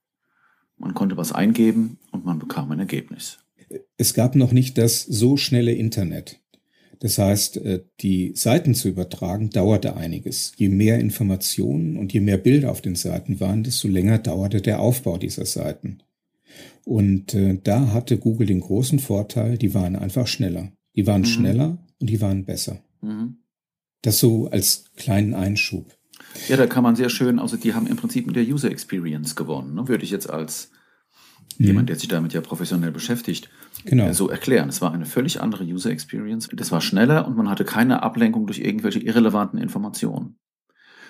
man 0.78 0.94
konnte 0.94 1.18
was 1.18 1.32
eingeben 1.32 1.98
und 2.12 2.24
man 2.24 2.40
bekam 2.40 2.72
ein 2.72 2.80
Ergebnis. 2.80 3.40
Es 3.98 4.14
gab 4.14 4.36
noch 4.36 4.52
nicht 4.52 4.78
das 4.78 5.02
so 5.02 5.36
schnelle 5.36 5.74
Internet. 5.74 6.40
Das 7.00 7.18
heißt, 7.18 7.58
äh, 7.58 7.84
die 8.00 8.34
Seiten 8.36 8.74
zu 8.74 8.88
übertragen 8.88 9.50
dauerte 9.50 9.98
einiges. 9.98 10.54
Je 10.56 10.70
mehr 10.70 11.00
Informationen 11.00 11.98
und 11.98 12.14
je 12.14 12.22
mehr 12.22 12.38
Bilder 12.38 12.72
auf 12.72 12.82
den 12.82 12.96
Seiten 12.96 13.40
waren, 13.40 13.64
desto 13.64 13.88
länger 13.88 14.18
dauerte 14.18 14.62
der 14.62 14.80
Aufbau 14.80 15.18
dieser 15.18 15.46
Seiten. 15.46 16.00
Und 16.88 17.34
äh, 17.34 17.60
da 17.62 17.92
hatte 17.92 18.18
Google 18.18 18.48
den 18.48 18.62
großen 18.62 19.00
Vorteil, 19.00 19.58
die 19.58 19.74
waren 19.74 19.98
einfach 19.98 20.26
schneller. 20.26 20.72
Die 20.96 21.06
waren 21.06 21.24
mhm. 21.24 21.26
schneller 21.26 21.78
und 22.00 22.10
die 22.10 22.22
waren 22.22 22.46
besser. 22.46 22.82
Mhm. 23.02 23.40
Das 24.04 24.20
so 24.20 24.50
als 24.52 24.86
kleinen 24.96 25.34
Einschub. 25.34 25.98
Ja, 26.48 26.56
da 26.56 26.66
kann 26.66 26.84
man 26.84 26.96
sehr 26.96 27.10
schön, 27.10 27.40
also 27.40 27.58
die 27.58 27.74
haben 27.74 27.88
im 27.88 27.98
Prinzip 27.98 28.26
mit 28.26 28.38
der 28.38 28.46
User 28.46 28.72
Experience 28.72 29.36
gewonnen, 29.36 29.74
ne? 29.74 29.90
würde 29.90 30.06
ich 30.06 30.12
jetzt 30.12 30.30
als 30.30 30.72
mhm. 31.58 31.66
jemand, 31.66 31.90
der 31.90 31.98
sich 31.98 32.08
damit 32.08 32.32
ja 32.32 32.40
professionell 32.40 32.94
beschäftigt, 32.94 33.50
genau. 33.84 34.06
Äh, 34.06 34.14
so 34.14 34.30
erklären. 34.30 34.70
Es 34.70 34.80
war 34.82 34.94
eine 34.94 35.06
völlig 35.06 35.42
andere 35.42 35.66
User 35.66 35.92
Experience. 35.92 36.48
Das 36.54 36.72
war 36.72 36.80
schneller 36.80 37.28
und 37.28 37.36
man 37.36 37.50
hatte 37.50 37.66
keine 37.66 38.02
Ablenkung 38.02 38.48
durch 38.48 38.60
irgendwelche 38.60 39.00
irrelevanten 39.00 39.60
Informationen. 39.60 40.38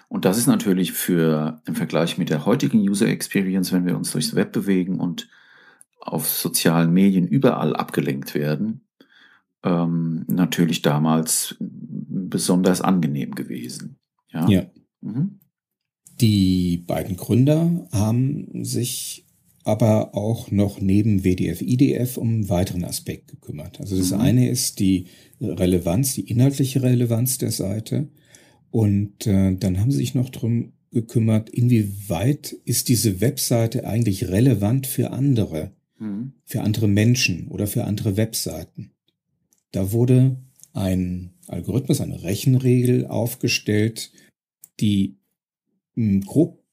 Und 0.08 0.26
das 0.26 0.40
ist 0.40 0.48
natürlich 0.48 0.94
für 0.94 1.62
im 1.68 1.76
Vergleich 1.76 2.18
mit 2.18 2.32
der 2.32 2.48
heutigen 2.48 2.80
User 2.80 3.08
Experience, 3.08 3.72
wenn 3.72 3.86
wir 3.86 3.96
uns 3.96 4.10
durchs 4.10 4.34
Web 4.34 4.54
bewegen 4.54 5.00
und 5.00 5.30
auf 6.00 6.28
sozialen 6.28 6.94
Medien 6.94 7.28
überall 7.28 7.76
abgelenkt 7.76 8.36
werden, 8.36 8.88
ähm, 9.64 10.26
natürlich 10.28 10.82
damals 10.82 11.56
besonders 11.60 12.82
angenehm 12.82 13.36
gewesen. 13.36 13.98
Ja. 14.32 14.48
ja. 14.48 14.66
Mhm. 15.02 15.40
Die 16.20 16.78
beiden 16.78 17.16
Gründer 17.16 17.88
haben 17.92 18.64
sich 18.64 19.26
aber 19.64 20.16
auch 20.16 20.50
noch 20.50 20.80
neben 20.80 21.24
WDF, 21.24 21.62
IDF 21.62 22.18
um 22.18 22.30
einen 22.30 22.50
weiteren 22.50 22.86
Aspekt 22.86 23.28
gekümmert. 23.28 23.82
Also 23.82 23.98
das 23.98 24.12
mhm. 24.12 24.22
eine 24.22 24.50
ist 24.50 24.80
die 24.80 25.08
Relevanz, 25.42 26.14
die 26.14 26.30
inhaltliche 26.30 26.82
Relevanz 26.82 27.38
der 27.38 27.52
Seite. 27.52 28.08
Und 28.72 29.28
äh, 29.28 29.56
dann 29.56 29.80
haben 29.80 29.92
sie 29.92 29.98
sich 29.98 30.16
noch 30.16 30.30
drum 30.30 30.74
gekümmert, 30.92 31.50
inwieweit 31.50 32.54
ist 32.64 32.88
diese 32.90 33.20
Webseite 33.20 33.86
eigentlich 33.86 34.30
relevant 34.30 34.88
für 34.88 35.12
andere 35.12 35.74
mhm. 36.00 36.34
für 36.46 36.62
andere 36.62 36.88
Menschen 36.88 37.48
oder 37.48 37.68
für 37.68 37.86
andere 37.86 38.18
Webseiten. 38.18 38.92
Da 39.72 39.92
wurde 39.92 40.38
ein 40.74 41.34
Algorithmus, 41.48 42.02
eine 42.02 42.24
Rechenregel 42.24 43.08
aufgestellt, 43.08 44.12
die 44.80 45.18
hm, 45.96 46.22
grob 46.22 46.64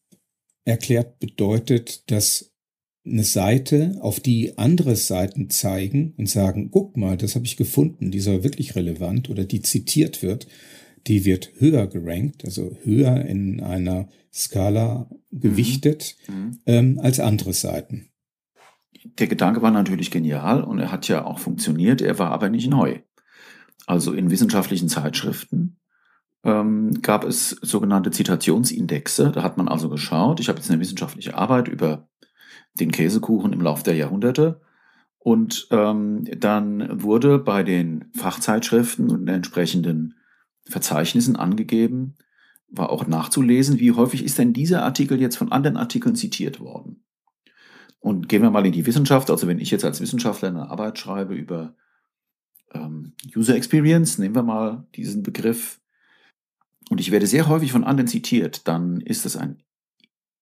erklärt 0.64 1.18
bedeutet, 1.18 2.10
dass 2.10 2.52
eine 3.06 3.24
Seite, 3.24 3.98
auf 4.00 4.18
die 4.18 4.56
andere 4.56 4.96
Seiten 4.96 5.50
zeigen 5.50 6.14
und 6.16 6.28
sagen, 6.28 6.70
guck 6.70 6.96
mal, 6.96 7.18
das 7.18 7.34
habe 7.34 7.44
ich 7.44 7.56
gefunden, 7.56 8.10
die 8.10 8.20
soll 8.20 8.44
wirklich 8.44 8.76
relevant 8.76 9.28
oder 9.28 9.44
die 9.44 9.60
zitiert 9.60 10.22
wird, 10.22 10.46
die 11.06 11.26
wird 11.26 11.52
höher 11.58 11.86
gerankt, 11.86 12.46
also 12.46 12.76
höher 12.82 13.26
in 13.26 13.60
einer 13.60 14.08
Skala 14.32 15.10
gewichtet 15.30 16.16
mhm. 16.28 16.34
mhm. 16.34 16.58
ähm, 16.66 16.98
als 16.98 17.20
andere 17.20 17.52
Seiten 17.52 18.08
der 19.04 19.26
Gedanke 19.26 19.62
war 19.62 19.70
natürlich 19.70 20.10
genial 20.10 20.64
und 20.64 20.78
er 20.78 20.90
hat 20.90 21.08
ja 21.08 21.24
auch 21.24 21.38
funktioniert, 21.38 22.00
er 22.00 22.18
war 22.18 22.30
aber 22.30 22.48
nicht 22.48 22.68
neu. 22.68 23.00
Also 23.86 24.12
in 24.12 24.30
wissenschaftlichen 24.30 24.88
Zeitschriften 24.88 25.76
ähm, 26.42 27.02
gab 27.02 27.24
es 27.24 27.50
sogenannte 27.50 28.10
Zitationsindexe. 28.10 29.30
Da 29.30 29.42
hat 29.42 29.56
man 29.56 29.68
also 29.68 29.88
geschaut, 29.88 30.40
ich 30.40 30.48
habe 30.48 30.58
jetzt 30.58 30.70
eine 30.70 30.80
wissenschaftliche 30.80 31.36
Arbeit 31.36 31.68
über 31.68 32.08
den 32.74 32.90
Käsekuchen 32.90 33.52
im 33.52 33.60
Laufe 33.60 33.84
der 33.84 33.94
Jahrhunderte. 33.94 34.60
Und 35.18 35.68
ähm, 35.70 36.24
dann 36.38 37.02
wurde 37.02 37.38
bei 37.38 37.62
den 37.62 38.06
Fachzeitschriften 38.14 39.10
und 39.10 39.26
den 39.26 39.36
entsprechenden 39.36 40.14
Verzeichnissen 40.66 41.36
angegeben, 41.36 42.16
war 42.68 42.90
auch 42.90 43.06
nachzulesen, 43.06 43.78
wie 43.78 43.92
häufig 43.92 44.24
ist 44.24 44.38
denn 44.38 44.52
dieser 44.52 44.82
Artikel 44.82 45.20
jetzt 45.20 45.36
von 45.36 45.52
anderen 45.52 45.76
Artikeln 45.76 46.16
zitiert 46.16 46.60
worden. 46.60 47.03
Und 48.04 48.28
gehen 48.28 48.42
wir 48.42 48.50
mal 48.50 48.66
in 48.66 48.72
die 48.72 48.84
Wissenschaft. 48.84 49.30
Also 49.30 49.46
wenn 49.46 49.58
ich 49.58 49.70
jetzt 49.70 49.86
als 49.86 50.02
Wissenschaftler 50.02 50.48
eine 50.48 50.68
Arbeit 50.68 50.98
schreibe 50.98 51.34
über 51.34 51.74
ähm, 52.74 53.14
User 53.34 53.56
Experience, 53.56 54.18
nehmen 54.18 54.34
wir 54.34 54.42
mal 54.42 54.86
diesen 54.94 55.22
Begriff, 55.22 55.80
und 56.90 57.00
ich 57.00 57.10
werde 57.10 57.26
sehr 57.26 57.48
häufig 57.48 57.72
von 57.72 57.82
anderen 57.82 58.06
zitiert, 58.06 58.68
dann 58.68 59.00
ist 59.00 59.24
das 59.24 59.38
ein, 59.38 59.62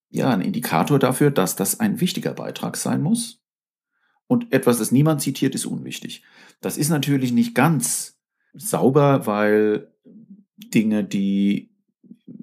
ja, 0.09 0.29
ein 0.29 0.41
Indikator 0.41 0.99
dafür, 0.99 1.31
dass 1.31 1.55
das 1.55 1.79
ein 1.79 2.01
wichtiger 2.01 2.33
Beitrag 2.33 2.75
sein 2.75 3.01
muss. 3.01 3.41
Und 4.27 4.51
etwas, 4.51 4.79
das 4.79 4.91
niemand 4.91 5.21
zitiert, 5.21 5.55
ist 5.55 5.65
unwichtig. 5.65 6.21
Das 6.59 6.77
ist 6.77 6.89
natürlich 6.89 7.31
nicht 7.31 7.55
ganz 7.55 8.19
sauber, 8.53 9.25
weil 9.25 9.89
Dinge, 10.57 11.05
die 11.05 11.71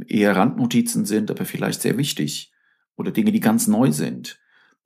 eher 0.07 0.35
Randnotizen 0.35 1.05
sind, 1.05 1.31
aber 1.31 1.45
vielleicht 1.45 1.83
sehr 1.83 1.99
wichtig, 1.99 2.55
oder 2.97 3.11
Dinge, 3.11 3.33
die 3.33 3.41
ganz 3.41 3.67
neu 3.67 3.93
sind, 3.93 4.41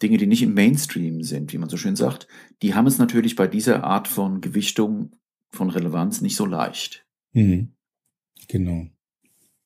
Dinge, 0.05 0.19
die 0.19 0.27
nicht 0.27 0.43
im 0.43 0.53
Mainstream 0.53 1.23
sind, 1.23 1.55
wie 1.55 1.59
man 1.59 1.71
so 1.71 1.79
schön 1.79 1.97
sagt, 1.97 2.29
die 2.61 2.75
haben 2.75 2.87
es 2.87 2.99
natürlich 2.99 3.37
bei 3.37 3.47
dieser 3.47 3.85
Art 3.85 4.07
von 4.07 4.43
Gewichtung 4.43 5.17
von 5.51 5.71
Relevanz 5.71 6.21
nicht 6.21 6.37
so 6.37 6.45
leicht. 6.45 7.07
Mhm. 7.33 7.73
Genau. 8.49 8.87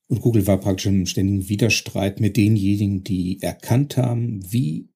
Und 0.07 0.20
Google 0.20 0.46
war 0.46 0.61
praktisch 0.61 0.87
im 0.87 1.07
ständigen 1.07 1.48
Widerstreit 1.48 2.20
mit 2.20 2.37
denjenigen, 2.37 3.03
die 3.03 3.42
erkannt 3.42 3.96
haben, 3.96 4.40
wie 4.48 4.90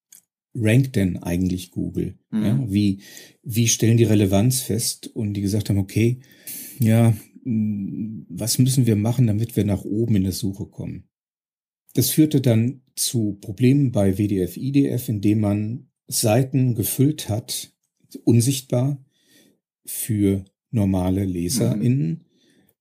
rankt 0.55 0.94
denn 0.94 1.16
eigentlich 1.16 1.72
Google? 1.72 2.18
Mhm. 2.31 2.44
Ja, 2.44 2.64
wie, 2.70 3.02
wie 3.42 3.66
stellen 3.66 3.96
die 3.96 4.05
Relevanz 4.05 4.61
fest? 4.61 5.09
Und 5.09 5.35
die 5.35 5.40
gesagt 5.40 5.70
haben, 5.70 5.78
okay, 5.78 6.20
ja, 6.78 7.14
was 7.44 8.59
müssen 8.59 8.87
wir 8.87 8.94
machen, 8.94 9.26
damit 9.26 9.57
wir 9.57 9.64
nach 9.64 9.85
oben 9.85 10.14
in 10.14 10.22
der 10.22 10.33
Suche 10.33 10.66
kommen? 10.66 11.09
Das 11.94 12.11
führte 12.11 12.40
dann 12.40 12.83
zu 12.94 13.38
Problemen 13.40 13.92
bei 13.92 14.18
WDF, 14.18 14.57
IDF, 14.57 15.09
indem 15.09 15.40
man 15.40 15.88
Seiten 16.09 16.74
gefüllt 16.74 17.28
hat, 17.28 17.72
unsichtbar 18.24 19.02
für 19.85 20.44
normale 20.70 21.24
LeserInnen 21.24 22.09
mhm. 22.09 22.20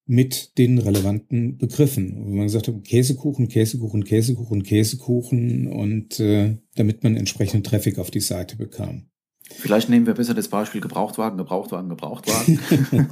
mit 0.06 0.58
den 0.58 0.78
relevanten 0.78 1.58
Begriffen. 1.58 2.26
Wo 2.26 2.30
man 2.30 2.46
gesagt 2.46 2.68
hat, 2.68 2.84
Käsekuchen, 2.84 3.48
Käsekuchen, 3.48 4.04
Käsekuchen, 4.04 4.64
Käsekuchen 4.64 5.68
und 5.68 6.20
äh, 6.20 6.58
damit 6.76 7.04
man 7.04 7.16
entsprechenden 7.16 7.64
Traffic 7.64 8.00
auf 8.00 8.12
die 8.12 8.20
Seite 8.20 8.58
bekam. 8.58 9.08
Vielleicht 9.54 9.90
nehmen 9.90 10.06
wir 10.06 10.14
besser 10.14 10.34
das 10.34 10.48
Beispiel 10.48 10.80
Gebrauchtwagen, 10.80 11.38
Gebrauchtwagen, 11.38 11.90
Gebrauchtwagen. 11.90 12.60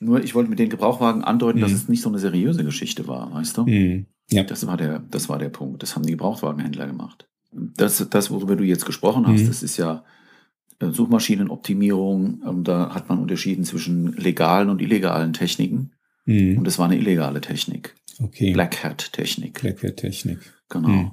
Nur 0.00 0.24
ich 0.24 0.34
wollte 0.34 0.48
mit 0.48 0.58
den 0.58 0.70
Gebrauchtwagen 0.70 1.22
andeuten, 1.22 1.58
mhm. 1.58 1.62
dass 1.62 1.72
es 1.72 1.88
nicht 1.88 2.02
so 2.02 2.08
eine 2.08 2.18
seriöse 2.18 2.64
Geschichte 2.64 3.06
war, 3.06 3.32
weißt 3.32 3.58
du? 3.58 3.66
Mhm. 3.66 4.06
Ja. 4.30 4.42
Das 4.42 4.66
war 4.66 4.76
der, 4.76 5.00
das 5.10 5.28
war 5.28 5.38
der 5.38 5.48
Punkt. 5.48 5.82
Das 5.82 5.94
haben 5.94 6.04
die 6.04 6.12
Gebrauchtwagenhändler 6.12 6.86
gemacht. 6.86 7.28
Das, 7.52 8.04
das 8.10 8.30
worüber 8.30 8.56
du 8.56 8.64
jetzt 8.64 8.86
gesprochen 8.86 9.26
hast, 9.26 9.42
mhm. 9.42 9.46
das 9.46 9.62
ist 9.62 9.76
ja 9.76 10.04
äh, 10.80 10.90
Suchmaschinenoptimierung. 10.90 12.42
Ähm, 12.46 12.64
da 12.64 12.94
hat 12.94 13.08
man 13.08 13.18
unterschieden 13.18 13.64
zwischen 13.64 14.12
legalen 14.14 14.68
und 14.68 14.82
illegalen 14.82 15.32
Techniken. 15.32 15.92
Mhm. 16.24 16.58
Und 16.58 16.66
das 16.66 16.78
war 16.78 16.86
eine 16.86 16.98
illegale 16.98 17.40
Technik. 17.40 17.94
Okay. 18.22 18.52
Black 18.52 18.82
Hat 18.82 19.12
Technik. 19.12 19.60
Black 19.60 19.82
Hat 19.82 19.96
Technik. 19.98 20.38
Genau. 20.68 20.88
Mhm. 20.88 21.10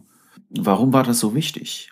Warum 0.50 0.94
war 0.94 1.04
das 1.04 1.20
so 1.20 1.36
wichtig? 1.36 1.92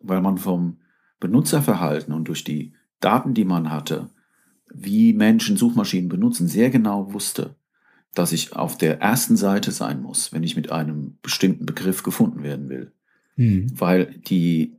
Weil 0.00 0.20
man 0.20 0.38
vom 0.38 0.78
Benutzerverhalten 1.20 2.12
und 2.12 2.28
durch 2.28 2.44
die 2.44 2.74
Daten, 3.00 3.34
die 3.34 3.44
man 3.44 3.70
hatte, 3.70 4.10
wie 4.72 5.12
Menschen 5.12 5.56
Suchmaschinen 5.56 6.08
benutzen, 6.08 6.48
sehr 6.48 6.70
genau 6.70 7.12
wusste, 7.12 7.56
dass 8.14 8.32
ich 8.32 8.54
auf 8.54 8.78
der 8.78 9.00
ersten 9.00 9.36
Seite 9.36 9.72
sein 9.72 10.02
muss, 10.02 10.32
wenn 10.32 10.42
ich 10.42 10.56
mit 10.56 10.70
einem 10.70 11.18
bestimmten 11.22 11.66
Begriff 11.66 12.02
gefunden 12.02 12.42
werden 12.42 12.68
will. 12.68 12.92
Mhm. 13.36 13.68
Weil 13.78 14.06
die 14.28 14.76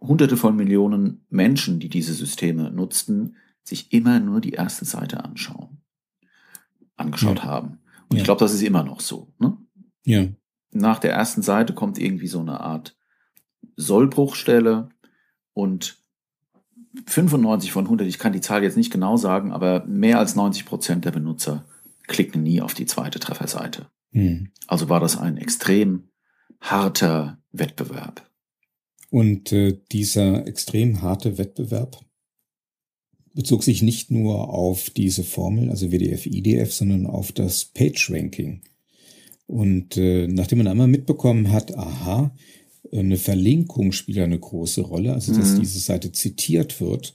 hunderte 0.00 0.36
von 0.36 0.56
Millionen 0.56 1.24
Menschen, 1.28 1.80
die 1.80 1.88
diese 1.88 2.14
Systeme 2.14 2.70
nutzten, 2.70 3.36
sich 3.64 3.92
immer 3.92 4.20
nur 4.20 4.40
die 4.40 4.52
erste 4.52 4.84
Seite 4.84 5.24
anschauen, 5.24 5.78
angeschaut 6.96 7.38
ja. 7.38 7.44
haben. 7.44 7.78
Und 8.08 8.16
ja. 8.16 8.18
ich 8.18 8.24
glaube, 8.24 8.40
das 8.40 8.54
ist 8.54 8.62
immer 8.62 8.84
noch 8.84 9.00
so. 9.00 9.32
Ne? 9.38 9.56
Ja. 10.04 10.26
Nach 10.70 10.98
der 10.98 11.12
ersten 11.12 11.42
Seite 11.42 11.74
kommt 11.74 11.98
irgendwie 11.98 12.28
so 12.28 12.40
eine 12.40 12.60
Art 12.60 12.96
Sollbruchstelle 13.76 14.88
und 15.52 15.98
95 17.06 17.72
von 17.72 17.84
100, 17.84 18.06
ich 18.06 18.18
kann 18.18 18.32
die 18.32 18.40
Zahl 18.40 18.62
jetzt 18.62 18.76
nicht 18.76 18.92
genau 18.92 19.16
sagen, 19.16 19.52
aber 19.52 19.84
mehr 19.86 20.18
als 20.18 20.34
90 20.34 20.64
Prozent 20.64 21.04
der 21.04 21.10
Benutzer 21.10 21.64
klicken 22.08 22.42
nie 22.42 22.60
auf 22.60 22.74
die 22.74 22.86
zweite 22.86 23.20
Trefferseite. 23.20 23.86
Mhm. 24.10 24.50
Also 24.66 24.88
war 24.88 25.00
das 25.00 25.16
ein 25.16 25.36
extrem 25.36 26.08
harter 26.60 27.38
Wettbewerb. 27.52 28.28
Und 29.10 29.52
äh, 29.52 29.78
dieser 29.92 30.46
extrem 30.46 31.02
harte 31.02 31.38
Wettbewerb 31.38 32.04
bezog 33.34 33.62
sich 33.62 33.82
nicht 33.82 34.10
nur 34.10 34.52
auf 34.52 34.90
diese 34.90 35.22
Formel, 35.22 35.70
also 35.70 35.92
WDF, 35.92 36.26
IDF, 36.26 36.72
sondern 36.72 37.06
auf 37.06 37.32
das 37.32 37.66
Page-Ranking. 37.66 38.62
Und 39.46 39.96
äh, 39.96 40.26
nachdem 40.26 40.58
man 40.58 40.66
einmal 40.66 40.88
mitbekommen 40.88 41.52
hat, 41.52 41.74
aha, 41.76 42.34
eine 42.92 43.16
Verlinkung 43.16 43.92
spielt 43.92 44.18
eine 44.18 44.38
große 44.38 44.82
Rolle, 44.82 45.14
also 45.14 45.34
dass 45.34 45.54
mhm. 45.54 45.60
diese 45.60 45.78
Seite 45.78 46.12
zitiert 46.12 46.80
wird, 46.80 47.14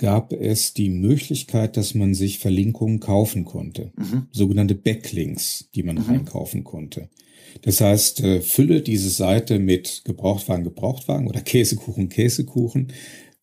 gab 0.00 0.32
es 0.32 0.72
die 0.72 0.88
Möglichkeit, 0.88 1.76
dass 1.76 1.94
man 1.94 2.14
sich 2.14 2.38
Verlinkungen 2.38 3.00
kaufen 3.00 3.44
konnte. 3.44 3.92
Mhm. 3.96 4.28
Sogenannte 4.32 4.74
Backlinks, 4.74 5.68
die 5.74 5.82
man 5.82 5.96
mhm. 5.96 6.04
reinkaufen 6.04 6.64
konnte. 6.64 7.10
Das 7.60 7.82
heißt, 7.82 8.20
äh, 8.20 8.40
fülle 8.40 8.80
diese 8.80 9.10
Seite 9.10 9.58
mit 9.58 10.02
Gebrauchtwagen, 10.06 10.64
Gebrauchtwagen 10.64 11.28
oder 11.28 11.42
Käsekuchen, 11.42 12.08
Käsekuchen 12.08 12.94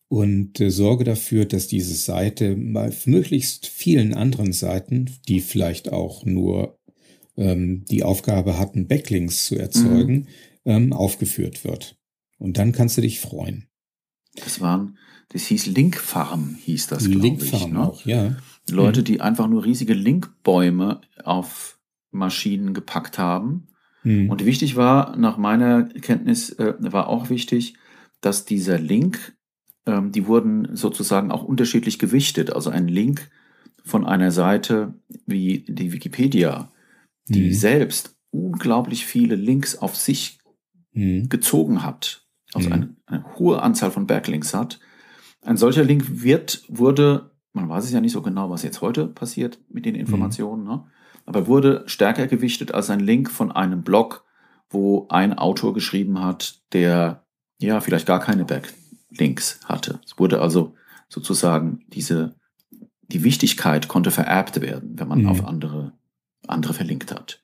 und 0.08 0.60
äh, 0.60 0.70
sorge 0.70 1.04
dafür, 1.04 1.44
dass 1.44 1.68
diese 1.68 1.94
Seite 1.94 2.56
bei 2.56 2.90
möglichst 3.04 3.68
vielen 3.68 4.12
anderen 4.12 4.52
Seiten, 4.52 5.08
die 5.28 5.40
vielleicht 5.40 5.92
auch 5.92 6.24
nur 6.24 6.76
ähm, 7.36 7.84
die 7.88 8.02
Aufgabe 8.02 8.58
hatten, 8.58 8.88
Backlinks 8.88 9.44
zu 9.44 9.54
erzeugen, 9.54 10.14
mhm. 10.14 10.26
ähm, 10.64 10.92
aufgeführt 10.92 11.62
wird. 11.62 11.96
Und 12.38 12.58
dann 12.58 12.72
kannst 12.72 12.96
du 12.96 13.00
dich 13.02 13.20
freuen. 13.20 13.68
Das 14.34 14.60
waren 14.60 14.98
das 15.30 15.42
hieß 15.46 15.66
Linkfarm, 15.66 16.56
hieß 16.60 16.86
das, 16.88 17.06
Linkfarm 17.06 17.62
ich. 17.62 17.72
Ne? 17.72 17.80
auch, 17.80 18.06
ja. 18.06 18.36
Leute, 18.70 19.00
mhm. 19.00 19.04
die 19.04 19.20
einfach 19.20 19.46
nur 19.46 19.64
riesige 19.64 19.94
Linkbäume 19.94 21.00
auf 21.22 21.78
Maschinen 22.10 22.74
gepackt 22.74 23.18
haben. 23.18 23.68
Mhm. 24.04 24.30
Und 24.30 24.44
wichtig 24.44 24.76
war, 24.76 25.16
nach 25.16 25.36
meiner 25.36 25.84
Kenntnis, 25.84 26.50
äh, 26.50 26.74
war 26.78 27.08
auch 27.08 27.30
wichtig, 27.30 27.74
dass 28.20 28.44
dieser 28.44 28.78
Link, 28.78 29.36
ähm, 29.86 30.12
die 30.12 30.26
wurden 30.26 30.76
sozusagen 30.76 31.30
auch 31.30 31.42
unterschiedlich 31.42 31.98
gewichtet. 31.98 32.52
Also 32.52 32.70
ein 32.70 32.88
Link 32.88 33.30
von 33.84 34.06
einer 34.06 34.30
Seite 34.30 34.94
wie 35.26 35.64
die 35.68 35.92
Wikipedia, 35.92 36.72
die 37.26 37.48
mhm. 37.48 37.54
selbst 37.54 38.16
unglaublich 38.30 39.06
viele 39.06 39.34
Links 39.34 39.76
auf 39.76 39.96
sich 39.96 40.38
mhm. 40.92 41.28
gezogen 41.28 41.82
hat, 41.82 42.26
also 42.52 42.68
mhm. 42.68 42.74
eine, 42.74 42.96
eine, 43.06 43.38
hohe 43.38 43.62
Anzahl 43.62 43.90
von 43.90 44.06
Backlinks 44.06 44.54
hat, 44.54 44.80
ein 45.42 45.56
solcher 45.56 45.84
Link 45.84 46.22
wird, 46.22 46.64
wurde, 46.68 47.30
man 47.52 47.68
weiß 47.68 47.84
es 47.84 47.92
ja 47.92 48.00
nicht 48.00 48.12
so 48.12 48.22
genau, 48.22 48.50
was 48.50 48.62
jetzt 48.62 48.80
heute 48.80 49.06
passiert 49.06 49.58
mit 49.68 49.84
den 49.84 49.94
Informationen, 49.94 50.62
mhm. 50.62 50.68
ne? 50.68 50.84
aber 51.26 51.46
wurde 51.46 51.84
stärker 51.86 52.26
gewichtet 52.26 52.72
als 52.72 52.90
ein 52.90 53.00
Link 53.00 53.30
von 53.30 53.52
einem 53.52 53.82
Blog, 53.82 54.24
wo 54.70 55.06
ein 55.08 55.36
Autor 55.36 55.74
geschrieben 55.74 56.20
hat, 56.20 56.62
der 56.72 57.24
ja 57.58 57.80
vielleicht 57.80 58.06
gar 58.06 58.20
keine 58.20 58.44
Backlinks 58.44 59.60
hatte. 59.64 60.00
Es 60.04 60.18
wurde 60.18 60.40
also 60.40 60.74
sozusagen 61.08 61.84
diese, 61.88 62.34
die 63.02 63.24
Wichtigkeit 63.24 63.88
konnte 63.88 64.10
vererbt 64.10 64.60
werden, 64.60 64.98
wenn 64.98 65.08
man 65.08 65.22
mhm. 65.22 65.28
auf 65.28 65.44
andere, 65.44 65.92
andere 66.46 66.74
verlinkt 66.74 67.12
hat. 67.12 67.42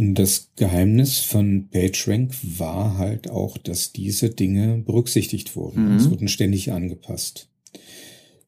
Und 0.00 0.14
das 0.14 0.50
Geheimnis 0.56 1.18
von 1.18 1.68
PageRank 1.68 2.34
war 2.58 2.96
halt 2.96 3.28
auch, 3.28 3.58
dass 3.58 3.92
diese 3.92 4.30
Dinge 4.30 4.78
berücksichtigt 4.78 5.54
wurden. 5.56 5.90
Mhm. 5.90 5.96
Es 5.96 6.10
wurden 6.10 6.28
ständig 6.28 6.72
angepasst. 6.72 7.50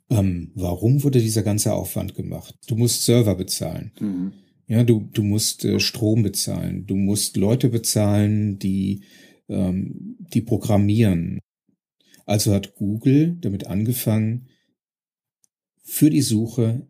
Ähm, 0.08 0.50
warum 0.54 1.02
wurde 1.02 1.20
dieser 1.20 1.42
ganze 1.42 1.74
Aufwand 1.74 2.14
gemacht? 2.14 2.56
Du 2.68 2.74
musst 2.74 3.04
Server 3.04 3.34
bezahlen. 3.34 3.92
Mhm. 4.00 4.32
Ja, 4.66 4.82
du, 4.82 5.10
du 5.12 5.22
musst 5.22 5.66
äh, 5.66 5.78
Strom 5.78 6.22
bezahlen. 6.22 6.86
Du 6.86 6.96
musst 6.96 7.36
Leute 7.36 7.68
bezahlen, 7.68 8.58
die, 8.58 9.02
ähm, 9.50 10.16
die 10.32 10.40
programmieren. 10.40 11.38
Also 12.24 12.54
hat 12.54 12.76
Google 12.76 13.36
damit 13.42 13.66
angefangen, 13.66 14.48
für 15.84 16.08
die 16.08 16.22
Suche 16.22 16.88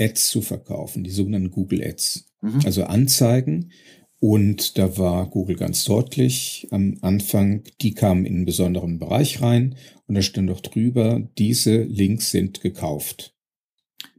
Ads 0.00 0.28
zu 0.28 0.40
verkaufen, 0.40 1.04
die 1.04 1.10
sogenannten 1.10 1.50
Google 1.50 1.82
Ads. 1.84 2.30
Mhm. 2.44 2.60
Also 2.64 2.84
Anzeigen. 2.84 3.72
Und 4.20 4.78
da 4.78 4.96
war 4.96 5.28
Google 5.28 5.56
ganz 5.56 5.84
deutlich 5.84 6.68
am 6.70 6.96
Anfang, 7.02 7.64
die 7.82 7.92
kamen 7.92 8.24
in 8.24 8.36
einen 8.36 8.44
besonderen 8.46 8.98
Bereich 8.98 9.42
rein 9.42 9.76
und 10.06 10.14
da 10.14 10.22
stand 10.22 10.48
doch 10.48 10.60
drüber, 10.60 11.28
diese 11.36 11.82
Links 11.82 12.30
sind 12.30 12.62
gekauft. 12.62 13.34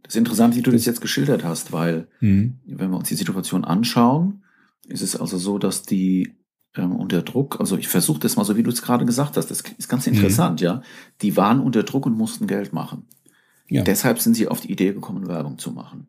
Das 0.03 0.13
ist 0.13 0.19
interessant, 0.19 0.55
wie 0.55 0.61
du 0.61 0.69
das 0.69 0.85
jetzt 0.85 1.01
geschildert 1.01 1.43
hast, 1.43 1.71
weil 1.71 2.07
mhm. 2.19 2.59
wenn 2.65 2.91
wir 2.91 2.97
uns 2.97 3.09
die 3.09 3.15
Situation 3.15 3.65
anschauen, 3.65 4.43
ist 4.87 5.01
es 5.01 5.15
also 5.15 5.39
so, 5.39 5.57
dass 5.57 5.81
die 5.81 6.35
ähm, 6.75 6.95
unter 6.95 7.23
Druck, 7.23 7.59
also 7.59 7.75
ich 7.75 7.87
versuche 7.87 8.19
das 8.19 8.35
mal 8.35 8.45
so, 8.45 8.55
wie 8.55 8.63
du 8.63 8.69
es 8.69 8.83
gerade 8.83 9.05
gesagt 9.05 9.37
hast, 9.37 9.49
das 9.49 9.61
ist 9.61 9.87
ganz 9.87 10.05
mhm. 10.05 10.13
interessant, 10.13 10.61
mhm. 10.61 10.65
ja, 10.65 10.81
die 11.23 11.35
waren 11.35 11.59
unter 11.59 11.81
Druck 11.81 12.05
und 12.05 12.15
mussten 12.15 12.45
Geld 12.45 12.73
machen. 12.73 13.07
Ja. 13.67 13.81
Deshalb 13.81 14.19
sind 14.19 14.35
sie 14.35 14.47
auf 14.47 14.61
die 14.61 14.71
Idee 14.71 14.93
gekommen, 14.93 15.27
Werbung 15.27 15.57
zu 15.57 15.71
machen. 15.71 16.07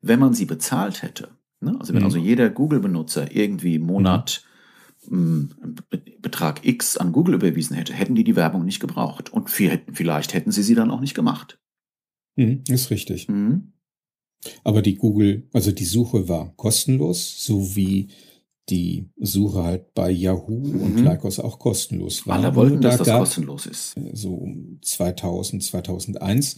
Wenn 0.00 0.20
man 0.20 0.32
sie 0.32 0.46
bezahlt 0.46 1.02
hätte, 1.02 1.35
Ne? 1.60 1.76
Also 1.78 1.92
wenn 1.92 2.00
mhm. 2.00 2.06
also 2.06 2.18
jeder 2.18 2.50
Google-Benutzer 2.50 3.34
irgendwie 3.34 3.76
im 3.76 3.82
Monat 3.82 4.44
mhm. 5.08 5.50
Betrag 6.20 6.64
X 6.66 6.96
an 6.96 7.12
Google 7.12 7.34
überwiesen 7.34 7.76
hätte, 7.76 7.92
hätten 7.92 8.14
die 8.14 8.24
die 8.24 8.36
Werbung 8.36 8.64
nicht 8.64 8.80
gebraucht. 8.80 9.32
Und 9.32 9.50
vielleicht 9.50 10.34
hätten 10.34 10.52
sie 10.52 10.62
sie 10.62 10.74
dann 10.74 10.90
auch 10.90 11.00
nicht 11.00 11.14
gemacht. 11.14 11.58
Mhm, 12.36 12.64
ist 12.68 12.90
richtig. 12.90 13.28
Mhm. 13.28 13.72
Aber 14.64 14.82
die 14.82 14.96
Google, 14.96 15.48
also 15.52 15.72
die 15.72 15.84
Suche 15.84 16.28
war 16.28 16.52
kostenlos, 16.56 17.44
so 17.44 17.74
wie 17.74 18.08
die 18.68 19.08
Suche 19.16 19.62
halt 19.62 19.94
bei 19.94 20.10
Yahoo 20.10 20.58
mhm. 20.58 20.80
und 20.82 20.98
Lycos 20.98 21.38
auch 21.38 21.58
kostenlos 21.58 22.26
war. 22.26 22.38
Alle 22.38 22.54
wollten, 22.54 22.80
da 22.80 22.90
dass 22.90 22.98
das 22.98 23.08
kostenlos 23.08 23.66
ist. 23.66 23.94
So 24.12 24.34
um 24.34 24.78
2000, 24.82 25.62
2001 25.62 26.56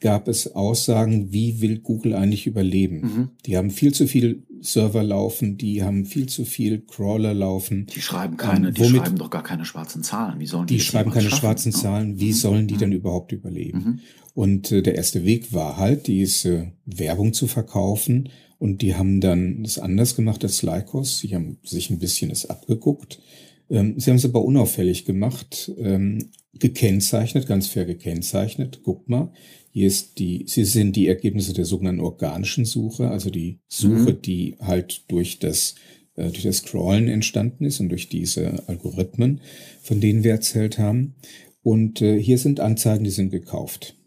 gab 0.00 0.28
es 0.28 0.54
Aussagen, 0.54 1.32
wie 1.32 1.60
will 1.60 1.78
Google 1.78 2.14
eigentlich 2.14 2.46
überleben? 2.46 3.00
Mhm. 3.00 3.30
Die 3.46 3.56
haben 3.56 3.70
viel 3.70 3.94
zu 3.94 4.06
viel 4.06 4.46
Server 4.60 5.02
laufen, 5.02 5.56
die 5.56 5.82
haben 5.82 6.04
viel 6.04 6.26
zu 6.26 6.44
viel 6.44 6.80
Crawler 6.80 7.34
laufen. 7.34 7.86
Die 7.86 8.00
schreiben 8.00 8.36
keine, 8.36 8.68
ähm, 8.68 8.74
die 8.74 8.84
schreiben 8.84 9.16
doch 9.16 9.30
gar 9.30 9.42
keine 9.42 9.64
schwarzen 9.64 10.02
Zahlen. 10.02 10.38
Wie 10.38 10.46
sollen 10.46 10.66
die? 10.66 10.74
Die 10.74 10.80
schreiben 10.80 11.10
keine 11.10 11.28
schaffen? 11.28 11.40
schwarzen? 11.40 11.72
Zahlen. 11.72 12.20
Wie 12.20 12.28
mhm. 12.28 12.34
sollen 12.34 12.66
die 12.66 12.74
mhm. 12.74 12.78
denn 12.78 12.92
überhaupt 12.92 13.32
überleben? 13.32 13.78
Mhm. 13.78 14.00
Und 14.34 14.70
äh, 14.70 14.82
der 14.82 14.96
erste 14.96 15.24
Weg 15.24 15.52
war 15.52 15.78
halt, 15.78 16.06
diese 16.06 16.72
Werbung 16.84 17.32
zu 17.32 17.46
verkaufen. 17.46 18.28
Und 18.58 18.82
die 18.82 18.94
haben 18.94 19.20
dann 19.20 19.62
das 19.62 19.78
anders 19.78 20.16
gemacht 20.16 20.42
als 20.44 20.62
Lycos. 20.62 21.18
Sie 21.18 21.34
haben 21.34 21.58
sich 21.62 21.90
ein 21.90 21.98
bisschen 21.98 22.30
das 22.30 22.46
abgeguckt. 22.46 23.20
Ähm, 23.68 23.98
sie 23.98 24.10
haben 24.10 24.16
es 24.16 24.24
aber 24.24 24.44
unauffällig 24.44 25.04
gemacht, 25.04 25.72
ähm, 25.78 26.30
gekennzeichnet, 26.54 27.46
ganz 27.46 27.66
fair 27.66 27.84
gekennzeichnet. 27.84 28.82
Guckt 28.82 29.08
mal, 29.08 29.32
hier 29.76 29.88
ist 29.88 30.18
die, 30.18 30.46
sie 30.48 30.64
sind 30.64 30.96
die 30.96 31.06
Ergebnisse 31.06 31.52
der 31.52 31.66
sogenannten 31.66 32.00
organischen 32.00 32.64
Suche, 32.64 33.10
also 33.10 33.28
die 33.28 33.60
Suche, 33.68 34.14
mhm. 34.14 34.22
die 34.22 34.56
halt 34.58 35.02
durch 35.08 35.38
das 35.38 35.74
äh, 36.14 36.30
durch 36.30 36.44
das 36.44 36.56
Scrollen 36.58 37.08
entstanden 37.08 37.66
ist 37.66 37.80
und 37.80 37.90
durch 37.90 38.08
diese 38.08 38.66
Algorithmen, 38.70 39.42
von 39.82 40.00
denen 40.00 40.24
wir 40.24 40.30
erzählt 40.30 40.78
haben. 40.78 41.16
Und 41.60 42.00
äh, 42.00 42.18
hier 42.18 42.38
sind 42.38 42.58
Anzeigen, 42.58 43.04
die 43.04 43.10
sind 43.10 43.28
gekauft. 43.28 43.98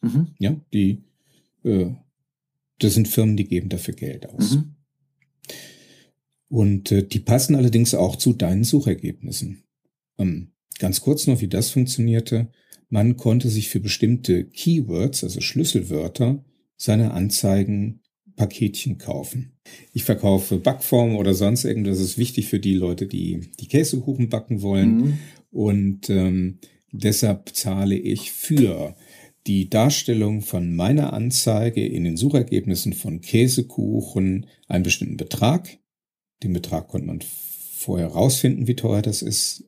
Mhm. 0.00 0.28
Ja, 0.38 0.58
die, 0.72 1.04
äh, 1.64 1.90
das 2.78 2.94
sind 2.94 3.06
Firmen, 3.06 3.36
die 3.36 3.44
geben 3.44 3.68
dafür 3.68 3.92
Geld 3.92 4.26
aus. 4.26 4.54
Mhm. 4.54 4.74
Und 6.48 6.92
äh, 6.92 7.06
die 7.06 7.20
passen 7.20 7.56
allerdings 7.56 7.92
auch 7.92 8.16
zu 8.16 8.32
deinen 8.32 8.64
Suchergebnissen. 8.64 9.64
Ähm, 10.16 10.52
ganz 10.78 11.02
kurz 11.02 11.26
noch, 11.26 11.42
wie 11.42 11.48
das 11.48 11.68
funktionierte. 11.68 12.48
Man 12.90 13.16
konnte 13.16 13.48
sich 13.48 13.68
für 13.68 13.80
bestimmte 13.80 14.44
Keywords, 14.44 15.24
also 15.24 15.40
Schlüsselwörter, 15.40 16.44
seine 16.76 17.12
Anzeigen 17.12 18.00
Paketchen 18.36 18.98
kaufen. 18.98 19.52
Ich 19.92 20.04
verkaufe 20.04 20.58
Backformen 20.58 21.16
oder 21.16 21.34
sonst 21.34 21.64
irgendwas. 21.64 21.98
Das 21.98 22.06
ist 22.06 22.18
wichtig 22.18 22.48
für 22.48 22.58
die 22.58 22.74
Leute, 22.74 23.06
die 23.06 23.50
die 23.60 23.68
Käsekuchen 23.68 24.28
backen 24.28 24.62
wollen. 24.62 24.96
Mhm. 24.96 25.18
Und 25.50 26.10
ähm, 26.10 26.58
deshalb 26.90 27.50
zahle 27.54 27.96
ich 27.96 28.32
für 28.32 28.96
die 29.46 29.70
Darstellung 29.70 30.42
von 30.42 30.74
meiner 30.74 31.12
Anzeige 31.12 31.86
in 31.86 32.04
den 32.04 32.16
Suchergebnissen 32.16 32.92
von 32.92 33.20
Käsekuchen 33.20 34.46
einen 34.66 34.84
bestimmten 34.84 35.16
Betrag. 35.16 35.78
Den 36.42 36.52
Betrag 36.52 36.88
konnte 36.88 37.06
man 37.06 37.20
vorher 37.76 38.08
rausfinden, 38.08 38.66
wie 38.66 38.76
teuer 38.76 39.02
das 39.02 39.22
ist. 39.22 39.64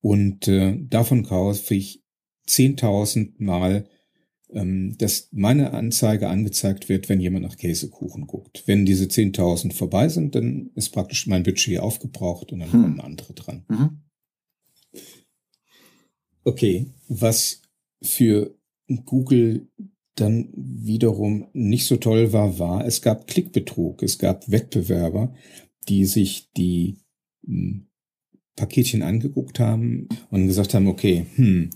Und 0.00 0.48
äh, 0.48 0.76
davon 0.88 1.24
kaufe 1.24 1.74
ich 1.74 2.02
10.000 2.50 3.34
Mal, 3.38 3.86
ähm, 4.52 4.96
dass 4.98 5.28
meine 5.32 5.72
Anzeige 5.72 6.28
angezeigt 6.28 6.88
wird, 6.88 7.08
wenn 7.08 7.20
jemand 7.20 7.44
nach 7.46 7.56
Käsekuchen 7.56 8.26
guckt. 8.26 8.64
Wenn 8.66 8.84
diese 8.84 9.04
10.000 9.04 9.72
vorbei 9.72 10.08
sind, 10.08 10.34
dann 10.34 10.70
ist 10.74 10.90
praktisch 10.90 11.26
mein 11.26 11.42
Budget 11.42 11.78
aufgebraucht 11.78 12.52
und 12.52 12.60
dann 12.60 12.72
hm. 12.72 12.82
kommen 12.82 13.00
andere 13.00 13.32
dran. 13.34 13.64
Mhm. 13.68 14.00
Okay, 16.42 16.86
was 17.08 17.62
für 18.02 18.56
Google 19.04 19.68
dann 20.14 20.48
wiederum 20.54 21.48
nicht 21.52 21.86
so 21.86 21.96
toll 21.96 22.32
war, 22.32 22.58
war, 22.58 22.84
es 22.86 23.02
gab 23.02 23.26
Klickbetrug, 23.26 24.02
es 24.02 24.18
gab 24.18 24.50
Wettbewerber, 24.50 25.34
die 25.88 26.04
sich 26.04 26.50
die 26.52 26.98
hm, 27.44 27.89
Paketchen 28.60 29.02
angeguckt 29.02 29.58
haben 29.58 30.06
und 30.30 30.46
gesagt 30.46 30.74
haben, 30.74 30.86
okay, 30.86 31.24
hm, 31.36 31.70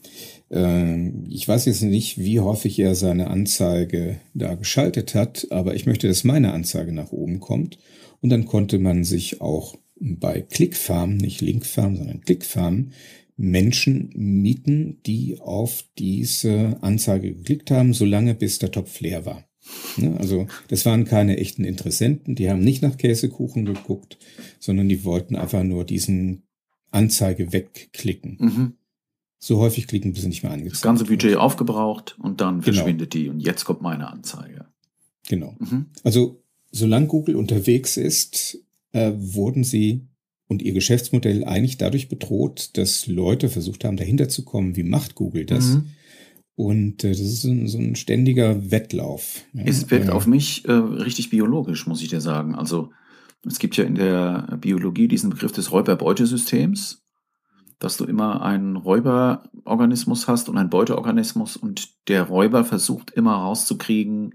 äh, 0.50 1.08
ich 1.30 1.48
weiß 1.48 1.64
jetzt 1.64 1.82
nicht, 1.82 2.18
wie 2.18 2.40
häufig 2.40 2.78
er 2.78 2.94
seine 2.94 3.28
Anzeige 3.28 4.16
da 4.34 4.54
geschaltet 4.54 5.14
hat, 5.14 5.46
aber 5.48 5.74
ich 5.74 5.86
möchte, 5.86 6.08
dass 6.08 6.24
meine 6.24 6.52
Anzeige 6.52 6.92
nach 6.92 7.10
oben 7.10 7.40
kommt. 7.40 7.78
Und 8.20 8.28
dann 8.28 8.44
konnte 8.44 8.78
man 8.78 9.02
sich 9.02 9.40
auch 9.40 9.76
bei 9.98 10.42
Clickfarm, 10.42 11.16
nicht 11.16 11.40
Linkfarm, 11.40 11.96
sondern 11.96 12.20
Clickfarm, 12.20 12.90
Menschen 13.36 14.10
mieten, 14.14 15.00
die 15.06 15.38
auf 15.40 15.84
diese 15.98 16.76
Anzeige 16.82 17.32
geklickt 17.34 17.70
haben, 17.70 17.94
solange 17.94 18.34
bis 18.34 18.58
der 18.58 18.70
Topf 18.70 19.00
leer 19.00 19.24
war. 19.24 19.44
Ne? 19.96 20.16
Also 20.18 20.46
das 20.68 20.84
waren 20.86 21.04
keine 21.04 21.38
echten 21.38 21.64
Interessenten, 21.64 22.34
die 22.34 22.50
haben 22.50 22.60
nicht 22.60 22.82
nach 22.82 22.96
Käsekuchen 22.96 23.64
geguckt, 23.64 24.18
sondern 24.60 24.88
die 24.88 25.04
wollten 25.04 25.36
einfach 25.36 25.62
nur 25.62 25.84
diesen 25.84 26.43
Anzeige 26.94 27.52
wegklicken. 27.52 28.36
Mhm. 28.40 28.72
So 29.38 29.58
häufig 29.58 29.86
klicken, 29.86 30.12
bis 30.12 30.22
sie 30.22 30.28
nicht 30.28 30.42
mehr 30.42 30.52
angezeigt 30.52 30.76
Das 30.76 30.82
ganze 30.82 31.04
Budget 31.04 31.32
wird. 31.32 31.40
aufgebraucht 31.40 32.16
und 32.18 32.40
dann 32.40 32.60
genau. 32.60 32.76
verschwindet 32.76 33.12
die 33.12 33.28
und 33.28 33.40
jetzt 33.40 33.64
kommt 33.64 33.82
meine 33.82 34.08
Anzeige. 34.08 34.66
Genau. 35.28 35.54
Mhm. 35.58 35.86
Also 36.02 36.42
solange 36.70 37.06
Google 37.06 37.36
unterwegs 37.36 37.96
ist, 37.96 38.58
äh, 38.92 39.12
wurden 39.14 39.64
sie 39.64 40.06
und 40.48 40.62
ihr 40.62 40.72
Geschäftsmodell 40.72 41.44
eigentlich 41.44 41.78
dadurch 41.78 42.08
bedroht, 42.08 42.70
dass 42.76 43.06
Leute 43.06 43.48
versucht 43.48 43.84
haben, 43.84 43.96
dahinter 43.96 44.28
zu 44.28 44.44
kommen, 44.44 44.76
wie 44.76 44.82
macht 44.82 45.14
Google 45.14 45.46
das? 45.46 45.74
Mhm. 45.74 45.86
Und 46.56 47.04
äh, 47.04 47.10
das 47.10 47.20
ist 47.20 47.44
ein, 47.44 47.66
so 47.66 47.78
ein 47.78 47.96
ständiger 47.96 48.70
Wettlauf. 48.70 49.42
Ja. 49.52 49.64
Es 49.64 49.90
wirkt 49.90 50.08
äh, 50.08 50.12
auf 50.12 50.26
mich 50.26 50.64
äh, 50.66 50.72
richtig 50.72 51.30
biologisch, 51.30 51.86
muss 51.86 52.02
ich 52.02 52.08
dir 52.08 52.20
sagen. 52.20 52.54
Also 52.54 52.90
es 53.44 53.58
gibt 53.58 53.76
ja 53.76 53.84
in 53.84 53.94
der 53.94 54.56
Biologie 54.60 55.08
diesen 55.08 55.30
Begriff 55.30 55.52
des 55.52 55.70
Räuber-Beutesystems, 55.72 57.02
dass 57.78 57.96
du 57.96 58.04
immer 58.04 58.42
einen 58.42 58.76
Räuberorganismus 58.76 60.28
hast 60.28 60.48
und 60.48 60.56
einen 60.56 60.70
Beuteorganismus 60.70 61.56
und 61.56 62.08
der 62.08 62.22
Räuber 62.22 62.64
versucht 62.64 63.10
immer 63.10 63.34
rauszukriegen, 63.34 64.34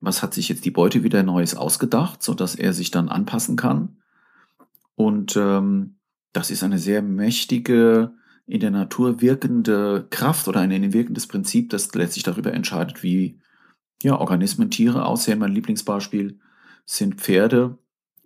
was 0.00 0.22
hat 0.22 0.34
sich 0.34 0.48
jetzt 0.48 0.64
die 0.64 0.70
Beute 0.70 1.04
wieder 1.04 1.22
Neues 1.22 1.54
ausgedacht, 1.54 2.22
sodass 2.22 2.54
er 2.54 2.72
sich 2.72 2.90
dann 2.90 3.08
anpassen 3.08 3.56
kann. 3.56 3.98
Und 4.94 5.36
ähm, 5.36 5.96
das 6.32 6.50
ist 6.50 6.62
eine 6.62 6.78
sehr 6.78 7.02
mächtige 7.02 8.12
in 8.50 8.58
der 8.58 8.72
Natur 8.72 9.20
wirkende 9.20 10.08
Kraft 10.10 10.48
oder 10.48 10.58
ein, 10.60 10.92
wirkendes 10.92 11.28
Prinzip, 11.28 11.70
das 11.70 11.94
letztlich 11.94 12.24
darüber 12.24 12.52
entscheidet, 12.52 13.04
wie 13.04 13.38
ja, 14.02 14.18
Organismen, 14.18 14.70
Tiere 14.70 15.04
aussehen. 15.04 15.38
Mein 15.38 15.52
Lieblingsbeispiel 15.52 16.40
sind 16.84 17.20
Pferde. 17.20 17.78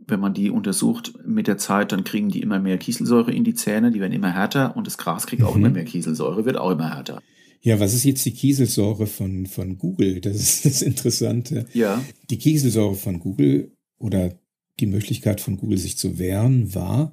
Wenn 0.07 0.21
man 0.21 0.35
die 0.35 0.51
untersucht 0.51 1.15
mit 1.27 1.47
der 1.47 1.59
Zeit, 1.59 1.93
dann 1.93 2.05
kriegen 2.05 2.29
die 2.29 2.41
immer 2.41 2.59
mehr 2.59 2.79
Kieselsäure 2.79 3.33
in 3.33 3.45
die 3.45 3.55
Zähne, 3.55 3.91
die 3.91 4.01
werden 4.01 4.13
immer 4.13 4.33
härter 4.33 4.77
und 4.77 4.87
das 4.87 4.99
Gras 4.99 5.27
kriegt 5.27 5.43
auch 5.43 5.55
mhm. 5.55 5.65
immer 5.65 5.75
mehr 5.75 5.85
Kieselsäure, 5.85 6.45
wird 6.45 6.57
auch 6.57 6.71
immer 6.71 6.95
härter. 6.95 7.23
Ja, 7.63 7.81
was 7.81 7.95
ist 7.95 8.05
jetzt 8.05 8.27
die 8.27 8.33
Kieselsäure 8.33 9.07
von, 9.07 9.47
von 9.47 9.79
Google? 9.79 10.21
Das 10.21 10.37
ist 10.37 10.67
das 10.67 10.83
Interessante. 10.83 11.65
Ja. 11.73 12.05
Die 12.29 12.37
Kieselsäure 12.37 12.95
von 12.95 13.21
Google 13.21 13.73
oder 13.99 14.39
die 14.81 14.87
Möglichkeit 14.87 15.41
von 15.41 15.57
Google 15.57 15.79
sich 15.79 15.97
zu 15.97 16.19
wehren 16.19 16.75
war, 16.75 17.13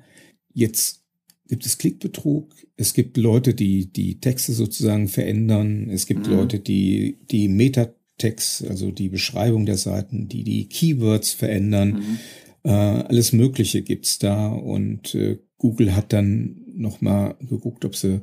jetzt 0.53 1.03
gibt 1.47 1.65
es 1.65 1.77
Klickbetrug, 1.77 2.53
es 2.75 2.93
gibt 2.93 3.17
Leute, 3.17 3.53
die 3.53 3.91
die 3.91 4.19
Texte 4.19 4.53
sozusagen 4.53 5.07
verändern, 5.07 5.89
es 5.89 6.05
gibt 6.05 6.27
mhm. 6.27 6.33
Leute, 6.33 6.59
die 6.59 7.19
die 7.29 7.47
Metatext, 7.47 8.67
also 8.67 8.91
die 8.91 9.09
Beschreibung 9.09 9.65
der 9.65 9.77
Seiten, 9.77 10.27
die 10.27 10.43
die 10.43 10.67
Keywords 10.67 11.31
verändern. 11.31 11.89
Mhm. 11.89 12.19
Äh, 12.63 12.69
alles 12.69 13.33
Mögliche 13.33 13.81
gibt's 13.81 14.19
da 14.19 14.49
und 14.49 15.15
äh, 15.15 15.39
Google 15.57 15.95
hat 15.95 16.13
dann 16.13 16.61
nochmal 16.73 17.35
geguckt, 17.39 17.85
ob 17.85 17.95
sie 17.95 18.21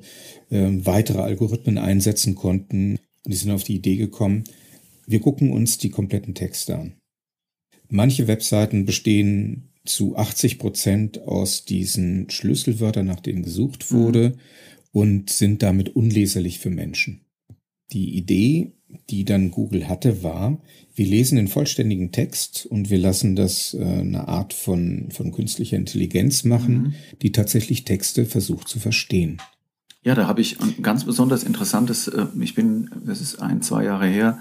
äh, 0.51 0.71
weitere 0.85 1.21
Algorithmen 1.21 1.79
einsetzen 1.79 2.35
konnten 2.35 2.99
und 3.25 3.33
die 3.33 3.37
sind 3.37 3.51
auf 3.51 3.65
die 3.65 3.77
Idee 3.77 3.97
gekommen, 3.97 4.45
wir 5.07 5.21
gucken 5.21 5.53
uns 5.53 5.79
die 5.79 5.91
kompletten 5.91 6.35
Texte 6.35 6.79
an. 6.79 6.95
Manche 7.89 8.29
Webseiten 8.29 8.85
bestehen 8.85 9.71
zu 9.85 10.17
80 10.17 10.59
Prozent 10.59 11.23
aus 11.23 11.65
diesen 11.65 12.29
Schlüsselwörtern, 12.31 13.07
nach 13.07 13.21
denen 13.21 13.43
gesucht 13.43 13.91
wurde, 13.91 14.31
mhm. 14.31 14.39
und 14.93 15.31
sind 15.31 15.63
damit 15.63 15.97
unleserlich 15.97 16.59
für 16.59 16.71
Menschen. 16.71 17.25
Die 17.93 18.17
Idee, 18.17 18.73
die 19.11 19.25
dann 19.25 19.51
Google 19.51 19.89
hatte, 19.89 20.23
war, 20.23 20.59
wir 20.95 21.07
lesen 21.07 21.37
den 21.37 21.49
vollständigen 21.49 22.11
Text 22.11 22.67
und 22.67 22.91
wir 22.91 22.99
lassen 22.99 23.37
das 23.37 23.75
äh, 23.75 23.85
eine 23.85 24.29
Art 24.29 24.53
von, 24.53 25.09
von 25.11 25.33
künstlicher 25.33 25.77
Intelligenz 25.77 26.45
machen, 26.45 26.75
mhm. 26.75 26.95
die 27.23 27.33
tatsächlich 27.33 27.85
Texte 27.85 28.25
versucht 28.25 28.69
zu 28.69 28.81
verstehen. 28.81 29.39
Ja, 30.03 30.15
da 30.15 30.27
habe 30.27 30.41
ich 30.41 30.61
ein 30.61 30.83
ganz 30.83 31.05
besonders 31.05 31.45
interessantes, 31.45 32.09
äh, 32.09 32.27
ich 32.41 32.55
bin, 32.55 32.91
das 33.05 33.21
ist 33.21 33.41
ein, 33.41 33.63
zwei 33.63 33.85
Jahre 33.85 34.07
her, 34.07 34.41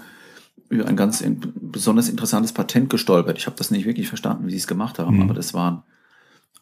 über 0.68 0.86
ein 0.86 0.96
ganz 0.96 1.20
in, 1.20 1.40
besonders 1.60 2.08
interessantes 2.08 2.52
Patent 2.52 2.90
gestolpert. 2.90 3.38
Ich 3.38 3.46
habe 3.46 3.56
das 3.56 3.70
nicht 3.70 3.86
wirklich 3.86 4.08
verstanden, 4.08 4.46
wie 4.46 4.50
sie 4.50 4.58
es 4.58 4.66
gemacht 4.66 4.98
haben, 4.98 5.16
mhm. 5.16 5.22
aber 5.22 5.34
das 5.34 5.54
waren 5.54 5.82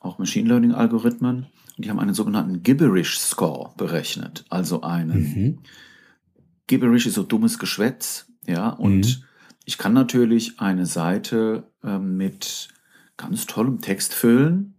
auch 0.00 0.18
Machine 0.18 0.48
Learning 0.48 0.72
Algorithmen 0.72 1.46
und 1.76 1.84
die 1.84 1.90
haben 1.90 1.98
einen 1.98 2.14
sogenannten 2.14 2.62
Gibberish 2.62 3.18
Score 3.18 3.72
berechnet, 3.76 4.44
also 4.48 4.82
einen 4.82 5.22
mhm. 5.22 5.58
Gibberish 6.66 7.06
ist 7.06 7.14
so 7.14 7.22
dummes 7.22 7.58
Geschwätz, 7.58 8.26
ja, 8.46 8.68
und 8.70 9.06
mhm. 9.06 9.24
ich 9.64 9.78
kann 9.78 9.92
natürlich 9.92 10.60
eine 10.60 10.86
Seite 10.86 11.70
äh, 11.82 11.98
mit 11.98 12.68
ganz 13.16 13.46
tollem 13.46 13.80
Text 13.80 14.14
füllen, 14.14 14.74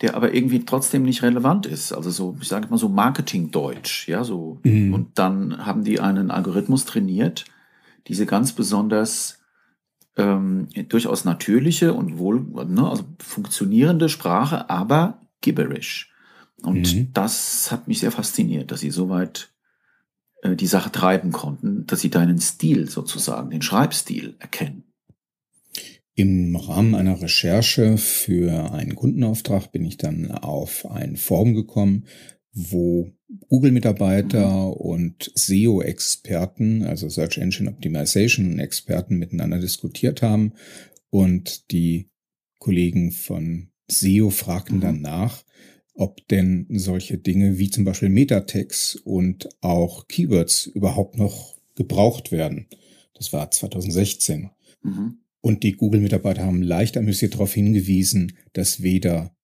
der 0.00 0.14
aber 0.14 0.34
irgendwie 0.34 0.64
trotzdem 0.64 1.02
nicht 1.02 1.22
relevant 1.22 1.66
ist. 1.66 1.92
Also 1.92 2.10
so, 2.10 2.36
ich 2.40 2.48
sage 2.48 2.68
mal 2.68 2.78
so 2.78 2.88
Marketing-Deutsch, 2.88 4.08
ja, 4.08 4.24
so. 4.24 4.60
Mhm. 4.62 4.92
Und 4.92 5.18
dann 5.18 5.64
haben 5.64 5.84
die 5.84 6.00
einen 6.00 6.30
Algorithmus 6.30 6.84
trainiert, 6.84 7.44
diese 8.06 8.26
ganz 8.26 8.52
besonders 8.52 9.38
ähm, 10.16 10.68
durchaus 10.88 11.24
natürliche 11.24 11.92
und 11.92 12.18
wohl 12.18 12.40
ne, 12.40 12.88
also 12.88 13.04
funktionierende 13.18 14.08
Sprache, 14.08 14.70
aber 14.70 15.20
gibberish. 15.40 16.12
Und 16.62 16.94
mhm. 16.94 17.12
das 17.12 17.70
hat 17.70 17.88
mich 17.88 18.00
sehr 18.00 18.12
fasziniert, 18.12 18.70
dass 18.70 18.80
sie 18.80 18.90
soweit 18.90 19.50
äh, 19.50 19.55
die 20.44 20.66
Sache 20.66 20.92
treiben 20.92 21.32
konnten, 21.32 21.86
dass 21.86 22.00
sie 22.00 22.10
deinen 22.10 22.38
Stil 22.38 22.88
sozusagen, 22.88 23.50
den 23.50 23.62
Schreibstil 23.62 24.36
erkennen. 24.38 24.84
Im 26.14 26.56
Rahmen 26.56 26.94
einer 26.94 27.20
Recherche 27.20 27.98
für 27.98 28.72
einen 28.72 28.94
Kundenauftrag 28.94 29.70
bin 29.70 29.84
ich 29.84 29.98
dann 29.98 30.30
auf 30.30 30.86
ein 30.90 31.16
Forum 31.16 31.54
gekommen, 31.54 32.06
wo 32.52 33.10
Google-Mitarbeiter 33.48 34.48
mhm. 34.48 34.72
und 34.72 35.30
SEO-Experten, 35.34 36.84
also 36.84 37.08
Search 37.10 37.36
Engine 37.36 37.70
Optimization-Experten 37.70 39.16
miteinander 39.16 39.58
diskutiert 39.58 40.22
haben. 40.22 40.54
Und 41.10 41.70
die 41.70 42.10
Kollegen 42.58 43.12
von 43.12 43.68
SEO 43.88 44.30
fragten 44.30 44.78
mhm. 44.78 44.80
dann 44.80 45.00
nach, 45.02 45.44
ob 45.96 46.26
denn 46.28 46.66
solche 46.70 47.18
Dinge 47.18 47.58
wie 47.58 47.70
zum 47.70 47.84
Beispiel 47.84 48.08
Metatext 48.08 48.96
und 49.04 49.48
auch 49.60 50.06
Keywords 50.08 50.66
überhaupt 50.66 51.16
noch 51.16 51.56
gebraucht 51.74 52.32
werden. 52.32 52.66
Das 53.14 53.32
war 53.32 53.50
2016. 53.50 54.50
Mhm. 54.82 55.18
Und 55.40 55.62
die 55.62 55.72
Google-Mitarbeiter 55.72 56.44
haben 56.44 56.62
leicht 56.62 56.96
amüsiert 56.96 57.34
darauf 57.34 57.54
hingewiesen, 57.54 58.36
dass 58.52 58.82
weder 58.82 59.34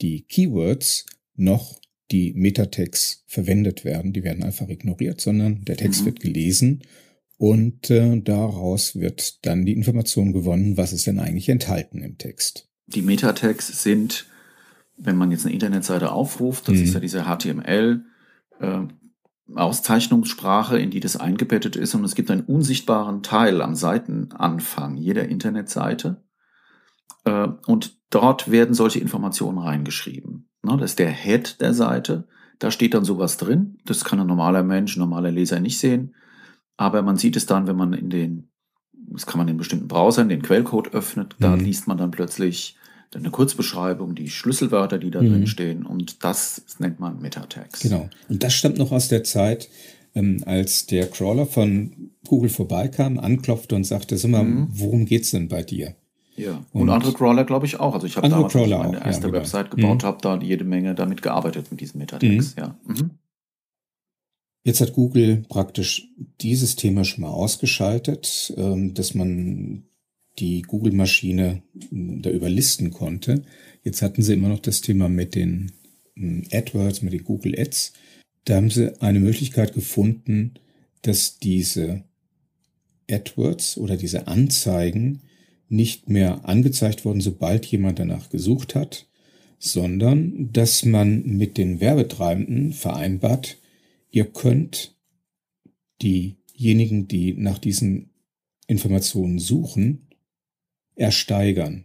die 0.00 0.22
Keywords 0.22 1.06
noch 1.34 1.80
die 2.10 2.34
Metatext 2.34 3.24
verwendet 3.26 3.84
werden. 3.84 4.12
Die 4.12 4.22
werden 4.22 4.42
einfach 4.42 4.68
ignoriert, 4.68 5.20
sondern 5.20 5.64
der 5.64 5.76
Text 5.76 6.02
mhm. 6.02 6.06
wird 6.06 6.20
gelesen 6.20 6.82
und 7.38 7.90
äh, 7.90 8.20
daraus 8.20 8.96
wird 8.96 9.44
dann 9.46 9.64
die 9.64 9.72
Information 9.72 10.32
gewonnen, 10.32 10.76
was 10.76 10.92
ist 10.92 11.06
denn 11.06 11.18
eigentlich 11.18 11.48
enthalten 11.48 12.02
im 12.02 12.18
Text. 12.18 12.68
Die 12.86 13.02
Metatext 13.02 13.82
sind, 13.82 14.26
wenn 14.96 15.16
man 15.16 15.30
jetzt 15.30 15.44
eine 15.44 15.54
Internetseite 15.54 16.12
aufruft, 16.12 16.68
das 16.68 16.76
mhm. 16.76 16.82
ist 16.82 16.94
ja 16.94 17.00
diese 17.00 17.24
HTML, 17.24 18.04
äh, 18.60 18.80
Auszeichnungssprache, 19.54 20.78
in 20.78 20.90
die 20.90 21.00
das 21.00 21.16
eingebettet 21.16 21.76
ist, 21.76 21.94
und 21.94 22.04
es 22.04 22.14
gibt 22.14 22.30
einen 22.30 22.42
unsichtbaren 22.42 23.22
Teil 23.22 23.60
am 23.60 23.74
Seitenanfang 23.74 24.96
jeder 24.96 25.28
Internetseite. 25.28 26.22
Äh, 27.24 27.48
und 27.66 27.98
dort 28.10 28.50
werden 28.50 28.74
solche 28.74 29.00
Informationen 29.00 29.58
reingeschrieben. 29.58 30.48
Ne, 30.62 30.76
das 30.76 30.92
ist 30.92 30.98
der 30.98 31.10
Head 31.10 31.60
der 31.60 31.74
Seite. 31.74 32.28
Da 32.58 32.70
steht 32.70 32.94
dann 32.94 33.04
sowas 33.04 33.36
drin. 33.36 33.78
Das 33.84 34.04
kann 34.04 34.20
ein 34.20 34.26
normaler 34.26 34.62
Mensch, 34.62 34.96
ein 34.96 35.00
normaler 35.00 35.32
Leser 35.32 35.58
nicht 35.58 35.78
sehen. 35.78 36.14
Aber 36.76 37.02
man 37.02 37.16
sieht 37.16 37.36
es 37.36 37.46
dann, 37.46 37.66
wenn 37.66 37.76
man 37.76 37.92
in 37.92 38.10
den, 38.10 38.48
das 38.92 39.26
kann 39.26 39.38
man 39.38 39.48
in 39.48 39.56
bestimmten 39.56 39.88
Browsern, 39.88 40.28
den 40.28 40.42
Quellcode 40.42 40.94
öffnet, 40.94 41.36
da 41.40 41.56
mhm. 41.56 41.64
liest 41.64 41.88
man 41.88 41.98
dann 41.98 42.12
plötzlich 42.12 42.76
eine 43.14 43.30
Kurzbeschreibung, 43.30 44.14
die 44.14 44.30
Schlüsselwörter, 44.30 44.98
die 44.98 45.10
da 45.10 45.22
mhm. 45.22 45.30
drin 45.30 45.46
stehen. 45.46 45.86
Und 45.86 46.24
das 46.24 46.62
nennt 46.78 47.00
man 47.00 47.20
Metatext. 47.20 47.82
Genau. 47.82 48.08
Und 48.28 48.42
das 48.42 48.54
stammt 48.54 48.78
noch 48.78 48.92
aus 48.92 49.08
der 49.08 49.24
Zeit, 49.24 49.68
ähm, 50.14 50.42
als 50.46 50.86
der 50.86 51.08
Crawler 51.08 51.46
von 51.46 52.10
Google 52.26 52.50
vorbeikam, 52.50 53.18
anklopfte 53.18 53.74
und 53.74 53.84
sagte, 53.84 54.16
sag 54.16 54.30
mal, 54.30 54.44
mhm. 54.44 54.68
worum 54.70 55.06
geht's 55.06 55.30
denn 55.30 55.48
bei 55.48 55.62
dir? 55.62 55.94
Ja, 56.36 56.64
und, 56.72 56.82
und 56.82 56.90
andere 56.90 57.12
Crawler 57.12 57.44
glaube 57.44 57.66
ich 57.66 57.78
auch. 57.78 57.94
Also 57.94 58.06
ich 58.06 58.16
habe 58.16 58.28
damals, 58.28 58.54
als 58.54 58.64
ich 58.64 58.70
meine 58.70 59.00
auch, 59.00 59.06
erste 59.06 59.26
ja, 59.26 59.32
Website 59.32 59.70
gebaut 59.70 60.02
mhm. 60.02 60.06
habe, 60.06 60.18
da 60.22 60.38
jede 60.38 60.64
Menge 60.64 60.94
damit 60.94 61.22
gearbeitet 61.22 61.70
mit 61.70 61.80
diesem 61.80 61.98
Metatext. 61.98 62.56
Mhm. 62.56 62.62
Ja. 62.62 62.76
Mhm. 62.86 63.10
Jetzt 64.64 64.80
hat 64.80 64.92
Google 64.92 65.44
praktisch 65.48 66.08
dieses 66.40 66.76
Thema 66.76 67.04
schon 67.04 67.22
mal 67.22 67.30
ausgeschaltet, 67.30 68.54
ähm, 68.56 68.94
dass 68.94 69.14
man 69.14 69.84
die 70.38 70.62
Google-Maschine 70.62 71.62
hm, 71.90 72.22
da 72.22 72.30
überlisten 72.30 72.90
konnte. 72.90 73.42
Jetzt 73.84 74.02
hatten 74.02 74.22
sie 74.22 74.34
immer 74.34 74.48
noch 74.48 74.60
das 74.60 74.80
Thema 74.80 75.08
mit 75.08 75.34
den 75.34 75.72
hm, 76.16 76.44
AdWords, 76.52 77.02
mit 77.02 77.12
den 77.12 77.24
Google 77.24 77.58
Ads. 77.58 77.92
Da 78.44 78.56
haben 78.56 78.70
sie 78.70 79.00
eine 79.00 79.20
Möglichkeit 79.20 79.74
gefunden, 79.74 80.54
dass 81.02 81.38
diese 81.38 82.04
AdWords 83.10 83.78
oder 83.78 83.96
diese 83.96 84.26
Anzeigen 84.26 85.22
nicht 85.68 86.08
mehr 86.08 86.46
angezeigt 86.48 87.04
wurden, 87.04 87.20
sobald 87.20 87.66
jemand 87.66 87.98
danach 87.98 88.28
gesucht 88.28 88.74
hat, 88.74 89.08
sondern 89.58 90.52
dass 90.52 90.84
man 90.84 91.24
mit 91.24 91.56
den 91.56 91.80
Werbetreibenden 91.80 92.72
vereinbart, 92.72 93.58
ihr 94.10 94.26
könnt 94.26 94.96
diejenigen, 96.02 97.08
die 97.08 97.34
nach 97.34 97.58
diesen 97.58 98.10
Informationen 98.66 99.38
suchen, 99.38 100.08
ersteigern. 100.96 101.84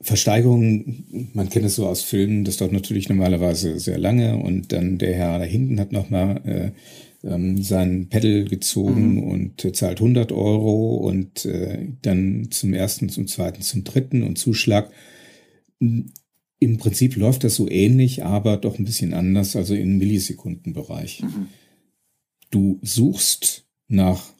Versteigerungen, 0.00 1.30
man 1.32 1.48
kennt 1.48 1.64
es 1.64 1.76
so 1.76 1.86
aus 1.86 2.02
Filmen, 2.02 2.44
das 2.44 2.58
dauert 2.58 2.72
natürlich 2.72 3.08
normalerweise 3.08 3.78
sehr 3.78 3.98
lange 3.98 4.36
und 4.36 4.72
dann 4.72 4.98
der 4.98 5.14
Herr 5.14 5.38
da 5.38 5.44
hinten 5.44 5.80
hat 5.80 5.92
nochmal 5.92 6.42
äh, 6.44 7.28
ähm, 7.28 7.62
sein 7.62 8.08
Pedal 8.08 8.44
gezogen 8.44 9.14
mhm. 9.14 9.22
und 9.22 9.64
äh, 9.64 9.72
zahlt 9.72 10.00
100 10.00 10.30
Euro 10.32 10.96
und 10.96 11.46
äh, 11.46 11.88
dann 12.02 12.48
zum 12.50 12.74
ersten, 12.74 13.08
zum 13.08 13.26
zweiten, 13.26 13.62
zum 13.62 13.84
dritten 13.84 14.22
und 14.22 14.36
Zuschlag. 14.36 14.90
Im 15.80 16.78
Prinzip 16.78 17.16
läuft 17.16 17.44
das 17.44 17.56
so 17.56 17.68
ähnlich, 17.68 18.24
aber 18.24 18.58
doch 18.58 18.78
ein 18.78 18.84
bisschen 18.84 19.14
anders, 19.14 19.56
also 19.56 19.74
im 19.74 19.98
Millisekundenbereich. 19.98 21.22
Mhm. 21.22 21.48
Du 22.50 22.78
suchst 22.82 23.66
nach, 23.88 24.32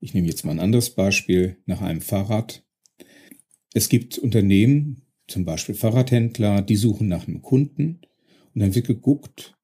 ich 0.00 0.12
nehme 0.14 0.28
jetzt 0.28 0.44
mal 0.44 0.52
ein 0.52 0.60
anderes 0.60 0.90
Beispiel, 0.90 1.56
nach 1.66 1.80
einem 1.80 2.00
Fahrrad. 2.00 2.62
Es 3.74 3.88
gibt 3.88 4.18
Unternehmen, 4.18 5.02
zum 5.28 5.44
Beispiel 5.44 5.74
Fahrradhändler, 5.74 6.62
die 6.62 6.76
suchen 6.76 7.08
nach 7.08 7.26
einem 7.26 7.42
Kunden 7.42 8.00
und 8.54 8.60
dann 8.60 8.74
wird 8.74 8.86
geguckt, 8.86 9.54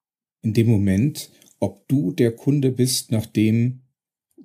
in 0.42 0.54
dem 0.54 0.68
Moment, 0.68 1.30
ob 1.60 1.86
du 1.88 2.12
der 2.12 2.32
Kunde 2.32 2.70
bist, 2.70 3.10
nach 3.10 3.26
dem 3.26 3.80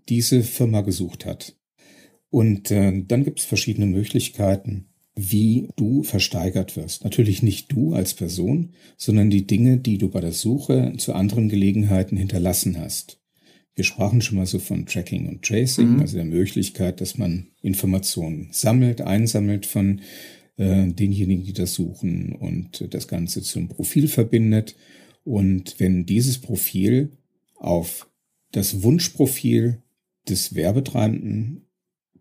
diese 0.10 0.44
Firma 0.44 0.82
gesucht 0.82 1.26
hat. 1.26 1.56
Und 2.30 2.72
äh, 2.72 3.04
dann 3.06 3.24
gibt 3.24 3.40
es 3.40 3.46
verschiedene 3.46 3.86
Möglichkeiten, 3.86 4.90
wie 5.16 5.70
du 5.76 6.04
versteigert 6.04 6.76
wirst. 6.76 7.04
Natürlich 7.04 7.44
nicht 7.44 7.72
du 7.72 7.94
als 7.94 8.16
Person, 8.16 8.74
sondern 8.98 9.30
die 9.30 9.46
Dinge, 9.46 9.78
die 9.78 10.00
du 10.00 10.10
bei 10.10 10.20
der 10.20 10.32
Suche 10.32 10.94
zu 10.98 11.14
anderen 11.14 11.50
Gelegenheiten 11.50 12.18
hinterlassen 12.18 12.80
hast. 12.80 13.23
Wir 13.76 13.84
sprachen 13.84 14.22
schon 14.22 14.38
mal 14.38 14.46
so 14.46 14.60
von 14.60 14.86
Tracking 14.86 15.28
und 15.28 15.44
Tracing, 15.44 15.96
mhm. 15.96 16.00
also 16.02 16.16
der 16.16 16.26
Möglichkeit, 16.26 17.02
dass 17.02 17.18
man 17.18 17.48
Informationen 17.62 18.50
sammelt, 18.52 19.02
einsammelt 19.02 19.66
von 19.66 20.02
äh, 20.58 20.88
denjenigen, 20.88 21.44
die 21.44 21.54
das 21.54 21.74
suchen 21.74 22.34
und 22.34 22.94
das 22.94 23.08
Ganze 23.08 23.42
zum 23.42 23.70
Profil 23.70 24.08
verbindet 24.08 24.76
und 25.24 25.76
wenn 25.80 26.06
dieses 26.06 26.40
Profil 26.40 27.12
auf 27.56 28.10
das 28.52 28.84
Wunschprofil 28.84 29.82
des 30.28 30.56
Werbetreibenden 30.56 31.68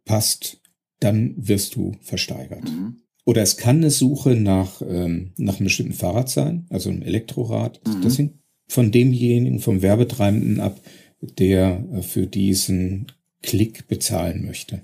passt, 0.05 0.61
dann 1.01 1.35
wirst 1.37 1.75
du 1.75 1.97
versteigert. 2.01 2.65
Mhm. 2.65 2.99
Oder 3.25 3.43
es 3.43 3.57
kann 3.57 3.77
eine 3.77 3.91
Suche 3.91 4.35
nach, 4.35 4.83
ähm, 4.83 5.33
nach 5.37 5.57
einem 5.57 5.65
bestimmten 5.65 5.93
Fahrrad 5.93 6.29
sein, 6.29 6.67
also 6.71 6.91
einem 6.91 7.03
Elektrorad. 7.03 7.81
Mhm. 7.87 8.03
Das 8.03 8.19
hängt 8.19 8.35
von 8.69 8.91
demjenigen, 8.91 9.61
vom 9.61 9.83
Werbetreibenden 9.83 10.61
ab, 10.61 10.81
der 11.23 11.85
äh, 11.93 12.03
für 12.03 12.27
diesen 12.27 13.07
Klick 13.43 13.89
bezahlen 13.89 14.45
möchte. 14.45 14.83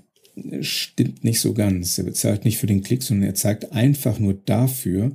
Stimmt 0.61 1.23
nicht 1.23 1.41
so 1.41 1.53
ganz. 1.53 1.97
Er 1.97 2.05
bezahlt 2.05 2.45
nicht 2.45 2.57
für 2.57 2.67
den 2.67 2.81
Klick, 2.81 3.03
sondern 3.03 3.27
er 3.27 3.35
zeigt 3.35 3.73
einfach 3.73 4.19
nur 4.19 4.33
dafür, 4.33 5.11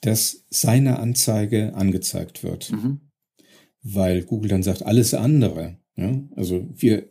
dass 0.00 0.44
seine 0.48 0.98
Anzeige 0.98 1.74
angezeigt 1.74 2.42
wird. 2.42 2.72
Mhm. 2.72 3.00
Weil 3.82 4.22
Google 4.22 4.50
dann 4.50 4.62
sagt, 4.62 4.84
alles 4.84 5.14
andere. 5.14 5.76
Ja, 5.96 6.22
also 6.36 6.66
wir 6.74 7.08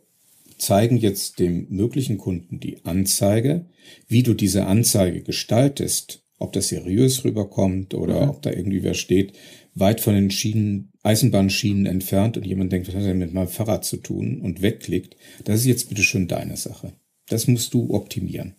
zeigen 0.58 0.96
jetzt 0.96 1.38
dem 1.38 1.66
möglichen 1.70 2.18
Kunden 2.18 2.60
die 2.60 2.84
Anzeige, 2.84 3.66
wie 4.08 4.22
du 4.22 4.34
diese 4.34 4.66
Anzeige 4.66 5.22
gestaltest, 5.22 6.22
ob 6.38 6.52
das 6.52 6.68
seriös 6.68 7.24
rüberkommt 7.24 7.94
oder 7.94 8.24
mhm. 8.24 8.30
ob 8.30 8.42
da 8.42 8.50
irgendwie 8.50 8.82
wer 8.82 8.94
steht, 8.94 9.34
weit 9.74 10.00
von 10.00 10.14
den 10.14 10.30
Schienen, 10.30 10.92
Eisenbahnschienen 11.02 11.86
entfernt 11.86 12.36
und 12.36 12.46
jemand 12.46 12.72
denkt, 12.72 12.88
was 12.88 12.94
hat 12.94 13.04
er 13.04 13.14
mit 13.14 13.32
meinem 13.32 13.48
Fahrrad 13.48 13.84
zu 13.84 13.96
tun 13.96 14.40
und 14.40 14.62
wegklickt. 14.62 15.16
Das 15.44 15.60
ist 15.60 15.66
jetzt 15.66 15.88
bitte 15.88 16.02
schon 16.02 16.28
deine 16.28 16.56
Sache. 16.56 16.92
Das 17.28 17.46
musst 17.46 17.74
du 17.74 17.94
optimieren. 17.94 18.54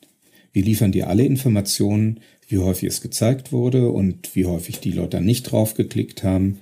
Wir 0.53 0.63
liefern 0.63 0.91
dir 0.91 1.07
alle 1.07 1.23
Informationen, 1.23 2.19
wie 2.47 2.57
häufig 2.57 2.89
es 2.89 3.01
gezeigt 3.01 3.51
wurde 3.51 3.89
und 3.89 4.35
wie 4.35 4.45
häufig 4.45 4.79
die 4.79 4.91
Leute 4.91 5.17
dann 5.17 5.25
nicht 5.25 5.43
drauf 5.43 5.73
geklickt 5.73 6.23
haben 6.23 6.59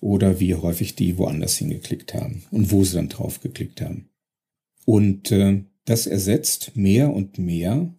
oder 0.00 0.40
wie 0.40 0.54
häufig 0.54 0.94
die 0.94 1.16
woanders 1.18 1.56
hingeklickt 1.56 2.14
haben 2.14 2.42
und 2.50 2.70
wo 2.70 2.84
sie 2.84 2.94
dann 2.94 3.08
drauf 3.08 3.40
geklickt 3.40 3.80
haben. 3.80 4.08
Und 4.84 5.30
äh, 5.32 5.62
das 5.84 6.06
ersetzt 6.06 6.72
mehr 6.76 7.12
und 7.12 7.38
mehr 7.38 7.94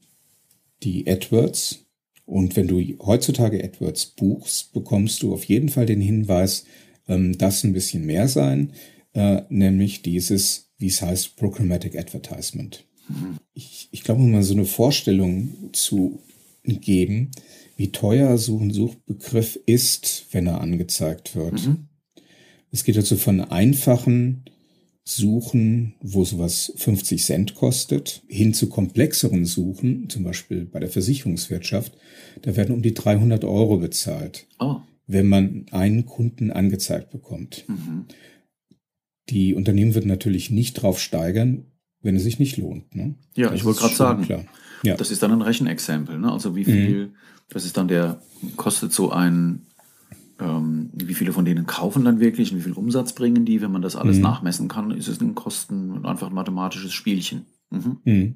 die 0.84 1.10
AdWords. 1.10 1.86
Und 2.26 2.55
wenn 2.55 2.67
du 2.67 2.80
heutzutage 3.05 3.63
AdWords 3.63 4.07
buchst, 4.07 4.74
bekommst 4.74 5.22
du 5.24 5.34
auf 5.34 5.43
jeden 5.45 5.69
Fall 5.69 5.86
den 5.86 6.01
Hinweis, 6.01 6.65
ähm, 7.07 7.38
das 7.38 7.63
ein 7.63 7.74
bisschen 7.74 8.05
mehr 8.05 8.28
sein, 8.28 8.74
äh, 9.13 9.41
nämlich 9.49 10.01
dieses, 10.01 10.72
wie 10.78 10.88
es 10.88 11.01
heißt, 11.01 11.36
Programmatic 11.36 11.97
Advertisement. 11.97 12.86
Ich, 13.53 13.89
ich 13.91 14.03
glaube, 14.03 14.22
um 14.22 14.32
mal 14.32 14.43
so 14.43 14.53
eine 14.53 14.65
Vorstellung 14.65 15.69
zu 15.74 16.22
geben, 16.63 17.32
wie 17.76 17.91
teuer 17.91 18.38
so 18.38 18.59
ein 18.59 18.72
Suchbegriff 18.72 19.59
ist, 19.65 20.28
wenn 20.32 20.47
er 20.47 20.61
angezeigt 20.61 21.36
wird. 21.36 21.65
Mhm. 21.65 21.88
Es 22.72 22.84
geht 22.84 22.95
also 22.95 23.15
von 23.17 23.41
einfachen 23.41 24.45
Suchen, 25.16 25.95
wo 26.01 26.26
sowas 26.26 26.74
50 26.78 27.24
Cent 27.24 27.55
kostet, 27.55 28.24
hin 28.28 28.53
zu 28.53 28.70
komplexeren 28.70 29.45
Suchen, 29.45 30.09
zum 30.09 30.24
Beispiel 30.24 30.66
bei 30.66 30.80
der 30.80 30.89
Versicherungswirtschaft, 30.89 31.97
da 32.41 32.55
werden 32.55 32.76
um 32.76 32.82
die 32.82 32.93
300 32.93 33.43
Euro 33.43 33.78
bezahlt, 33.78 34.47
oh. 34.59 34.78
wenn 35.07 35.28
man 35.28 35.66
einen 35.72 36.05
Kunden 36.05 36.51
angezeigt 36.51 37.12
bekommt. 37.12 37.66
Mhm. 37.68 38.05
Die 39.30 39.53
Unternehmen 39.53 39.95
würden 39.95 40.07
natürlich 40.07 40.51
nicht 40.51 40.74
drauf 40.74 40.99
steigern, 40.99 41.66
wenn 42.01 42.16
es 42.16 42.24
sich 42.24 42.39
nicht 42.39 42.57
lohnt. 42.57 42.95
Ne? 42.95 43.16
Ja, 43.36 43.49
das 43.49 43.55
ich 43.55 43.66
wollte 43.66 43.80
gerade 43.80 43.95
sagen, 43.95 44.24
klar. 44.24 44.45
Ja. 44.84 44.95
das 44.95 45.12
ist 45.12 45.22
dann 45.22 45.32
ein 45.32 45.41
Rechenexempel. 45.41 46.18
Ne? 46.18 46.32
Also 46.32 46.55
wie 46.55 46.66
viel, 46.66 47.07
mhm. 47.07 47.16
das 47.49 47.66
ist 47.66 47.78
dann 47.78 47.88
der, 47.88 48.22
kostet 48.55 48.91
so 48.91 49.12
ein 49.12 49.68
ähm, 50.42 50.89
wie 50.94 51.14
viele 51.14 51.34
von 51.34 51.46
denen 51.46 51.66
kaufen 51.66 52.04
dann 52.04 52.20
wirklich 52.20 52.52
und 52.52 52.60
wie 52.60 52.64
viel 52.64 52.74
Umsatz 52.74 53.14
bringen 53.14 53.46
die? 53.46 53.62
Wenn 53.62 53.72
man 53.72 53.82
das 53.82 53.96
alles 53.96 54.18
mhm. 54.18 54.24
nachmessen 54.24 54.68
kann, 54.68 54.92
ist 54.92 55.08
es 55.08 55.22
ein 55.22 55.36
Kosten, 55.36 56.06
einfach 56.06 56.28
ein 56.28 56.34
mathematisches 56.34 56.94
Spielchen. 56.94 57.46
Mhm. 57.70 57.98
Mhm. 58.04 58.36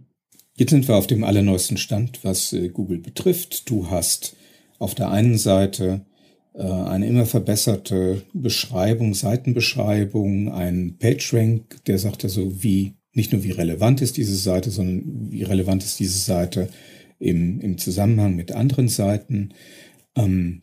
Jetzt 0.56 0.70
sind 0.70 0.88
wir 0.88 0.96
auf 0.96 1.08
dem 1.08 1.24
allerneuesten 1.24 1.78
Stand, 1.78 2.24
was 2.24 2.54
äh, 2.54 2.70
Google 2.70 3.00
betrifft. 3.00 3.70
Du 3.70 3.90
hast 3.90 4.36
auf 4.80 4.96
der 4.96 5.10
einen 5.10 5.38
Seite 5.38 6.06
äh, 6.54 6.64
eine 6.64 7.08
immer 7.08 7.26
verbesserte 7.26 8.22
Beschreibung, 8.34 9.14
Seitenbeschreibung, 9.14 10.52
ein 10.52 10.98
PageRank, 11.00 11.84
der 11.86 11.98
sagt 11.98 12.24
also, 12.24 12.64
wie, 12.64 12.94
nicht 13.14 13.34
nur 13.34 13.44
wie 13.44 13.52
relevant 13.52 14.02
ist 14.02 14.18
diese 14.18 14.36
Seite, 14.36 14.70
sondern 14.70 15.32
wie 15.32 15.44
relevant 15.44 15.84
ist 15.84 16.00
diese 16.00 16.20
Seite 16.20 16.70
im, 17.20 17.60
im 17.60 17.78
Zusammenhang 17.78 18.36
mit 18.36 18.52
anderen 18.52 18.88
Seiten. 18.88 19.50
Ähm, 20.16 20.62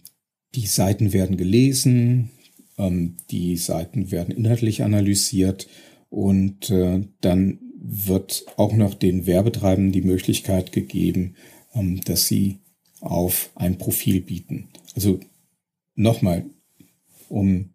die 0.55 0.67
Seiten 0.67 1.13
werden 1.13 1.37
gelesen, 1.37 2.31
ähm, 2.79 3.17
die 3.31 3.57
Seiten 3.57 4.11
werden 4.11 4.35
inhaltlich 4.35 4.83
analysiert 4.83 5.69
und 6.11 6.71
äh, 6.71 7.03
dann 7.21 7.59
wird 7.85 8.45
auch 8.57 8.75
noch 8.75 8.95
den 8.95 9.27
Werbetreibenden 9.27 9.93
die 9.93 10.03
Möglichkeit 10.03 10.73
gegeben, 10.73 11.35
ähm, 11.75 12.01
dass 12.05 12.27
sie 12.27 12.59
auf 13.01 13.51
ein 13.55 13.79
Profil 13.79 14.21
bieten. 14.21 14.69
Also 14.95 15.19
nochmal, 15.95 16.45
um 17.29 17.71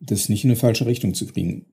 das 0.00 0.28
nicht 0.28 0.44
in 0.44 0.50
eine 0.50 0.56
falsche 0.56 0.86
Richtung 0.86 1.14
zu 1.14 1.26
kriegen. 1.26 1.66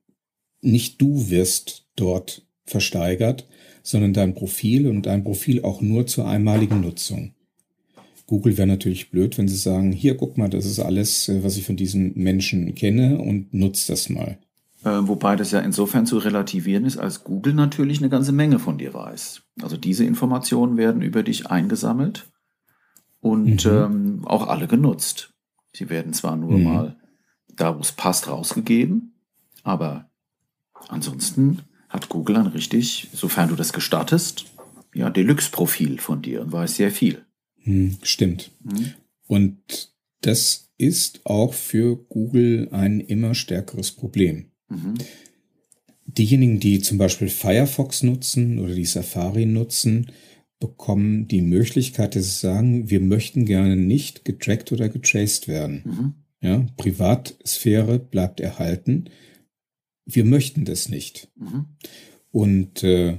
Nicht 0.60 1.00
du 1.00 1.30
wirst 1.30 1.88
dort 1.96 2.46
versteigert, 2.64 3.48
sondern 3.82 4.12
dein 4.12 4.34
Profil 4.34 4.86
und 4.86 5.06
dein 5.06 5.24
Profil 5.24 5.62
auch 5.62 5.80
nur 5.80 6.06
zur 6.06 6.28
einmaligen 6.28 6.80
Nutzung. 6.80 7.34
Google 8.30 8.56
wäre 8.56 8.68
natürlich 8.68 9.10
blöd, 9.10 9.36
wenn 9.38 9.48
sie 9.48 9.56
sagen, 9.56 9.90
hier 9.90 10.16
guck 10.16 10.38
mal, 10.38 10.48
das 10.48 10.64
ist 10.64 10.78
alles, 10.78 11.28
äh, 11.28 11.42
was 11.42 11.56
ich 11.56 11.66
von 11.66 11.74
diesen 11.74 12.12
Menschen 12.14 12.76
kenne 12.76 13.18
und 13.18 13.52
nutzt 13.52 13.90
das 13.90 14.08
mal. 14.08 14.38
Äh, 14.84 15.00
wobei 15.02 15.34
das 15.34 15.50
ja 15.50 15.58
insofern 15.58 16.06
zu 16.06 16.16
relativieren 16.18 16.84
ist, 16.84 16.96
als 16.96 17.24
Google 17.24 17.54
natürlich 17.54 17.98
eine 17.98 18.08
ganze 18.08 18.30
Menge 18.30 18.60
von 18.60 18.78
dir 18.78 18.94
weiß. 18.94 19.42
Also 19.62 19.76
diese 19.76 20.04
Informationen 20.04 20.76
werden 20.76 21.02
über 21.02 21.24
dich 21.24 21.48
eingesammelt 21.48 22.30
und 23.20 23.64
mhm. 23.64 23.72
ähm, 23.72 24.20
auch 24.24 24.46
alle 24.46 24.68
genutzt. 24.68 25.34
Sie 25.72 25.90
werden 25.90 26.12
zwar 26.12 26.36
nur 26.36 26.56
mhm. 26.56 26.62
mal 26.62 26.96
da, 27.48 27.76
wo 27.76 27.80
es 27.80 27.90
passt, 27.90 28.28
rausgegeben, 28.28 29.14
aber 29.64 30.08
ansonsten 30.86 31.62
hat 31.88 32.08
Google 32.08 32.36
ein 32.36 32.46
richtig, 32.46 33.08
sofern 33.12 33.48
du 33.48 33.56
das 33.56 33.72
gestattest, 33.72 34.44
ja, 34.94 35.10
Deluxe-Profil 35.10 35.98
von 35.98 36.22
dir 36.22 36.42
und 36.42 36.52
weiß 36.52 36.76
sehr 36.76 36.92
viel. 36.92 37.24
Hm, 37.62 37.98
stimmt. 38.02 38.50
Mhm. 38.62 38.94
Und 39.26 39.92
das 40.22 40.70
ist 40.76 41.20
auch 41.24 41.54
für 41.54 41.96
Google 41.96 42.68
ein 42.72 43.00
immer 43.00 43.34
stärkeres 43.34 43.92
Problem. 43.92 44.46
Mhm. 44.68 44.94
Diejenigen, 46.06 46.58
die 46.58 46.80
zum 46.80 46.98
Beispiel 46.98 47.28
Firefox 47.28 48.02
nutzen 48.02 48.58
oder 48.58 48.74
die 48.74 48.84
Safari 48.84 49.46
nutzen, 49.46 50.10
bekommen 50.58 51.28
die 51.28 51.42
Möglichkeit, 51.42 52.16
dass 52.16 52.24
sie 52.24 52.46
sagen, 52.46 52.90
wir 52.90 53.00
möchten 53.00 53.46
gerne 53.46 53.76
nicht 53.76 54.24
getrackt 54.24 54.72
oder 54.72 54.88
getraced 54.88 55.48
werden. 55.48 55.82
Mhm. 55.84 56.14
Ja, 56.42 56.66
Privatsphäre 56.76 57.98
bleibt 57.98 58.40
erhalten. 58.40 59.10
Wir 60.06 60.24
möchten 60.24 60.64
das 60.64 60.88
nicht. 60.88 61.28
Mhm. 61.36 61.66
Und 62.30 62.82
äh, 62.82 63.18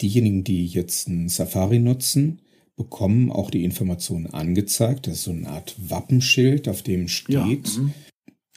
diejenigen, 0.00 0.44
die 0.44 0.66
jetzt 0.66 1.08
ein 1.08 1.28
Safari 1.28 1.78
nutzen, 1.78 2.42
bekommen 2.80 3.30
auch 3.30 3.50
die 3.50 3.62
Informationen 3.62 4.28
angezeigt. 4.28 5.06
Das 5.06 5.16
ist 5.16 5.24
so 5.24 5.32
eine 5.32 5.50
Art 5.50 5.76
Wappenschild, 5.76 6.66
auf 6.66 6.80
dem 6.80 7.08
steht, 7.08 7.68
ja, 7.68 7.82
mhm. 7.82 7.92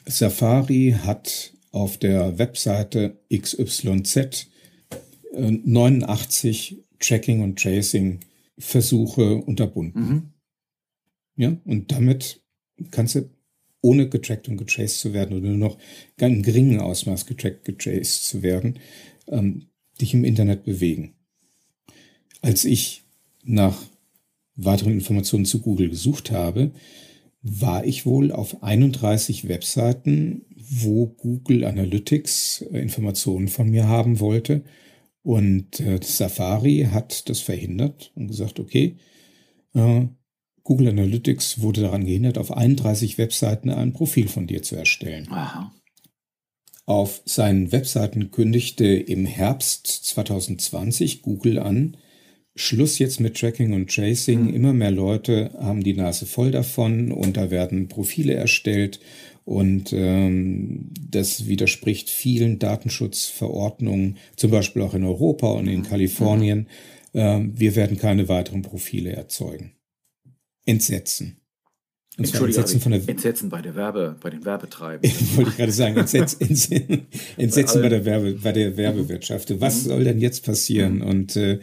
Safari 0.06 0.96
hat 0.98 1.52
auf 1.72 1.98
der 1.98 2.38
Webseite 2.38 3.20
XYZ 3.30 4.48
89 5.36 6.72
äh, 6.72 6.82
Tracking- 7.00 7.42
und 7.42 7.58
Tracing-Versuche 7.58 9.36
unterbunden. 9.36 10.00
Mhm. 10.00 10.22
Ja, 11.36 11.54
und 11.66 11.92
damit 11.92 12.40
kannst 12.90 13.16
du, 13.16 13.28
ohne 13.82 14.08
getrackt 14.08 14.48
und 14.48 14.56
getraced 14.56 15.00
zu 15.00 15.12
werden 15.12 15.36
oder 15.36 15.48
nur 15.48 15.58
noch 15.58 15.78
in 16.18 16.42
geringem 16.42 16.80
Ausmaß 16.80 17.26
getrackt, 17.26 17.66
getraced 17.66 18.24
zu 18.24 18.42
werden, 18.42 18.78
ähm, 19.26 19.66
dich 20.00 20.14
im 20.14 20.24
Internet 20.24 20.64
bewegen. 20.64 21.12
Als 22.40 22.64
ich 22.64 23.04
nach 23.42 23.82
weiteren 24.56 24.92
Informationen 24.92 25.44
zu 25.44 25.60
Google 25.60 25.88
gesucht 25.88 26.30
habe, 26.30 26.72
war 27.42 27.84
ich 27.84 28.06
wohl 28.06 28.32
auf 28.32 28.62
31 28.62 29.48
Webseiten, 29.48 30.46
wo 30.56 31.06
Google 31.06 31.64
Analytics 31.64 32.62
äh, 32.72 32.78
Informationen 32.78 33.48
von 33.48 33.68
mir 33.68 33.86
haben 33.86 34.18
wollte. 34.18 34.64
Und 35.22 35.80
äh, 35.80 36.00
Safari 36.02 36.88
hat 36.90 37.28
das 37.28 37.40
verhindert 37.40 38.12
und 38.14 38.28
gesagt, 38.28 38.60
okay, 38.60 38.96
äh, 39.74 40.06
Google 40.62 40.88
Analytics 40.88 41.60
wurde 41.60 41.82
daran 41.82 42.06
gehindert, 42.06 42.38
auf 42.38 42.50
31 42.50 43.18
Webseiten 43.18 43.68
ein 43.70 43.92
Profil 43.92 44.28
von 44.28 44.46
dir 44.46 44.62
zu 44.62 44.76
erstellen. 44.76 45.28
Aha. 45.30 45.70
Auf 46.86 47.22
seinen 47.26 47.72
Webseiten 47.72 48.30
kündigte 48.30 48.86
im 48.86 49.26
Herbst 49.26 49.86
2020 49.86 51.22
Google 51.22 51.58
an, 51.58 51.96
Schluss 52.56 52.98
jetzt 52.98 53.20
mit 53.20 53.36
Tracking 53.36 53.72
und 53.72 53.94
Tracing. 53.94 54.44
Mhm. 54.44 54.54
Immer 54.54 54.72
mehr 54.72 54.90
Leute 54.90 55.50
haben 55.58 55.82
die 55.82 55.94
Nase 55.94 56.26
voll 56.26 56.50
davon 56.50 57.10
und 57.10 57.36
da 57.36 57.50
werden 57.50 57.88
Profile 57.88 58.34
erstellt 58.34 59.00
und 59.44 59.92
ähm, 59.92 60.90
das 60.98 61.46
widerspricht 61.46 62.08
vielen 62.08 62.58
Datenschutzverordnungen, 62.58 64.16
zum 64.36 64.50
Beispiel 64.50 64.82
auch 64.82 64.94
in 64.94 65.04
Europa 65.04 65.48
und 65.48 65.68
in 65.68 65.80
mhm. 65.80 65.84
Kalifornien. 65.84 66.58
Mhm. 67.12 67.20
Ähm, 67.20 67.52
wir 67.56 67.76
werden 67.76 67.98
keine 67.98 68.28
weiteren 68.28 68.62
Profile 68.62 69.12
erzeugen. 69.12 69.72
Entsetzen. 70.64 71.43
Und 72.16 72.26
Entschuldigung, 72.26 72.62
Entsetzen, 72.62 72.80
von 72.80 72.92
der 72.92 73.08
Entsetzen 73.08 73.48
bei 73.48 73.60
der 73.60 73.74
Werbe, 73.74 74.14
bei 74.20 74.30
den 74.30 74.44
Werbetreibenden. 74.44 75.12
Wollte 75.36 75.50
ich 75.50 75.56
gerade 75.56 75.72
sagen, 75.72 75.96
Entsetzen, 75.96 76.40
Entsetzen, 76.42 77.06
Entsetzen 77.36 77.82
bei 77.82 77.88
der 77.88 78.04
Werbe, 78.04 78.34
bei 78.34 78.52
der 78.52 78.76
Werbewirtschaft. 78.76 79.60
Was 79.60 79.82
mhm. 79.82 79.88
soll 79.88 80.04
denn 80.04 80.20
jetzt 80.20 80.44
passieren? 80.44 81.02
Und 81.02 81.34
äh, 81.34 81.58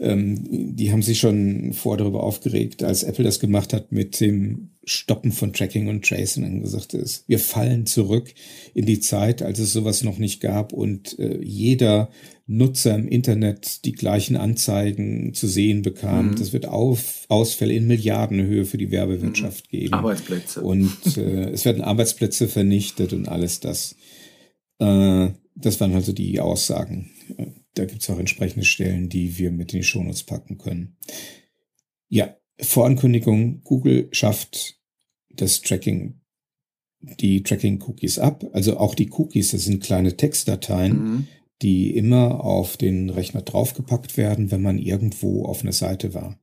ähm, 0.00 0.38
die 0.76 0.92
haben 0.92 1.02
sich 1.02 1.18
schon 1.18 1.74
vor 1.74 1.98
darüber 1.98 2.22
aufgeregt, 2.22 2.82
als 2.82 3.02
Apple 3.02 3.24
das 3.24 3.38
gemacht 3.38 3.74
hat 3.74 3.92
mit 3.92 4.18
dem 4.20 4.70
Stoppen 4.84 5.32
von 5.32 5.52
Tracking 5.52 5.88
und 5.88 6.04
Tracing 6.04 6.44
und 6.44 6.62
gesagt 6.62 6.94
ist, 6.94 7.24
wir 7.28 7.38
fallen 7.38 7.86
zurück 7.86 8.34
in 8.74 8.86
die 8.86 9.00
Zeit, 9.00 9.42
als 9.42 9.58
es 9.58 9.72
sowas 9.72 10.02
noch 10.02 10.18
nicht 10.18 10.40
gab 10.40 10.72
und 10.72 11.18
äh, 11.18 11.38
jeder 11.42 12.10
Nutzer 12.46 12.94
im 12.94 13.06
Internet 13.06 13.84
die 13.84 13.92
gleichen 13.92 14.36
Anzeigen 14.36 15.32
zu 15.34 15.46
sehen 15.46 15.82
bekam. 15.82 16.30
Mhm. 16.30 16.36
Das 16.36 16.52
wird 16.52 16.66
auf 16.66 17.26
Ausfälle 17.28 17.74
in 17.74 17.86
Milliardenhöhe 17.86 18.64
für 18.64 18.78
die 18.78 18.90
Werbewirtschaft 18.90 19.72
mhm. 19.72 19.76
geben. 19.76 19.94
Arbeitsplätze. 19.94 20.60
Und 20.60 20.90
äh, 21.16 21.50
es 21.50 21.64
werden 21.64 21.82
Arbeitsplätze 21.82 22.48
vernichtet 22.48 23.12
und 23.12 23.28
alles 23.28 23.60
das. 23.60 23.94
Äh, 24.78 25.28
das 25.54 25.80
waren 25.80 25.94
also 25.94 26.12
die 26.12 26.40
Aussagen 26.40 27.10
da 27.74 27.84
gibt 27.84 28.02
es 28.02 28.10
auch 28.10 28.18
entsprechende 28.18 28.66
Stellen, 28.66 29.08
die 29.08 29.38
wir 29.38 29.50
mit 29.50 29.72
in 29.72 29.80
die 29.80 29.84
Shownotes 29.84 30.24
packen 30.24 30.58
können. 30.58 30.96
Ja, 32.08 32.36
Vorankündigung, 32.62 33.62
Google 33.64 34.08
schafft 34.12 34.80
das 35.30 35.60
Tracking, 35.60 36.20
die 37.00 37.42
Tracking-Cookies 37.42 38.18
ab. 38.18 38.44
Also 38.52 38.78
auch 38.78 38.94
die 38.94 39.10
Cookies, 39.10 39.50
das 39.50 39.64
sind 39.64 39.82
kleine 39.82 40.16
Textdateien, 40.16 40.92
mhm. 40.92 41.28
die 41.62 41.96
immer 41.96 42.44
auf 42.44 42.76
den 42.76 43.10
Rechner 43.10 43.42
draufgepackt 43.42 44.16
werden, 44.16 44.50
wenn 44.50 44.62
man 44.62 44.78
irgendwo 44.78 45.44
auf 45.44 45.62
einer 45.62 45.72
Seite 45.72 46.14
war. 46.14 46.38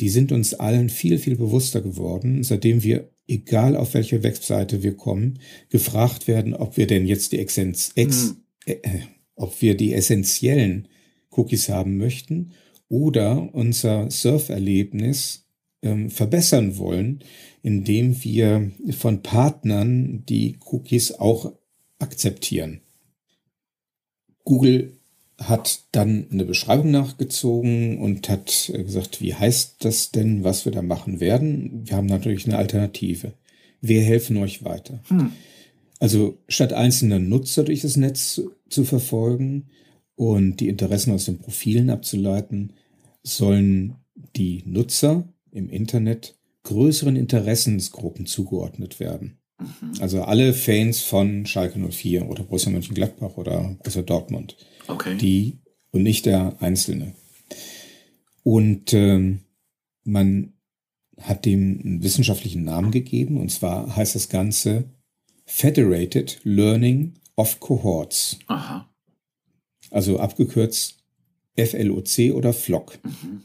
Die 0.00 0.08
sind 0.08 0.32
uns 0.32 0.54
allen 0.54 0.88
viel, 0.88 1.18
viel 1.18 1.36
bewusster 1.36 1.80
geworden, 1.80 2.42
seitdem 2.42 2.82
wir, 2.82 3.10
egal 3.28 3.76
auf 3.76 3.94
welche 3.94 4.24
Webseite 4.24 4.82
wir 4.82 4.96
kommen, 4.96 5.38
gefragt 5.68 6.26
werden, 6.26 6.54
ob 6.54 6.76
wir 6.76 6.88
denn 6.88 7.06
jetzt 7.06 7.32
die 7.32 7.38
Exzenz, 7.38 7.92
ex, 7.94 8.30
mhm. 8.30 8.36
äh, 8.66 8.72
äh 8.82 9.00
ob 9.34 9.62
wir 9.62 9.76
die 9.76 9.94
essentiellen 9.94 10.88
Cookies 11.30 11.68
haben 11.68 11.96
möchten 11.96 12.52
oder 12.88 13.48
unser 13.54 14.10
Surferlebnis 14.10 15.41
ähm, 15.82 16.10
verbessern 16.10 16.78
wollen, 16.78 17.20
indem 17.62 18.22
wir 18.24 18.70
von 18.90 19.22
Partnern 19.22 20.24
die 20.28 20.58
Cookies 20.70 21.12
auch 21.12 21.52
akzeptieren. 21.98 22.80
Google 24.44 24.92
hat 25.38 25.84
dann 25.92 26.26
eine 26.30 26.44
Beschreibung 26.44 26.90
nachgezogen 26.90 27.98
und 27.98 28.28
hat 28.28 28.72
gesagt, 28.72 29.20
wie 29.20 29.34
heißt 29.34 29.84
das 29.84 30.10
denn, 30.10 30.44
was 30.44 30.64
wir 30.64 30.72
da 30.72 30.82
machen 30.82 31.20
werden? 31.20 31.82
Wir 31.84 31.96
haben 31.96 32.06
natürlich 32.06 32.46
eine 32.46 32.58
Alternative. 32.58 33.32
Wir 33.80 34.02
helfen 34.02 34.36
euch 34.36 34.64
weiter. 34.64 35.00
Hm. 35.08 35.32
Also 35.98 36.38
statt 36.48 36.72
einzelner 36.72 37.18
Nutzer 37.18 37.64
durch 37.64 37.82
das 37.82 37.96
Netz 37.96 38.40
zu 38.68 38.84
verfolgen 38.84 39.68
und 40.16 40.56
die 40.58 40.68
Interessen 40.68 41.12
aus 41.12 41.24
den 41.24 41.38
Profilen 41.38 41.90
abzuleiten, 41.90 42.72
sollen 43.22 43.96
die 44.36 44.62
Nutzer 44.66 45.31
im 45.52 45.68
Internet 45.68 46.36
größeren 46.64 47.16
Interessensgruppen 47.16 48.26
zugeordnet 48.26 49.00
werden. 49.00 49.38
Mhm. 49.58 49.94
Also 50.00 50.22
alle 50.22 50.52
Fans 50.52 51.00
von 51.00 51.46
Schalke 51.46 51.78
04 51.78 52.28
oder 52.28 52.44
Borussia 52.44 52.70
Mönchengladbach 52.70 53.36
oder 53.36 53.76
Borussia 53.78 54.02
Dortmund. 54.02 54.56
Okay. 54.88 55.16
Die 55.16 55.58
und 55.90 56.02
nicht 56.02 56.26
der 56.26 56.60
Einzelne. 56.60 57.14
Und 58.42 58.92
ähm, 58.92 59.40
man 60.04 60.54
hat 61.20 61.44
dem 61.44 61.80
einen 61.84 62.02
wissenschaftlichen 62.02 62.64
Namen 62.64 62.90
gegeben, 62.90 63.40
und 63.40 63.50
zwar 63.50 63.94
heißt 63.94 64.14
das 64.14 64.28
Ganze 64.28 64.84
Federated 65.44 66.40
Learning 66.42 67.14
of 67.36 67.60
Cohorts. 67.60 68.38
Aha. 68.46 68.88
Also 69.90 70.18
abgekürzt 70.18 71.04
FLOC 71.56 72.32
oder 72.34 72.52
FLOC. 72.52 72.98
Mhm. 73.04 73.42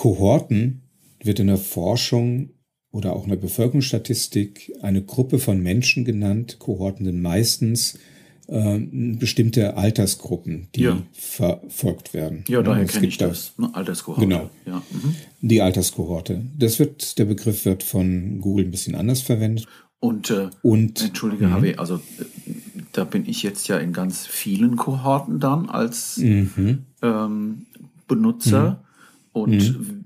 Kohorten 0.00 0.80
wird 1.22 1.40
in 1.40 1.48
der 1.48 1.58
Forschung 1.58 2.54
oder 2.90 3.12
auch 3.14 3.24
in 3.24 3.28
der 3.28 3.36
Bevölkerungsstatistik 3.36 4.72
eine 4.80 5.02
Gruppe 5.02 5.38
von 5.38 5.62
Menschen 5.62 6.06
genannt. 6.06 6.56
Kohorten 6.58 7.04
sind 7.04 7.20
meistens 7.20 7.98
äh, 8.46 8.78
bestimmte 8.78 9.76
Altersgruppen, 9.76 10.68
die 10.74 10.84
ja. 10.84 11.02
verfolgt 11.12 12.14
werden. 12.14 12.44
Ja, 12.48 12.62
daher 12.62 12.86
kenne 12.86 13.08
ich 13.08 13.18
das. 13.18 13.52
Ne? 13.58 13.68
Alterskohorte. 13.74 14.26
Genau. 14.26 14.48
Ja. 14.64 14.82
Mhm. 14.90 15.16
Die 15.42 15.60
Alterskohorte. 15.60 16.46
Das 16.58 16.78
wird, 16.78 17.18
der 17.18 17.26
Begriff 17.26 17.66
wird 17.66 17.82
von 17.82 18.40
Google 18.40 18.64
ein 18.64 18.70
bisschen 18.70 18.94
anders 18.94 19.20
verwendet. 19.20 19.66
Und, 19.98 20.30
äh, 20.30 20.48
Und 20.62 21.04
entschuldige, 21.04 21.48
mh. 21.48 21.52
Harvey, 21.52 21.74
also 21.76 21.96
äh, 21.96 22.52
da 22.92 23.04
bin 23.04 23.28
ich 23.28 23.42
jetzt 23.42 23.68
ja 23.68 23.76
in 23.76 23.92
ganz 23.92 24.26
vielen 24.26 24.76
Kohorten 24.76 25.40
dann 25.40 25.68
als 25.68 26.16
mhm. 26.16 26.86
ähm, 27.02 27.66
Benutzer. 28.08 28.70
Mhm. 28.82 28.89
Und 29.32 29.78
mhm. 29.78 30.04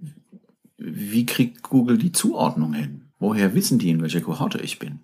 wie 0.77 1.27
kriegt 1.27 1.63
Google 1.63 1.99
die 1.99 2.13
Zuordnung 2.13 2.75
hin? 2.75 3.03
Woher 3.19 3.55
wissen 3.55 3.79
die, 3.79 3.91
in 3.91 4.03
welcher 4.03 4.21
Kohorte 4.21 4.61
ich 4.63 4.79
bin? 4.79 5.01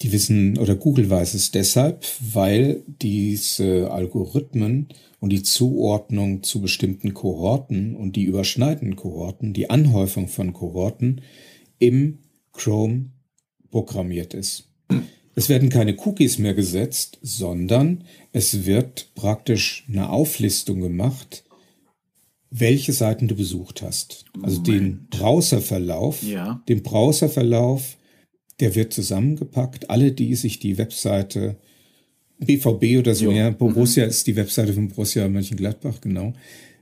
Die 0.00 0.12
wissen 0.12 0.58
oder 0.58 0.74
Google 0.74 1.10
weiß 1.10 1.34
es 1.34 1.50
deshalb, 1.52 2.04
weil 2.20 2.82
diese 2.86 3.90
Algorithmen 3.90 4.88
und 5.20 5.30
die 5.30 5.42
Zuordnung 5.42 6.42
zu 6.42 6.60
bestimmten 6.60 7.14
Kohorten 7.14 7.94
und 7.94 8.16
die 8.16 8.24
überschneidenden 8.24 8.96
Kohorten, 8.96 9.52
die 9.52 9.70
Anhäufung 9.70 10.26
von 10.26 10.52
Kohorten 10.52 11.20
im 11.78 12.18
Chrome 12.52 13.10
programmiert 13.70 14.34
ist. 14.34 14.68
Es 15.34 15.48
werden 15.48 15.70
keine 15.70 15.96
Cookies 16.04 16.38
mehr 16.38 16.54
gesetzt, 16.54 17.18
sondern 17.22 18.04
es 18.32 18.66
wird 18.66 19.14
praktisch 19.14 19.86
eine 19.88 20.10
Auflistung 20.10 20.80
gemacht, 20.80 21.44
welche 22.52 22.92
Seiten 22.92 23.28
du 23.28 23.34
besucht 23.34 23.82
hast. 23.82 24.26
Also 24.42 24.60
Moment. 24.60 24.68
den 24.68 25.06
Browserverlauf, 25.08 26.22
ja. 26.22 26.62
den 26.68 26.82
Browserverlauf 26.82 27.96
der 28.62 28.76
wird 28.76 28.92
zusammengepackt. 28.92 29.90
Alle, 29.90 30.12
die 30.12 30.36
sich 30.36 30.60
die 30.60 30.78
Webseite 30.78 31.56
BVB 32.38 32.98
oder 32.98 33.14
so, 33.14 33.26
jo. 33.26 33.32
ja, 33.32 33.50
Borussia 33.50 34.04
mhm. 34.04 34.10
ist 34.10 34.26
die 34.28 34.36
Webseite 34.36 34.72
von 34.72 34.88
Borussia 34.88 35.28
Mönchengladbach, 35.28 36.00
genau, 36.00 36.32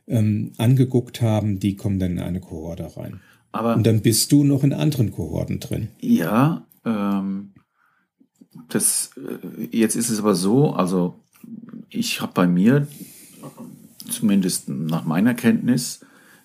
ähm, 0.06 0.52
angeguckt 0.58 1.22
haben, 1.22 1.58
die 1.58 1.76
kommen 1.76 1.98
dann 1.98 2.12
in 2.12 2.18
eine 2.18 2.40
Kohorte 2.40 2.96
rein. 2.96 3.20
Aber 3.52 3.74
Und 3.76 3.86
dann 3.86 4.02
bist 4.02 4.30
du 4.30 4.44
noch 4.44 4.62
in 4.62 4.74
anderen 4.74 5.10
Kohorten 5.10 5.58
drin. 5.58 5.88
Ja, 6.00 6.66
ähm, 6.84 7.52
das, 8.68 9.12
äh, 9.16 9.76
jetzt 9.76 9.96
ist 9.96 10.10
es 10.10 10.18
aber 10.18 10.34
so, 10.34 10.72
also 10.72 11.14
ich 11.88 12.20
habe 12.20 12.32
bei 12.34 12.46
mir, 12.46 12.86
zumindest 14.10 14.68
nach 14.68 15.04
meiner 15.04 15.34
Kenntnis, 15.34 16.00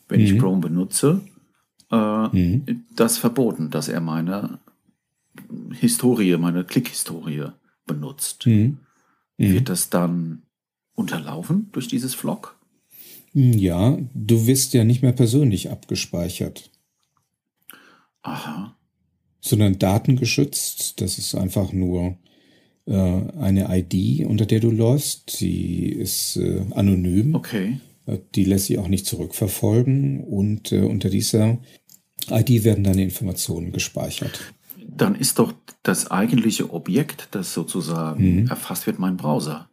wenn 0.07 0.19
mhm. 0.19 0.25
ich 0.25 0.39
Chrome 0.39 0.61
benutze, 0.61 1.21
äh, 1.91 2.27
mhm. 2.27 2.85
das 2.95 3.17
verboten, 3.17 3.69
dass 3.69 3.87
er 3.87 4.01
meine 4.01 4.59
Historie, 5.71 6.37
meine 6.37 6.63
Klickhistorie 6.63 7.47
benutzt. 7.85 8.45
Mhm. 8.45 8.79
Mhm. 9.37 9.53
Wird 9.53 9.69
das 9.69 9.89
dann 9.89 10.43
unterlaufen 10.95 11.69
durch 11.71 11.87
dieses 11.87 12.15
Vlog? 12.15 12.57
Ja, 13.33 13.97
du 14.13 14.47
wirst 14.47 14.73
ja 14.73 14.85
nicht 14.85 15.01
mehr 15.01 15.11
persönlich 15.11 15.69
abgespeichert. 15.69 16.71
Aha. 18.21 18.77
Sondern 19.41 19.77
datengeschützt. 19.77 21.01
Das 21.01 21.17
ist 21.17 21.35
einfach 21.35 21.73
nur 21.73 22.17
eine 22.87 23.67
ID, 23.69 24.25
unter 24.27 24.45
der 24.45 24.59
du 24.59 24.71
läufst. 24.71 25.31
Sie 25.31 25.87
ist 25.87 26.37
äh, 26.37 26.61
anonym. 26.71 27.35
Okay. 27.35 27.79
Äh, 28.05 28.19
die 28.35 28.45
lässt 28.45 28.67
sich 28.67 28.77
auch 28.77 28.87
nicht 28.87 29.05
zurückverfolgen. 29.05 30.23
Und 30.23 30.71
äh, 30.71 30.81
unter 30.81 31.09
dieser 31.09 31.57
ID 32.29 32.63
werden 32.63 32.83
deine 32.83 33.03
Informationen 33.03 33.71
gespeichert 33.71 34.53
dann 34.97 35.15
ist 35.15 35.39
doch 35.39 35.53
das 35.83 36.09
eigentliche 36.11 36.73
Objekt, 36.73 37.29
das 37.31 37.53
sozusagen 37.53 38.41
mhm. 38.41 38.47
erfasst 38.47 38.87
wird, 38.87 38.99
mein 38.99 39.17
Browser. 39.17 39.69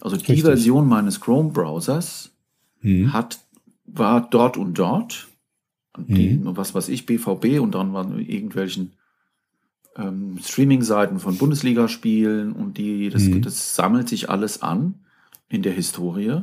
Also 0.00 0.16
die 0.16 0.26
Richtig. 0.26 0.44
Version 0.44 0.86
meines 0.86 1.20
Chrome-Browsers 1.20 2.30
mhm. 2.82 3.12
hat, 3.12 3.40
war 3.84 4.28
dort 4.28 4.56
und 4.56 4.74
dort, 4.74 5.28
die, 5.96 6.34
mhm. 6.34 6.56
was 6.56 6.74
weiß 6.74 6.88
ich, 6.90 7.06
BVB 7.06 7.60
und 7.60 7.74
dann 7.74 7.92
waren 7.92 8.20
irgendwelchen 8.20 8.92
ähm, 9.98 10.38
Streaming-Seiten 10.42 11.18
von 11.18 11.36
Bundesligaspielen 11.36 12.52
und 12.52 12.78
die, 12.78 13.10
das, 13.10 13.24
mhm. 13.24 13.42
das 13.42 13.74
sammelt 13.74 14.08
sich 14.08 14.30
alles 14.30 14.62
an 14.62 14.94
in 15.48 15.62
der 15.62 15.72
Historie. 15.72 16.42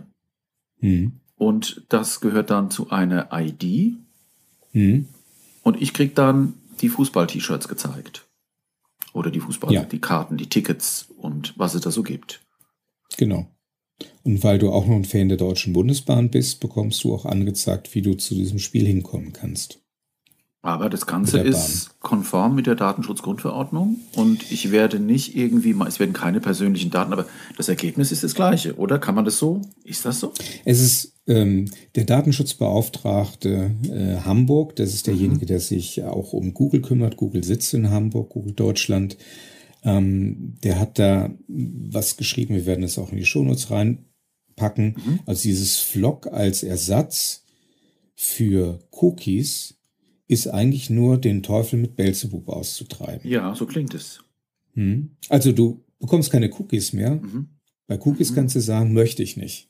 Mhm. 0.81 1.13
Und 1.37 1.85
das 1.89 2.21
gehört 2.21 2.49
dann 2.49 2.69
zu 2.69 2.89
einer 2.89 3.29
ID. 3.31 3.95
Mhm. 4.73 5.07
Und 5.63 5.81
ich 5.81 5.93
kriege 5.93 6.13
dann 6.13 6.53
die 6.81 6.89
Fußball-T-Shirts 6.89 7.67
gezeigt. 7.67 8.27
Oder 9.13 9.31
die 9.31 9.39
Fußball, 9.39 9.73
ja. 9.73 9.83
die 9.83 9.99
Karten, 9.99 10.37
die 10.37 10.49
Tickets 10.49 11.07
und 11.17 11.53
was 11.57 11.73
es 11.73 11.81
da 11.81 11.91
so 11.91 12.03
gibt. 12.03 12.41
Genau. 13.17 13.49
Und 14.23 14.43
weil 14.43 14.59
du 14.59 14.71
auch 14.71 14.85
noch 14.85 14.95
ein 14.95 15.05
Fan 15.05 15.29
der 15.29 15.37
Deutschen 15.37 15.71
Bundesbahn 15.71 16.29
bist, 16.29 16.59
bekommst 16.59 17.03
du 17.03 17.13
auch 17.13 17.25
angezeigt, 17.25 17.95
wie 17.95 18.01
du 18.01 18.15
zu 18.15 18.35
diesem 18.35 18.59
Spiel 18.59 18.85
hinkommen 18.85 19.31
kannst. 19.31 19.84
Aber 20.65 20.89
das 20.89 21.05
Ganze 21.05 21.37
ist 21.41 21.99
konform 21.99 22.55
mit 22.55 22.65
der 22.65 22.73
Datenschutzgrundverordnung 22.73 23.97
und 24.15 24.51
ich 24.51 24.71
werde 24.71 24.99
nicht 24.99 25.35
irgendwie, 25.35 25.75
es 25.87 25.99
werden 25.99 26.13
keine 26.13 26.39
persönlichen 26.39 26.89
Daten, 26.89 27.13
aber 27.13 27.27
das 27.55 27.69
Ergebnis 27.69 28.11
ist 28.11 28.23
das 28.23 28.33
gleiche, 28.33 28.75
oder? 28.77 28.97
Kann 28.97 29.13
man 29.13 29.25
das 29.25 29.37
so? 29.37 29.61
Ist 29.83 30.05
das 30.05 30.19
so? 30.19 30.33
Es 30.65 30.81
ist 30.81 31.13
ähm, 31.27 31.69
der 31.93 32.05
Datenschutzbeauftragte 32.05 33.75
äh, 33.83 34.25
Hamburg, 34.25 34.75
das 34.75 34.95
ist 34.95 35.05
derjenige, 35.05 35.45
mhm. 35.45 35.49
der 35.49 35.59
sich 35.59 36.03
auch 36.03 36.33
um 36.33 36.55
Google 36.55 36.81
kümmert. 36.81 37.15
Google 37.15 37.43
sitzt 37.43 37.75
in 37.75 37.91
Hamburg, 37.91 38.29
Google 38.31 38.53
Deutschland. 38.53 39.17
Ähm, 39.83 40.55
der 40.63 40.79
hat 40.79 40.97
da 40.97 41.29
was 41.47 42.17
geschrieben, 42.17 42.55
wir 42.55 42.65
werden 42.65 42.83
es 42.83 42.97
auch 42.97 43.11
in 43.11 43.19
die 43.19 43.25
Shownotes 43.25 43.69
reinpacken. 43.69 44.95
Mhm. 44.97 45.19
Also 45.27 45.43
dieses 45.43 45.77
Flock 45.77 46.25
als 46.25 46.63
Ersatz 46.63 47.43
für 48.15 48.79
Cookies 48.89 49.75
ist 50.27 50.47
eigentlich 50.47 50.89
nur 50.89 51.17
den 51.17 51.43
Teufel 51.43 51.79
mit 51.79 51.95
Belzebub 51.95 52.49
auszutreiben. 52.49 53.29
Ja, 53.29 53.53
so 53.55 53.65
klingt 53.65 53.93
es. 53.93 54.19
Hm. 54.73 55.11
Also 55.29 55.51
du 55.51 55.83
bekommst 55.99 56.31
keine 56.31 56.51
Cookies 56.51 56.93
mehr. 56.93 57.15
Mhm. 57.15 57.49
Bei 57.87 57.99
Cookies 57.99 58.31
mhm. 58.31 58.35
kannst 58.35 58.55
du 58.55 58.61
sagen, 58.61 58.93
möchte 58.93 59.21
ich 59.23 59.35
nicht. 59.37 59.69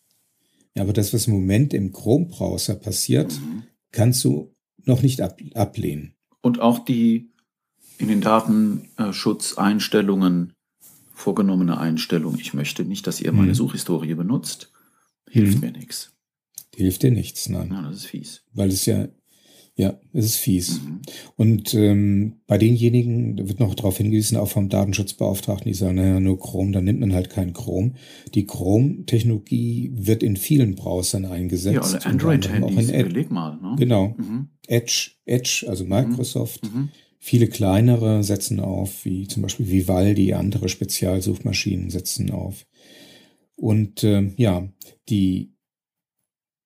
Ja, 0.76 0.84
aber 0.84 0.94
das, 0.94 1.14
was 1.14 1.28
im 1.28 1.34
Moment 1.34 1.74
im 1.74 1.92
Chrome-Browser 1.92 2.76
passiert, 2.76 3.34
mhm. 3.34 3.64
kannst 3.92 4.24
du 4.24 4.56
noch 4.86 5.02
nicht 5.02 5.20
ab 5.22 5.38
ablehnen. 5.54 6.14
Und 6.42 6.60
auch 6.60 6.80
die 6.80 7.32
in 7.98 8.10
den 8.10 8.20
Datenschutzeinstellungen 8.22 10.54
vorgenommene 11.14 11.78
Einstellung, 11.78 12.38
ich 12.40 12.54
möchte 12.54 12.84
nicht, 12.84 13.08
dass 13.08 13.22
ihr 13.22 13.32
meine 13.32 13.48
hm. 13.50 13.56
Suchhistorie 13.56 14.16
benutzt, 14.16 14.72
hilft 15.30 15.56
hm. 15.56 15.62
mir 15.62 15.72
nichts. 15.72 16.12
Hilft 16.76 17.04
dir 17.04 17.12
nichts, 17.12 17.48
nein. 17.48 17.70
Ja, 17.72 17.84
das 17.84 17.98
ist 17.98 18.08
fies. 18.08 18.44
Weil 18.52 18.68
es 18.68 18.86
ja 18.86 19.08
ja, 19.78 20.00
es 20.14 20.26
ist 20.26 20.36
fies. 20.38 20.82
Mhm. 20.82 21.02
Und 21.36 21.74
ähm, 21.74 22.36
bei 22.48 22.58
denjenigen 22.58 23.36
da 23.36 23.48
wird 23.48 23.60
noch 23.60 23.76
darauf 23.76 23.98
hingewiesen, 23.98 24.38
auch 24.38 24.48
vom 24.48 24.70
Datenschutzbeauftragten, 24.70 25.70
die 25.70 25.78
sagen, 25.78 25.96
naja, 25.96 26.22
nur 26.22 26.40
Chrome, 26.40 26.72
dann 26.72 26.86
nimmt 26.86 27.02
man 27.02 27.14
halt 27.14 27.30
kein 27.30 27.52
Chrome. 27.52 27.94
Die 28.34 28.46
Chrome-Technologie 28.46 29.92
wird 29.94 30.24
in 30.24 30.38
vielen 30.38 30.76
Browsern 30.76 31.26
eingesetzt. 31.26 31.76
Ja, 31.76 31.98
oder 31.98 32.06
Android-Handys, 32.06 32.90
überleg 32.90 33.32
mal. 33.32 33.58
Ne? 33.58 33.76
Genau. 33.78 34.16
Mhm. 34.18 34.48
Edge, 34.68 35.12
Edge, 35.26 35.66
also 35.68 35.84
mhm. 35.84 35.90
Microsoft. 35.90 36.64
Mhm. 36.64 36.90
Viele 37.20 37.48
kleinere 37.48 38.24
setzen 38.24 38.62
auf, 38.62 39.04
wie 39.04 39.28
zum 39.28 39.42
Beispiel 39.44 39.70
Vivaldi, 39.70 40.34
andere 40.34 40.70
Spezialsuchmaschinen 40.70 41.90
setzen 41.90 42.32
auf. 42.32 42.66
Und 43.58 44.04
äh, 44.04 44.32
ja, 44.38 44.70
die 45.10 45.55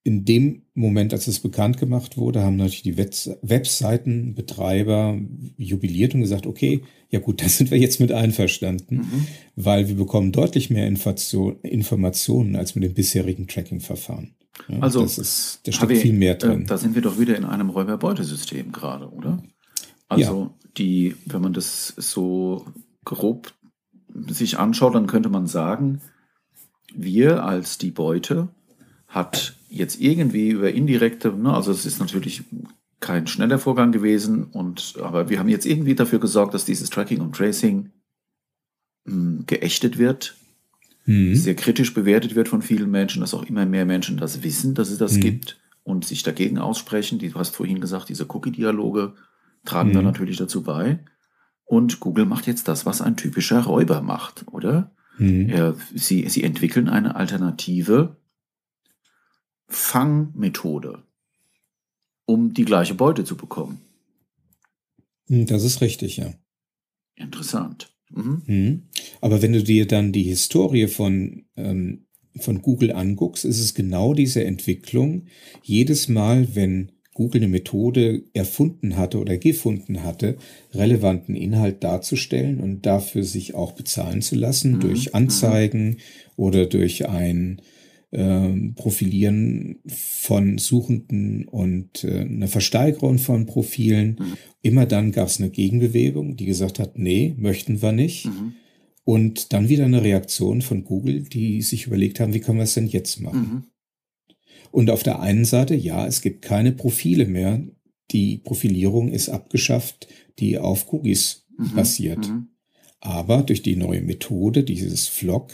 in 0.04 0.26
dem 0.26 0.64
Moment, 0.74 1.14
als 1.14 1.28
es 1.28 1.40
bekannt 1.40 1.78
gemacht 1.78 2.18
wurde, 2.18 2.42
haben 2.42 2.56
natürlich 2.56 2.82
die 2.84 2.98
Webseitenbetreiber 2.98 5.20
jubiliert 5.58 6.14
und 6.14 6.22
gesagt, 6.22 6.48
okay, 6.48 6.84
ja 7.10 7.20
gut, 7.20 7.42
da 7.44 7.50
sind 7.50 7.72
wir 7.72 7.78
jetzt 7.78 8.00
mit 8.00 8.12
einverstanden, 8.12 8.98
mhm. 8.98 9.28
weil 9.56 9.88
wir 9.88 9.96
bekommen 9.96 10.32
deutlich 10.32 10.70
mehr 10.70 10.88
Informationen 10.88 12.56
als 12.56 12.76
mit 12.76 12.84
dem 12.84 12.94
bisherigen 12.94 13.48
Tracking-Verfahren. 13.48 14.36
Ja, 14.68 14.80
also, 14.80 15.02
das 15.02 15.18
ist, 15.18 15.62
da 15.64 15.72
steckt 15.72 15.98
viel 15.98 16.14
mehr 16.14 16.36
drin. 16.36 16.64
Äh, 16.64 16.66
da 16.66 16.78
sind 16.78 16.96
wir 16.96 17.02
doch 17.02 17.20
wieder 17.20 17.38
in 17.38 17.46
einem 17.46 17.70
Räuberbeutesystem 17.70 18.72
gerade, 18.72 19.10
oder? 19.10 19.42
Also, 20.08 20.42
ja. 20.42 20.54
die, 20.78 21.16
wenn 21.26 21.42
man 21.42 21.54
das 21.54 21.94
so 21.98 22.66
grob 23.06 23.54
sich 24.28 24.58
anschaut, 24.58 24.96
dann 24.96 25.08
könnte 25.08 25.30
man 25.30 25.48
sagen, 25.48 26.02
wir 26.94 27.44
als 27.44 27.78
die 27.78 27.92
Beute 27.92 28.50
hat 29.08 29.59
jetzt 29.70 30.02
irgendwie 30.02 30.50
über 30.50 30.72
indirekte, 30.72 31.32
ne, 31.32 31.54
also 31.54 31.72
es 31.72 31.86
ist 31.86 32.00
natürlich 32.00 32.44
kein 33.00 33.28
schneller 33.28 33.60
Vorgang 33.60 33.92
gewesen, 33.92 34.46
und, 34.46 34.96
aber 35.02 35.30
wir 35.30 35.40
haben 35.40 35.48
jetzt 35.48 35.66
irgendwie 35.66 35.96
dafür 35.96 36.20
gesorgt, 36.20 36.54
dass 36.54 36.66
dieses 36.66 36.90
Tracking 36.90 37.22
und 37.22 37.36
Tracing 37.36 37.92
mh, 39.06 39.14
hm, 39.14 39.44
geächtet 39.46 39.98
wird, 39.98 40.36
mhm. 41.06 41.36
sehr 41.36 41.56
kritisch 41.56 41.94
bewertet 41.94 42.36
wird 42.36 42.50
von 42.50 42.62
vielen 42.62 42.92
Menschen, 42.92 43.22
dass 43.22 43.34
auch 43.34 43.44
immer 43.44 43.66
mehr 43.66 43.86
Menschen 43.86 44.18
das 44.18 44.44
wissen, 44.44 44.74
dass 44.74 44.90
es 44.90 44.98
das 44.98 45.14
mhm. 45.14 45.22
gibt 45.22 45.60
und 45.84 46.06
sich 46.06 46.24
dagegen 46.24 46.58
aussprechen. 46.58 47.20
Du 47.20 47.34
hast 47.36 47.56
vorhin 47.56 47.80
gesagt, 47.80 48.10
diese 48.10 48.26
Cookie-Dialoge 48.30 49.14
tragen 49.66 49.90
mhm. 49.90 49.94
da 49.94 50.02
natürlich 50.02 50.38
dazu 50.38 50.64
bei. 50.64 51.00
Und 51.66 52.00
Google 52.00 52.26
macht 52.26 52.48
jetzt 52.48 52.68
das, 52.68 52.86
was 52.86 53.02
ein 53.02 53.16
typischer 53.16 53.62
Räuber 53.62 54.02
macht, 54.02 54.46
oder? 54.52 54.92
Mhm. 55.18 55.50
Ja, 55.50 55.76
sie, 55.94 56.28
sie 56.28 56.44
entwickeln 56.44 56.90
eine 56.90 57.16
alternative 57.16 58.18
Fangmethode, 59.70 61.04
um 62.26 62.54
die 62.54 62.66
gleiche 62.66 62.96
Beute 62.96 63.24
zu 63.24 63.38
bekommen. 63.38 63.80
Hm, 65.28 65.46
das 65.46 65.64
ist 65.64 65.82
richtig, 65.82 66.18
ja. 66.18 66.34
Interessant. 67.16 67.94
Mhm. 68.10 68.42
Mhm. 68.46 68.84
Aber 69.22 69.42
wenn 69.42 69.54
du 69.54 69.64
dir 69.64 69.88
dann 69.88 70.12
die 70.12 70.24
Historie 70.24 70.88
von, 70.88 71.46
ähm, 71.56 72.06
von 72.40 72.62
Google 72.62 72.92
anguckst, 72.92 73.46
ist 73.46 73.60
es 73.60 73.74
genau 73.74 74.14
diese 74.14 74.44
Entwicklung. 74.44 75.28
Jedes 75.64 76.08
Mal, 76.08 76.56
wenn 76.56 76.92
Google 77.14 77.42
eine 77.42 77.52
Methode 77.52 78.24
erfunden 78.34 78.96
hatte 78.96 79.20
oder 79.20 79.38
gefunden 79.38 80.04
hatte, 80.04 80.38
relevanten 80.74 81.36
Inhalt 81.36 81.84
darzustellen 81.84 82.60
und 82.60 82.86
dafür 82.86 83.24
sich 83.24 83.56
auch 83.56 83.74
bezahlen 83.74 84.22
zu 84.22 84.36
lassen 84.36 84.76
mhm. 84.76 84.80
durch 84.80 85.14
Anzeigen 85.14 85.90
mhm. 85.90 85.98
oder 86.38 86.66
durch 86.66 87.10
ein 87.10 87.62
äh, 88.12 88.50
Profilieren 88.76 89.80
von 89.88 90.58
Suchenden 90.58 91.48
und 91.48 92.04
äh, 92.04 92.22
eine 92.22 92.48
Versteigerung 92.48 93.20
von 93.20 93.46
Profilen. 93.46 94.18
Mhm. 94.20 94.34
Immer 94.62 94.86
dann 94.86 95.12
gab 95.12 95.28
es 95.28 95.40
eine 95.40 95.50
Gegenbewegung, 95.50 96.36
die 96.36 96.46
gesagt 96.46 96.80
hat, 96.80 96.98
nee, 96.98 97.36
möchten 97.38 97.82
wir 97.82 97.92
nicht. 97.92 98.26
Mhm. 98.26 98.54
Und 99.04 99.54
dann 99.54 99.70
wieder 99.70 99.86
eine 99.86 100.04
Reaktion 100.04 100.62
von 100.62 100.84
Google, 100.84 101.24
die 101.24 101.62
sich 101.62 101.88
überlegt 101.88 102.20
haben, 102.20 102.34
wie 102.34 102.40
können 102.40 102.60
wir 102.60 102.64
es 102.64 102.76
denn 102.76 102.88
jetzt 102.88 103.22
machen? 103.22 103.40
Mhm. 103.40 103.64
Und 104.72 104.90
auf 104.92 105.04
der 105.04 105.20
einen 105.20 105.46
Seite, 105.46 105.76
ja, 105.76 106.06
es 106.06 106.22
gibt 106.22 106.42
keine 106.42 106.72
Profile 106.72 107.26
mehr. 107.26 107.64
Die 108.12 108.38
Profilierung 108.38 109.12
ist 109.12 109.30
abgeschafft, 109.30 110.08
die 110.38 110.58
auf 110.58 110.92
Cookies 110.94 111.48
mhm, 111.58 111.76
basiert. 111.76 112.28
Mhm. 112.28 112.50
Aber 113.02 113.44
durch 113.44 113.62
die 113.62 113.76
neue 113.76 114.02
Methode, 114.02 114.64
dieses 114.64 115.08
Flock, 115.08 115.54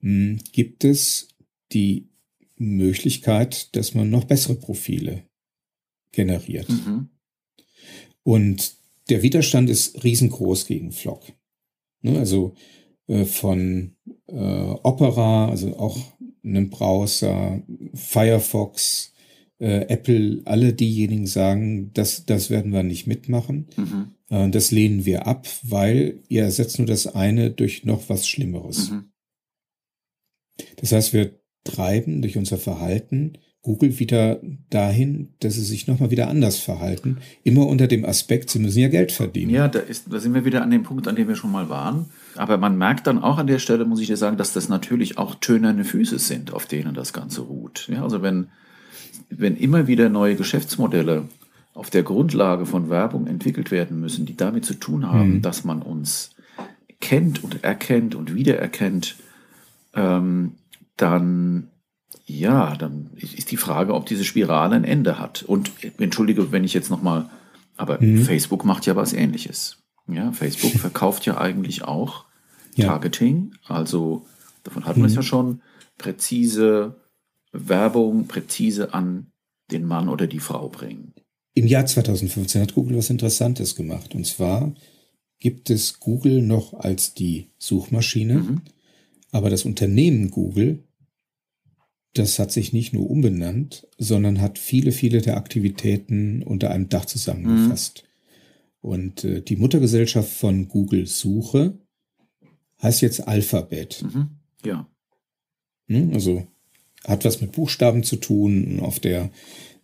hm, 0.00 0.38
gibt 0.52 0.84
es 0.84 1.28
die 1.72 2.08
Möglichkeit, 2.56 3.74
dass 3.76 3.94
man 3.94 4.10
noch 4.10 4.24
bessere 4.24 4.54
Profile 4.54 5.24
generiert. 6.12 6.68
Mhm. 6.68 7.10
Und 8.22 8.74
der 9.08 9.22
Widerstand 9.22 9.70
ist 9.70 10.02
riesengroß 10.02 10.66
gegen 10.66 10.92
Flock. 10.92 11.32
Ne, 12.02 12.18
also 12.18 12.54
äh, 13.06 13.24
von 13.24 13.96
äh, 14.26 14.34
Opera, 14.34 15.48
also 15.48 15.76
auch 15.78 15.96
einem 16.42 16.70
Browser, 16.70 17.62
Firefox, 17.94 19.12
äh, 19.58 19.86
Apple, 19.88 20.42
alle 20.44 20.72
diejenigen 20.72 21.26
sagen, 21.26 21.92
das, 21.92 22.26
das 22.26 22.50
werden 22.50 22.72
wir 22.72 22.82
nicht 22.82 23.06
mitmachen. 23.06 23.68
Mhm. 23.76 24.12
Äh, 24.28 24.50
das 24.50 24.70
lehnen 24.70 25.04
wir 25.04 25.26
ab, 25.26 25.46
weil 25.62 26.20
ihr 26.28 26.42
ersetzt 26.42 26.78
nur 26.78 26.86
das 26.86 27.06
eine 27.06 27.50
durch 27.50 27.84
noch 27.84 28.08
was 28.08 28.26
Schlimmeres. 28.26 28.90
Mhm. 28.90 29.12
Das 30.76 30.92
heißt, 30.92 31.12
wir 31.12 31.38
treiben 31.66 32.22
durch 32.22 32.38
unser 32.38 32.56
Verhalten 32.56 33.34
Google 33.66 33.98
wieder 33.98 34.38
dahin, 34.70 35.34
dass 35.40 35.54
sie 35.54 35.64
sich 35.64 35.88
nochmal 35.88 36.12
wieder 36.12 36.28
anders 36.28 36.56
verhalten. 36.56 37.18
Immer 37.42 37.66
unter 37.66 37.88
dem 37.88 38.04
Aspekt, 38.04 38.48
sie 38.48 38.60
müssen 38.60 38.78
ja 38.78 38.86
Geld 38.86 39.10
verdienen. 39.10 39.50
Ja, 39.50 39.66
da, 39.66 39.80
ist, 39.80 40.04
da 40.08 40.20
sind 40.20 40.34
wir 40.34 40.44
wieder 40.44 40.62
an 40.62 40.70
dem 40.70 40.84
Punkt, 40.84 41.08
an 41.08 41.16
dem 41.16 41.26
wir 41.26 41.34
schon 41.34 41.50
mal 41.50 41.68
waren. 41.68 42.06
Aber 42.36 42.58
man 42.58 42.78
merkt 42.78 43.08
dann 43.08 43.20
auch 43.20 43.38
an 43.38 43.48
der 43.48 43.58
Stelle, 43.58 43.84
muss 43.84 44.00
ich 44.00 44.06
dir 44.06 44.16
sagen, 44.16 44.36
dass 44.36 44.52
das 44.52 44.68
natürlich 44.68 45.18
auch 45.18 45.34
tönerne 45.34 45.84
Füße 45.84 46.20
sind, 46.20 46.52
auf 46.52 46.66
denen 46.66 46.94
das 46.94 47.12
Ganze 47.12 47.40
ruht. 47.40 47.88
Ja, 47.90 48.04
also 48.04 48.22
wenn, 48.22 48.50
wenn 49.30 49.56
immer 49.56 49.88
wieder 49.88 50.10
neue 50.10 50.36
Geschäftsmodelle 50.36 51.24
auf 51.74 51.90
der 51.90 52.04
Grundlage 52.04 52.66
von 52.66 52.88
Werbung 52.88 53.26
entwickelt 53.26 53.72
werden 53.72 53.98
müssen, 53.98 54.26
die 54.26 54.36
damit 54.36 54.64
zu 54.64 54.74
tun 54.74 55.10
haben, 55.10 55.34
mhm. 55.34 55.42
dass 55.42 55.64
man 55.64 55.82
uns 55.82 56.36
kennt 57.00 57.42
und 57.42 57.64
erkennt 57.64 58.14
und 58.14 58.32
wiedererkennt, 58.32 59.16
ähm, 59.96 60.52
dann 60.96 61.70
ja, 62.24 62.76
dann 62.76 63.10
ist 63.16 63.50
die 63.50 63.56
Frage, 63.56 63.94
ob 63.94 64.06
diese 64.06 64.24
Spirale 64.24 64.74
ein 64.74 64.84
Ende 64.84 65.18
hat. 65.18 65.42
Und 65.42 65.70
entschuldige, 65.98 66.50
wenn 66.50 66.64
ich 66.64 66.74
jetzt 66.74 66.90
nochmal, 66.90 67.28
aber 67.76 68.00
mhm. 68.00 68.22
Facebook 68.22 68.64
macht 68.64 68.86
ja 68.86 68.96
was 68.96 69.12
ähnliches. 69.12 69.78
Ja, 70.08 70.32
Facebook 70.32 70.72
verkauft 70.80 71.26
ja 71.26 71.38
eigentlich 71.38 71.84
auch 71.84 72.24
ja. 72.74 72.86
Targeting. 72.86 73.54
Also 73.66 74.26
davon 74.64 74.84
hatten 74.84 75.00
mhm. 75.00 75.04
wir 75.04 75.08
es 75.08 75.14
ja 75.14 75.22
schon. 75.22 75.60
Präzise 75.98 76.96
Werbung, 77.52 78.26
präzise 78.26 78.92
an 78.92 79.28
den 79.70 79.84
Mann 79.84 80.08
oder 80.08 80.26
die 80.26 80.40
Frau 80.40 80.68
bringen. 80.68 81.14
Im 81.54 81.66
Jahr 81.66 81.86
2015 81.86 82.60
hat 82.60 82.74
Google 82.74 82.98
was 82.98 83.10
Interessantes 83.10 83.76
gemacht. 83.76 84.14
Und 84.14 84.26
zwar 84.26 84.74
gibt 85.38 85.70
es 85.70 86.00
Google 86.00 86.42
noch 86.42 86.74
als 86.74 87.14
die 87.14 87.50
Suchmaschine, 87.58 88.34
mhm. 88.34 88.60
aber 89.30 89.48
das 89.48 89.64
Unternehmen 89.64 90.30
Google 90.30 90.85
das 92.18 92.38
hat 92.38 92.52
sich 92.52 92.72
nicht 92.72 92.92
nur 92.92 93.08
umbenannt, 93.08 93.86
sondern 93.98 94.40
hat 94.40 94.58
viele, 94.58 94.92
viele 94.92 95.20
der 95.20 95.36
Aktivitäten 95.36 96.42
unter 96.42 96.70
einem 96.70 96.88
Dach 96.88 97.04
zusammengefasst. 97.04 98.02
Mhm. 98.02 98.90
Und 98.90 99.24
äh, 99.24 99.42
die 99.42 99.56
Muttergesellschaft 99.56 100.30
von 100.30 100.68
Google 100.68 101.06
Suche 101.06 101.78
heißt 102.82 103.00
jetzt 103.00 103.26
Alphabet. 103.26 104.04
Mhm. 104.04 104.28
Ja. 104.64 104.88
Hm, 105.88 106.12
also 106.12 106.46
hat 107.04 107.24
was 107.24 107.40
mit 107.40 107.52
Buchstaben 107.52 108.02
zu 108.02 108.16
tun. 108.16 108.80
Auf 108.80 109.00
der 109.00 109.30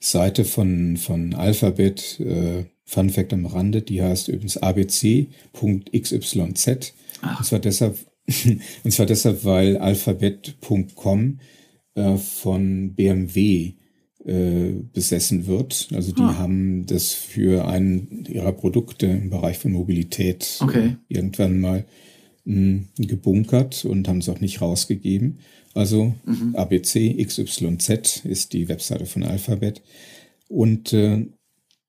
Seite 0.00 0.44
von, 0.44 0.96
von 0.96 1.34
Alphabet, 1.34 2.20
äh, 2.20 2.64
Fun 2.84 3.10
Fact 3.10 3.32
am 3.32 3.46
Rande, 3.46 3.82
die 3.82 4.02
heißt 4.02 4.28
übrigens 4.28 4.56
abc.xyz. 4.56 6.36
Und 6.36 6.58
zwar 6.58 7.58
deshalb, 7.60 7.98
und 8.84 8.90
zwar 8.90 9.06
deshalb, 9.06 9.44
weil 9.44 9.78
alphabet.com 9.78 11.38
äh, 11.94 12.16
von 12.16 12.94
BMW 12.94 13.74
äh, 14.24 14.72
besessen 14.92 15.46
wird. 15.46 15.88
Also 15.92 16.12
die 16.12 16.22
ah. 16.22 16.38
haben 16.38 16.86
das 16.86 17.12
für 17.12 17.66
einen 17.66 18.24
ihrer 18.26 18.52
Produkte 18.52 19.06
im 19.06 19.30
Bereich 19.30 19.58
von 19.58 19.72
Mobilität 19.72 20.58
okay. 20.60 20.96
irgendwann 21.08 21.60
mal 21.60 21.84
mh, 22.44 22.54
hm, 22.54 22.88
gebunkert 23.08 23.84
und 23.84 24.06
haben 24.08 24.18
es 24.18 24.28
auch 24.28 24.40
nicht 24.40 24.60
rausgegeben. 24.60 25.38
Also 25.74 26.14
mhm. 26.24 26.54
ABC 26.54 27.14
XYZ 27.24 28.24
ist 28.24 28.52
die 28.52 28.68
Webseite 28.68 29.06
von 29.06 29.22
Alphabet. 29.22 29.82
Und 30.48 30.92
äh, 30.92 31.26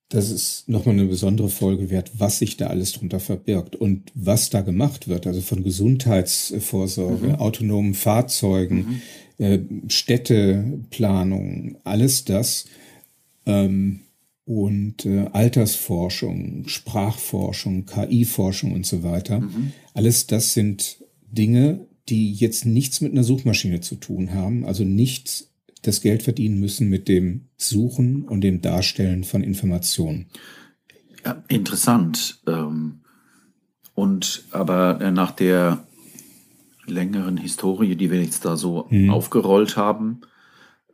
das 0.10 0.30
ist 0.30 0.70
nochmal 0.70 0.94
eine 0.96 1.06
besondere 1.06 1.50
Folge 1.50 1.90
wert, 1.90 2.12
was 2.18 2.38
sich 2.38 2.56
da 2.56 2.68
alles 2.68 2.94
drunter 2.94 3.20
verbirgt 3.20 3.76
und 3.76 4.12
was 4.14 4.50
da 4.50 4.62
gemacht 4.62 5.08
wird. 5.08 5.26
Also 5.26 5.42
von 5.42 5.64
Gesundheitsvorsorge, 5.64 7.30
mhm. 7.30 7.36
autonomen 7.36 7.94
Fahrzeugen, 7.94 8.76
mhm. 8.76 9.02
Äh, 9.38 9.60
Städteplanung, 9.88 11.78
alles 11.84 12.26
das. 12.26 12.66
Ähm, 13.46 14.02
und 14.46 15.06
äh, 15.06 15.28
Altersforschung, 15.32 16.68
Sprachforschung, 16.68 17.86
KI-Forschung 17.86 18.74
und 18.74 18.86
so 18.86 19.04
weiter. 19.04 19.40
Mhm. 19.40 19.72
Alles 19.94 20.28
das 20.28 20.54
sind 20.54 20.98
Dinge, 21.32 21.88
die 22.10 22.34
jetzt 22.34 22.66
nichts 22.66 23.00
mit 23.02 23.14
einer 23.14 23.24
Suchmaschine 23.24 23.80
zu 23.80 23.96
tun 23.96 24.34
haben, 24.34 24.66
also 24.66 24.84
nicht 24.84 25.48
das 25.82 26.02
Geld 26.02 26.24
verdienen 26.24 26.60
müssen 26.60 26.90
mit 26.90 27.08
dem 27.08 27.46
Suchen 27.58 28.24
und 28.24 28.42
dem 28.42 28.62
Darstellen 28.62 29.24
von 29.24 29.44
Informationen. 29.44 30.28
Ja, 31.26 31.44
interessant. 31.48 32.42
Ähm, 32.48 33.00
und 33.94 34.44
aber 34.52 35.12
nach 35.12 35.32
der 35.32 35.86
längeren 36.86 37.38
Historie, 37.38 37.96
die 37.96 38.12
wir 38.12 38.22
jetzt 38.22 38.46
da 38.46 38.58
so 38.58 38.88
mhm. 38.90 39.10
aufgerollt 39.10 39.78
haben, 39.78 40.22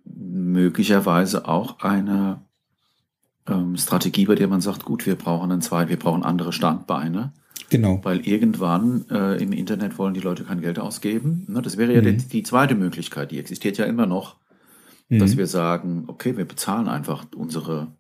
möglicherweise 0.06 1.48
auch 1.48 1.80
eine 1.80 2.42
ähm, 3.48 3.78
Strategie, 3.78 4.26
bei 4.26 4.36
der 4.36 4.48
man 4.48 4.62
sagt, 4.62 4.86
gut, 4.86 5.06
wir 5.06 5.16
brauchen 5.16 5.52
einen 5.52 5.62
zweiten, 5.62 5.90
wir 5.90 6.00
brauchen 6.00 6.24
andere 6.24 6.54
Standbeine. 6.54 7.34
Genau. 7.70 8.00
Weil 8.04 8.22
irgendwann 8.28 9.06
äh, 9.12 9.42
im 9.42 9.52
Internet 9.52 9.98
wollen 10.00 10.16
die 10.16 10.20
Leute 10.22 10.44
kein 10.44 10.62
Geld 10.62 10.80
ausgeben. 10.80 11.46
Ne, 11.48 11.62
das 11.62 11.78
wäre 11.78 11.94
ja 11.94 12.02
mhm. 12.02 12.18
die, 12.18 12.28
die, 12.28 12.44
zweite 12.44 12.76
Möglichkeit, 12.76 13.32
die 13.32 13.40
existiert 13.40 13.78
ja 13.78 13.86
immer 13.86 14.08
noch, 14.08 14.38
mhm. 15.10 15.20
dass 15.20 15.38
wir 15.38 15.46
sagen, 15.46 16.06
okay, 16.08 16.36
wir 16.36 16.46
bezahlen 16.46 16.88
einfach 16.88 17.28
unsere 17.36 17.94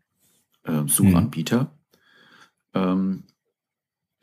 äh, 0.63 0.87
Suchanbieter. 0.87 1.71
Ähm, 2.73 3.23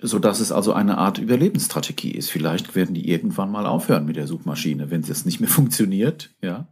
so 0.00 0.18
dass 0.18 0.40
es 0.40 0.52
also 0.52 0.72
eine 0.72 0.98
Art 0.98 1.18
Überlebensstrategie 1.18 2.10
ist. 2.10 2.30
Vielleicht 2.30 2.74
werden 2.74 2.94
die 2.94 3.08
irgendwann 3.08 3.50
mal 3.50 3.66
aufhören 3.66 4.04
mit 4.04 4.16
der 4.16 4.26
Suchmaschine, 4.26 4.90
wenn 4.90 5.02
das 5.02 5.24
nicht 5.24 5.40
mehr 5.40 5.48
funktioniert, 5.48 6.34
ja. 6.42 6.68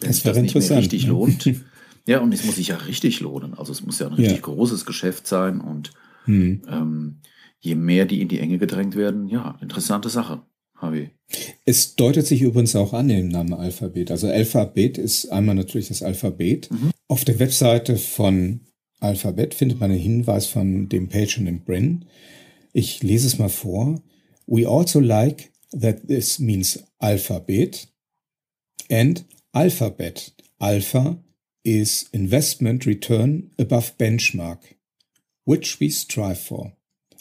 Wenn 0.00 0.10
das 0.10 0.24
wäre 0.24 0.38
interessant. 0.38 0.80
richtig 0.80 1.04
ne? 1.04 1.10
lohnt. 1.10 1.44
Ja, 2.06 2.20
und 2.20 2.32
es 2.32 2.42
muss 2.42 2.56
sich 2.56 2.68
ja 2.68 2.76
richtig 2.76 3.20
lohnen. 3.20 3.52
Also 3.52 3.70
es 3.70 3.84
muss 3.84 3.98
ja 3.98 4.06
ein 4.06 4.14
richtig 4.14 4.36
ja. 4.36 4.40
großes 4.40 4.86
Geschäft 4.86 5.26
sein 5.26 5.60
und 5.60 5.90
hm. 6.24 6.62
ähm, 6.66 7.20
je 7.60 7.74
mehr 7.74 8.06
die 8.06 8.22
in 8.22 8.28
die 8.28 8.38
Enge 8.38 8.56
gedrängt 8.56 8.96
werden, 8.96 9.28
ja, 9.28 9.58
interessante 9.60 10.08
Sache. 10.08 10.40
Harvey. 10.78 11.10
Es 11.64 11.96
deutet 11.96 12.26
sich 12.26 12.40
übrigens 12.40 12.74
auch 12.76 12.94
an 12.94 13.10
im 13.10 13.28
Namen 13.28 13.52
Alphabet. 13.52 14.10
Also 14.10 14.28
Alphabet 14.28 14.96
ist 14.96 15.30
einmal 15.30 15.54
natürlich 15.54 15.88
das 15.88 16.02
Alphabet. 16.02 16.70
Mhm. 16.70 16.92
Auf 17.08 17.24
der 17.24 17.38
Webseite 17.38 17.96
von 17.96 18.60
Alphabet 19.00 19.54
findet 19.54 19.80
man 19.80 19.90
einen 19.90 20.00
Hinweis 20.00 20.46
von 20.46 20.88
dem 20.88 21.08
Page 21.08 21.38
und 21.38 21.44
dem 21.46 21.64
Brin. 21.64 22.06
Ich 22.72 23.02
lese 23.02 23.26
es 23.26 23.38
mal 23.38 23.48
vor. 23.48 24.02
We 24.46 24.68
also 24.68 25.00
like 25.00 25.50
that 25.72 26.08
this 26.08 26.38
means 26.38 26.82
alphabet 26.98 27.88
and 28.90 29.24
alphabet. 29.52 30.32
Alpha 30.58 31.18
is 31.64 32.08
investment 32.12 32.86
return 32.86 33.50
above 33.58 33.96
benchmark, 33.98 34.58
which 35.44 35.80
we 35.80 35.90
strive 35.90 36.38
for. 36.38 36.72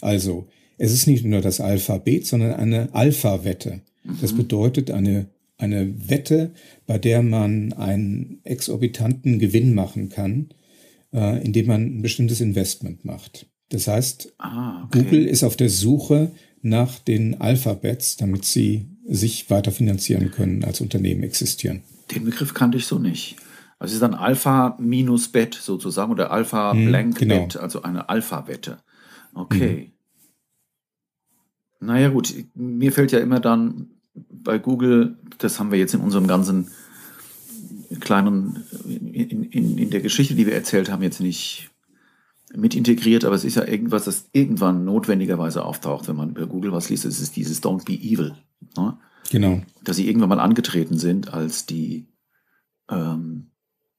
Also, 0.01 0.47
es 0.77 0.93
ist 0.93 1.07
nicht 1.07 1.25
nur 1.25 1.41
das 1.41 1.59
Alphabet, 1.59 2.25
sondern 2.25 2.53
eine 2.53 2.93
Alpha-Wette. 2.93 3.81
Das 4.21 4.33
mhm. 4.33 4.37
bedeutet 4.37 4.91
eine, 4.91 5.27
eine 5.57 6.09
Wette, 6.09 6.53
bei 6.85 6.97
der 6.97 7.23
man 7.23 7.73
einen 7.73 8.39
exorbitanten 8.43 9.39
Gewinn 9.39 9.73
machen 9.73 10.09
kann, 10.09 10.49
äh, 11.13 11.43
indem 11.43 11.67
man 11.67 11.97
ein 11.97 12.01
bestimmtes 12.01 12.41
Investment 12.41 13.05
macht. 13.05 13.47
Das 13.69 13.87
heißt, 13.87 14.33
ah, 14.37 14.85
okay. 14.85 15.03
Google 15.03 15.25
ist 15.25 15.43
auf 15.43 15.57
der 15.57 15.69
Suche 15.69 16.31
nach 16.61 16.99
den 16.99 17.39
Alphabets, 17.41 18.17
damit 18.17 18.45
sie 18.45 18.87
sich 19.07 19.49
weiter 19.49 19.71
finanzieren 19.71 20.31
können, 20.31 20.63
als 20.63 20.81
Unternehmen 20.81 21.23
existieren. 21.23 21.81
Den 22.13 22.25
Begriff 22.25 22.53
kannte 22.53 22.77
ich 22.77 22.85
so 22.85 22.99
nicht. 22.99 23.35
Also 23.79 23.91
es 23.91 23.93
ist 23.95 24.01
dann 24.01 24.13
Alpha 24.13 24.75
minus 24.79 25.29
Bet 25.29 25.53
sozusagen 25.53 26.11
oder 26.11 26.31
Alpha 26.31 26.73
hm, 26.73 26.87
blank 26.87 27.19
genau. 27.19 27.43
Bet, 27.43 27.57
also 27.57 27.83
eine 27.83 28.09
Alpha-Wette. 28.09 28.79
Okay. 29.33 29.91
Mhm. 31.79 31.87
Naja 31.87 32.09
gut, 32.09 32.33
mir 32.55 32.91
fällt 32.91 33.11
ja 33.11 33.19
immer 33.19 33.39
dann 33.39 33.91
bei 34.15 34.57
Google, 34.57 35.17
das 35.37 35.59
haben 35.59 35.71
wir 35.71 35.77
jetzt 35.77 35.93
in 35.93 36.01
unserem 36.01 36.25
ganzen 36.25 36.71
kleinen, 37.99 38.63
in, 38.85 39.43
in, 39.43 39.77
in 39.77 39.89
der 39.91 40.01
Geschichte, 40.01 40.33
die 40.33 40.47
wir 40.47 40.55
erzählt 40.55 40.89
haben, 40.89 41.03
jetzt 41.03 41.19
nicht 41.19 41.69
mit 42.53 42.75
integriert, 42.75 43.25
aber 43.25 43.35
es 43.35 43.43
ist 43.43 43.55
ja 43.55 43.65
irgendwas, 43.65 44.05
das 44.05 44.29
irgendwann 44.31 44.85
notwendigerweise 44.85 45.63
auftaucht, 45.63 46.07
wenn 46.07 46.15
man 46.15 46.31
über 46.31 46.47
Google 46.47 46.71
was 46.71 46.89
liest. 46.89 47.05
Es 47.05 47.19
ist 47.19 47.35
dieses 47.35 47.61
Don't 47.61 47.85
be 47.85 47.93
evil. 47.93 48.35
Ne? 48.77 48.97
Genau. 49.29 49.61
Dass 49.83 49.97
sie 49.97 50.07
irgendwann 50.07 50.29
mal 50.29 50.39
angetreten 50.39 50.97
sind 50.97 51.33
als 51.33 51.65
die 51.65 52.07
ähm, 52.89 53.51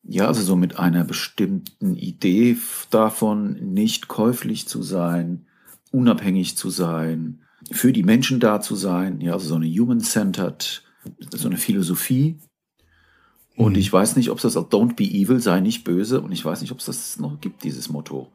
ja, 0.03 0.27
also 0.27 0.43
so 0.43 0.57
mit 0.57 0.79
einer 0.79 1.05
bestimmten 1.05 1.95
Idee 1.95 2.57
davon, 2.91 3.73
nicht 3.73 4.09
käuflich 4.09 4.67
zu 4.67 4.83
sein, 4.83 5.47
unabhängig 5.91 6.57
zu 6.57 6.71
sein, 6.71 7.43
für 7.71 7.93
die 7.93 8.03
Menschen 8.03 8.41
da 8.41 8.61
zu 8.61 8.75
sein, 8.75 9.21
ja, 9.21 9.35
also 9.35 9.49
so 9.49 9.57
eine 9.57 9.67
human-centered, 9.67 10.83
so 11.35 11.49
eine 11.49 11.59
Philosophie. 11.59 12.39
Und 13.59 13.73
mhm. 13.73 13.81
ich 13.81 13.93
weiß 13.93 14.17
nicht, 14.17 14.31
ob 14.31 14.39
es 14.39 14.43
das 14.43 14.57
auch 14.57 14.71
Don't 14.71 14.95
be 14.95 15.05
evil, 15.05 15.41
sei 15.41 15.61
nicht 15.61 15.83
böse, 15.83 16.21
und 16.21 16.31
ich 16.31 16.45
weiß 16.45 16.61
nicht, 16.61 16.71
ob 16.71 16.79
es 16.79 16.87
das 16.87 17.19
noch 17.19 17.41
gibt, 17.41 17.65
dieses 17.65 17.89
Motto. 17.91 18.29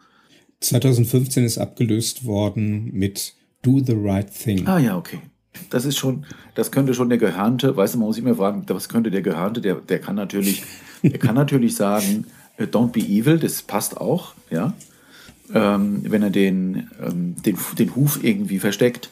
2015 0.60 1.46
ist 1.46 1.58
abgelöst 1.58 2.26
worden 2.26 2.92
mit 2.92 3.34
Do 3.62 3.80
the 3.80 3.96
right 3.96 4.30
thing. 4.30 4.68
Ah 4.68 4.80
ja, 4.80 4.98
okay. 4.98 5.20
Das 5.70 5.86
ist 5.86 5.98
schon, 5.98 6.26
das 6.56 6.72
könnte 6.72 6.94
schon 6.94 7.08
der 7.10 7.18
Gehörnte, 7.18 7.76
weißt 7.78 7.94
du, 7.94 8.00
man 8.00 8.08
muss 8.08 8.18
immer 8.18 8.36
fragen, 8.36 8.66
was 8.68 8.90
könnte 8.90 9.12
der 9.12 9.22
Gehörnte, 9.22 9.62
der, 9.62 9.76
der 9.76 10.00
kann 10.00 10.16
natürlich, 10.16 10.64
der 11.04 11.18
kann 11.18 11.36
natürlich 11.36 11.76
sagen, 11.76 12.26
äh, 12.58 12.66
don't 12.66 12.92
be 12.92 13.00
evil, 13.00 13.40
das 13.40 13.62
passt 13.62 13.98
auch, 13.98 14.34
ja. 14.50 14.74
Ähm, 15.54 16.02
wenn 16.04 16.24
er 16.24 16.32
den, 16.32 16.90
ähm, 17.02 17.36
den, 17.46 17.58
den 17.78 17.96
Huf 17.96 18.24
irgendwie 18.24 18.60
versteckt. 18.60 19.10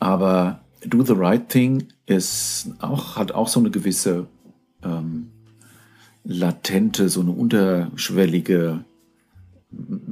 Aber 0.00 0.60
do 0.84 1.02
the 1.02 1.14
right 1.14 1.48
thing 1.48 1.84
ist 2.06 2.70
auch, 2.80 3.16
hat 3.16 3.32
auch 3.32 3.48
so 3.48 3.60
eine 3.60 3.70
gewisse 3.70 4.26
ähm, 4.82 5.25
latente, 6.26 7.08
so 7.08 7.20
eine 7.20 7.30
unterschwellige, 7.30 8.84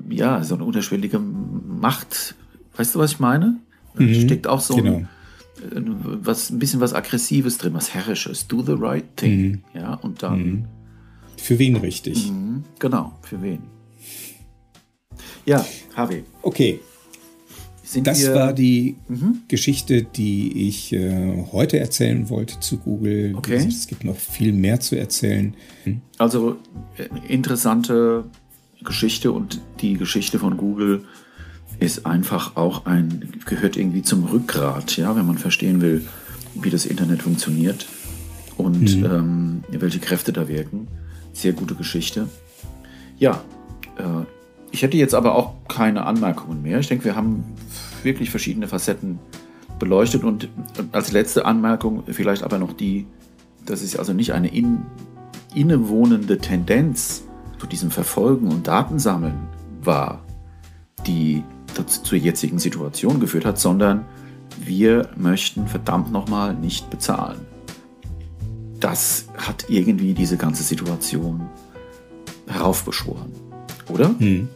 ja, 0.09 0.43
so 0.45 0.55
eine 0.55 0.65
unterschwellige 0.65 1.19
Macht. 1.19 2.35
Weißt 2.77 2.95
du, 2.95 2.99
was 2.99 3.13
ich 3.13 3.21
meine? 3.21 3.59
Da 3.95 4.03
mhm, 4.03 4.15
steckt 4.15 4.47
auch 4.47 4.61
so 4.61 4.77
genau. 4.77 5.03
ein, 5.75 5.97
was, 6.25 6.51
ein 6.51 6.59
bisschen 6.59 6.81
was 6.81 6.95
Aggressives 6.95 7.59
drin, 7.59 7.75
was 7.75 7.95
Herrisches. 7.95 8.47
Do 8.47 8.63
the 8.63 8.75
right 8.77 9.05
thing. 9.17 9.51
Mhm. 9.51 9.61
Ja, 9.75 9.95
und 9.95 10.23
dann. 10.23 10.39
Mhm. 10.39 10.65
Für 11.37 11.59
wen 11.59 11.77
richtig? 11.77 12.31
Mhm, 12.31 12.65
genau, 12.79 13.19
für 13.23 13.43
wen. 13.43 13.63
Ja, 15.45 15.65
Harvey. 15.95 16.25
Okay. 16.43 16.81
Sind 17.85 18.07
das 18.07 18.23
wir, 18.23 18.35
war 18.35 18.53
die 18.55 18.97
mhm. 19.09 19.43
Geschichte, 19.47 20.03
die 20.03 20.69
ich 20.69 20.93
äh, 20.95 21.45
heute 21.53 21.79
erzählen 21.79 22.31
wollte 22.31 22.59
zu 22.61 22.79
Google. 22.79 23.35
Okay. 23.37 23.57
Es 23.57 23.87
gibt 23.87 24.05
noch 24.05 24.17
viel 24.17 24.55
mehr 24.55 24.81
zu 24.81 24.97
erzählen. 24.97 25.55
Hm? 25.85 26.01
Also 26.17 26.57
äh, 26.97 27.33
interessante 27.33 28.25
Geschichte 28.83 29.33
und 29.33 29.61
die 29.81 29.95
Geschichte 29.95 30.39
von 30.39 30.57
Google 30.57 31.05
ist 31.79 32.07
einfach 32.07 32.57
auch 32.57 32.87
ein, 32.87 33.33
gehört 33.45 33.77
irgendwie 33.77 34.03
zum 34.03 34.25
Rückgrat, 34.25 34.97
ja, 34.97 35.15
wenn 35.15 35.27
man 35.27 35.37
verstehen 35.37 35.83
will, 35.83 36.07
wie 36.55 36.71
das 36.71 36.87
Internet 36.87 37.23
funktioniert 37.23 37.87
und 38.57 38.97
mhm. 38.97 39.05
ähm, 39.05 39.65
welche 39.69 39.99
Kräfte 39.99 40.33
da 40.33 40.49
wirken. 40.49 40.89
Sehr 41.35 41.53
gute 41.53 41.75
Geschichte. 41.75 42.29
Ja, 43.19 43.43
äh, 43.99 44.25
ich 44.75 44.83
hätte 44.83 44.97
jetzt 44.97 45.15
aber 45.15 45.37
auch 45.37 45.53
keine 45.69 46.05
Anmerkungen 46.05 46.63
mehr. 46.63 46.81
Ich 46.81 46.89
denke, 46.89 47.05
wir 47.05 47.15
haben 47.15 47.45
wirklich 48.03 48.31
verschiedene 48.31 48.67
Facetten 48.67 49.21
beleuchtet 49.79 50.25
und 50.25 50.49
als 50.91 51.13
letzte 51.13 51.45
Anmerkung 51.45 52.03
vielleicht 52.09 52.43
aber 52.43 52.59
noch 52.59 52.73
die, 52.73 53.07
dass 53.65 53.83
es 53.83 53.97
also 53.97 54.13
nicht 54.13 54.33
eine 54.33 54.49
in, 54.49 54.83
innewohnende 55.55 56.39
Tendenz 56.39 57.23
zu 57.59 57.69
diesem 57.69 57.93
Verfolgen 57.93 58.49
und 58.49 58.67
Datensammeln 58.67 59.47
war, 59.81 60.25
die 61.07 61.45
zur 61.87 62.19
jetzigen 62.19 62.59
Situation 62.59 63.21
geführt 63.21 63.45
hat, 63.45 63.61
sondern 63.61 64.05
wir 64.59 65.09
möchten 65.17 65.69
verdammt 65.69 66.11
nochmal 66.11 66.53
nicht 66.53 66.91
bezahlen. 66.91 67.43
Das 68.81 69.29
hat 69.37 69.67
irgendwie 69.69 70.15
diese 70.15 70.37
ganze 70.37 70.65
Situation 70.65 71.49
heraufbeschworen, 72.49 73.31
oder? 73.89 74.13
Hm. 74.19 74.49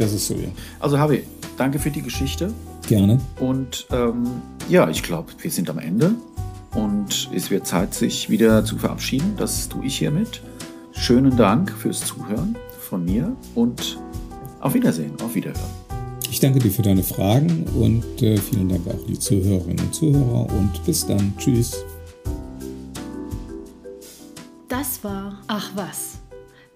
Das 0.00 0.14
ist 0.14 0.28
so, 0.28 0.34
ja. 0.34 0.48
Also 0.78 0.98
Harvey, 0.98 1.24
danke 1.58 1.78
für 1.78 1.90
die 1.90 2.00
Geschichte. 2.00 2.54
Gerne. 2.88 3.20
Und 3.38 3.86
ähm, 3.92 4.26
ja, 4.70 4.88
ich 4.88 5.02
glaube, 5.02 5.30
wir 5.38 5.50
sind 5.50 5.68
am 5.68 5.78
Ende 5.78 6.14
und 6.72 7.28
es 7.34 7.50
wird 7.50 7.66
Zeit, 7.66 7.92
sich 7.92 8.30
wieder 8.30 8.64
zu 8.64 8.78
verabschieden. 8.78 9.34
Das 9.36 9.68
tue 9.68 9.84
ich 9.84 9.98
hiermit. 9.98 10.40
Schönen 10.92 11.36
Dank 11.36 11.70
fürs 11.70 12.00
Zuhören 12.00 12.56
von 12.80 13.04
mir 13.04 13.36
und 13.54 13.98
auf 14.60 14.72
Wiedersehen, 14.72 15.12
auf 15.22 15.34
Wiederhören. 15.34 15.60
Ich 16.30 16.40
danke 16.40 16.60
dir 16.60 16.70
für 16.70 16.80
deine 16.80 17.02
Fragen 17.02 17.64
und 17.78 18.22
äh, 18.22 18.38
vielen 18.38 18.70
Dank 18.70 18.86
auch 18.86 19.06
die 19.06 19.18
Zuhörerinnen 19.18 19.80
und 19.80 19.94
Zuhörer 19.94 20.50
und 20.50 20.82
bis 20.86 21.06
dann. 21.06 21.34
Tschüss. 21.36 21.84
Das 24.66 25.04
war 25.04 25.42
Ach 25.46 25.70
was, 25.74 26.19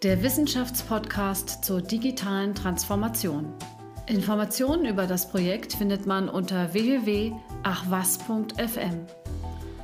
der 0.05 0.23
Wissenschaftspodcast 0.23 1.65
zur 1.65 1.81
digitalen 1.81 2.55
Transformation. 2.55 3.55
Informationen 4.07 4.85
über 4.85 5.07
das 5.07 5.31
Projekt 5.31 5.73
findet 5.73 6.05
man 6.05 6.29
unter 6.29 6.75
www.achwas.fm 6.75 7.33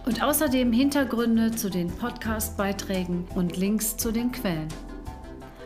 und 0.04 0.22
außerdem 0.22 0.72
Hintergründe 0.72 1.52
zu 1.52 1.70
den 1.70 1.88
Podcast-Beiträgen 1.88 3.26
und 3.34 3.56
Links 3.56 3.96
zu 3.96 4.12
den 4.12 4.30
Quellen. 4.30 4.68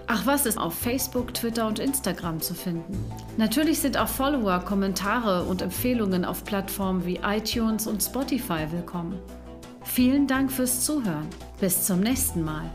Ach 0.06 0.24
was 0.24 0.46
ist 0.46 0.58
auf 0.58 0.74
Facebook, 0.74 1.34
Twitter 1.34 1.66
und 1.66 1.80
Instagram 1.80 2.40
zu 2.40 2.54
finden. 2.54 2.96
Natürlich 3.36 3.80
sind 3.80 3.96
auch 3.96 4.06
Follower, 4.06 4.60
Kommentare 4.60 5.42
und 5.46 5.62
Empfehlungen 5.62 6.24
auf 6.24 6.44
Plattformen 6.44 7.04
wie 7.04 7.18
iTunes 7.24 7.88
und 7.88 8.04
Spotify 8.04 8.68
willkommen. 8.70 9.18
Vielen 9.82 10.28
Dank 10.28 10.52
fürs 10.52 10.84
Zuhören. 10.84 11.26
Bis 11.58 11.86
zum 11.86 11.98
nächsten 12.00 12.44
Mal. 12.44 12.70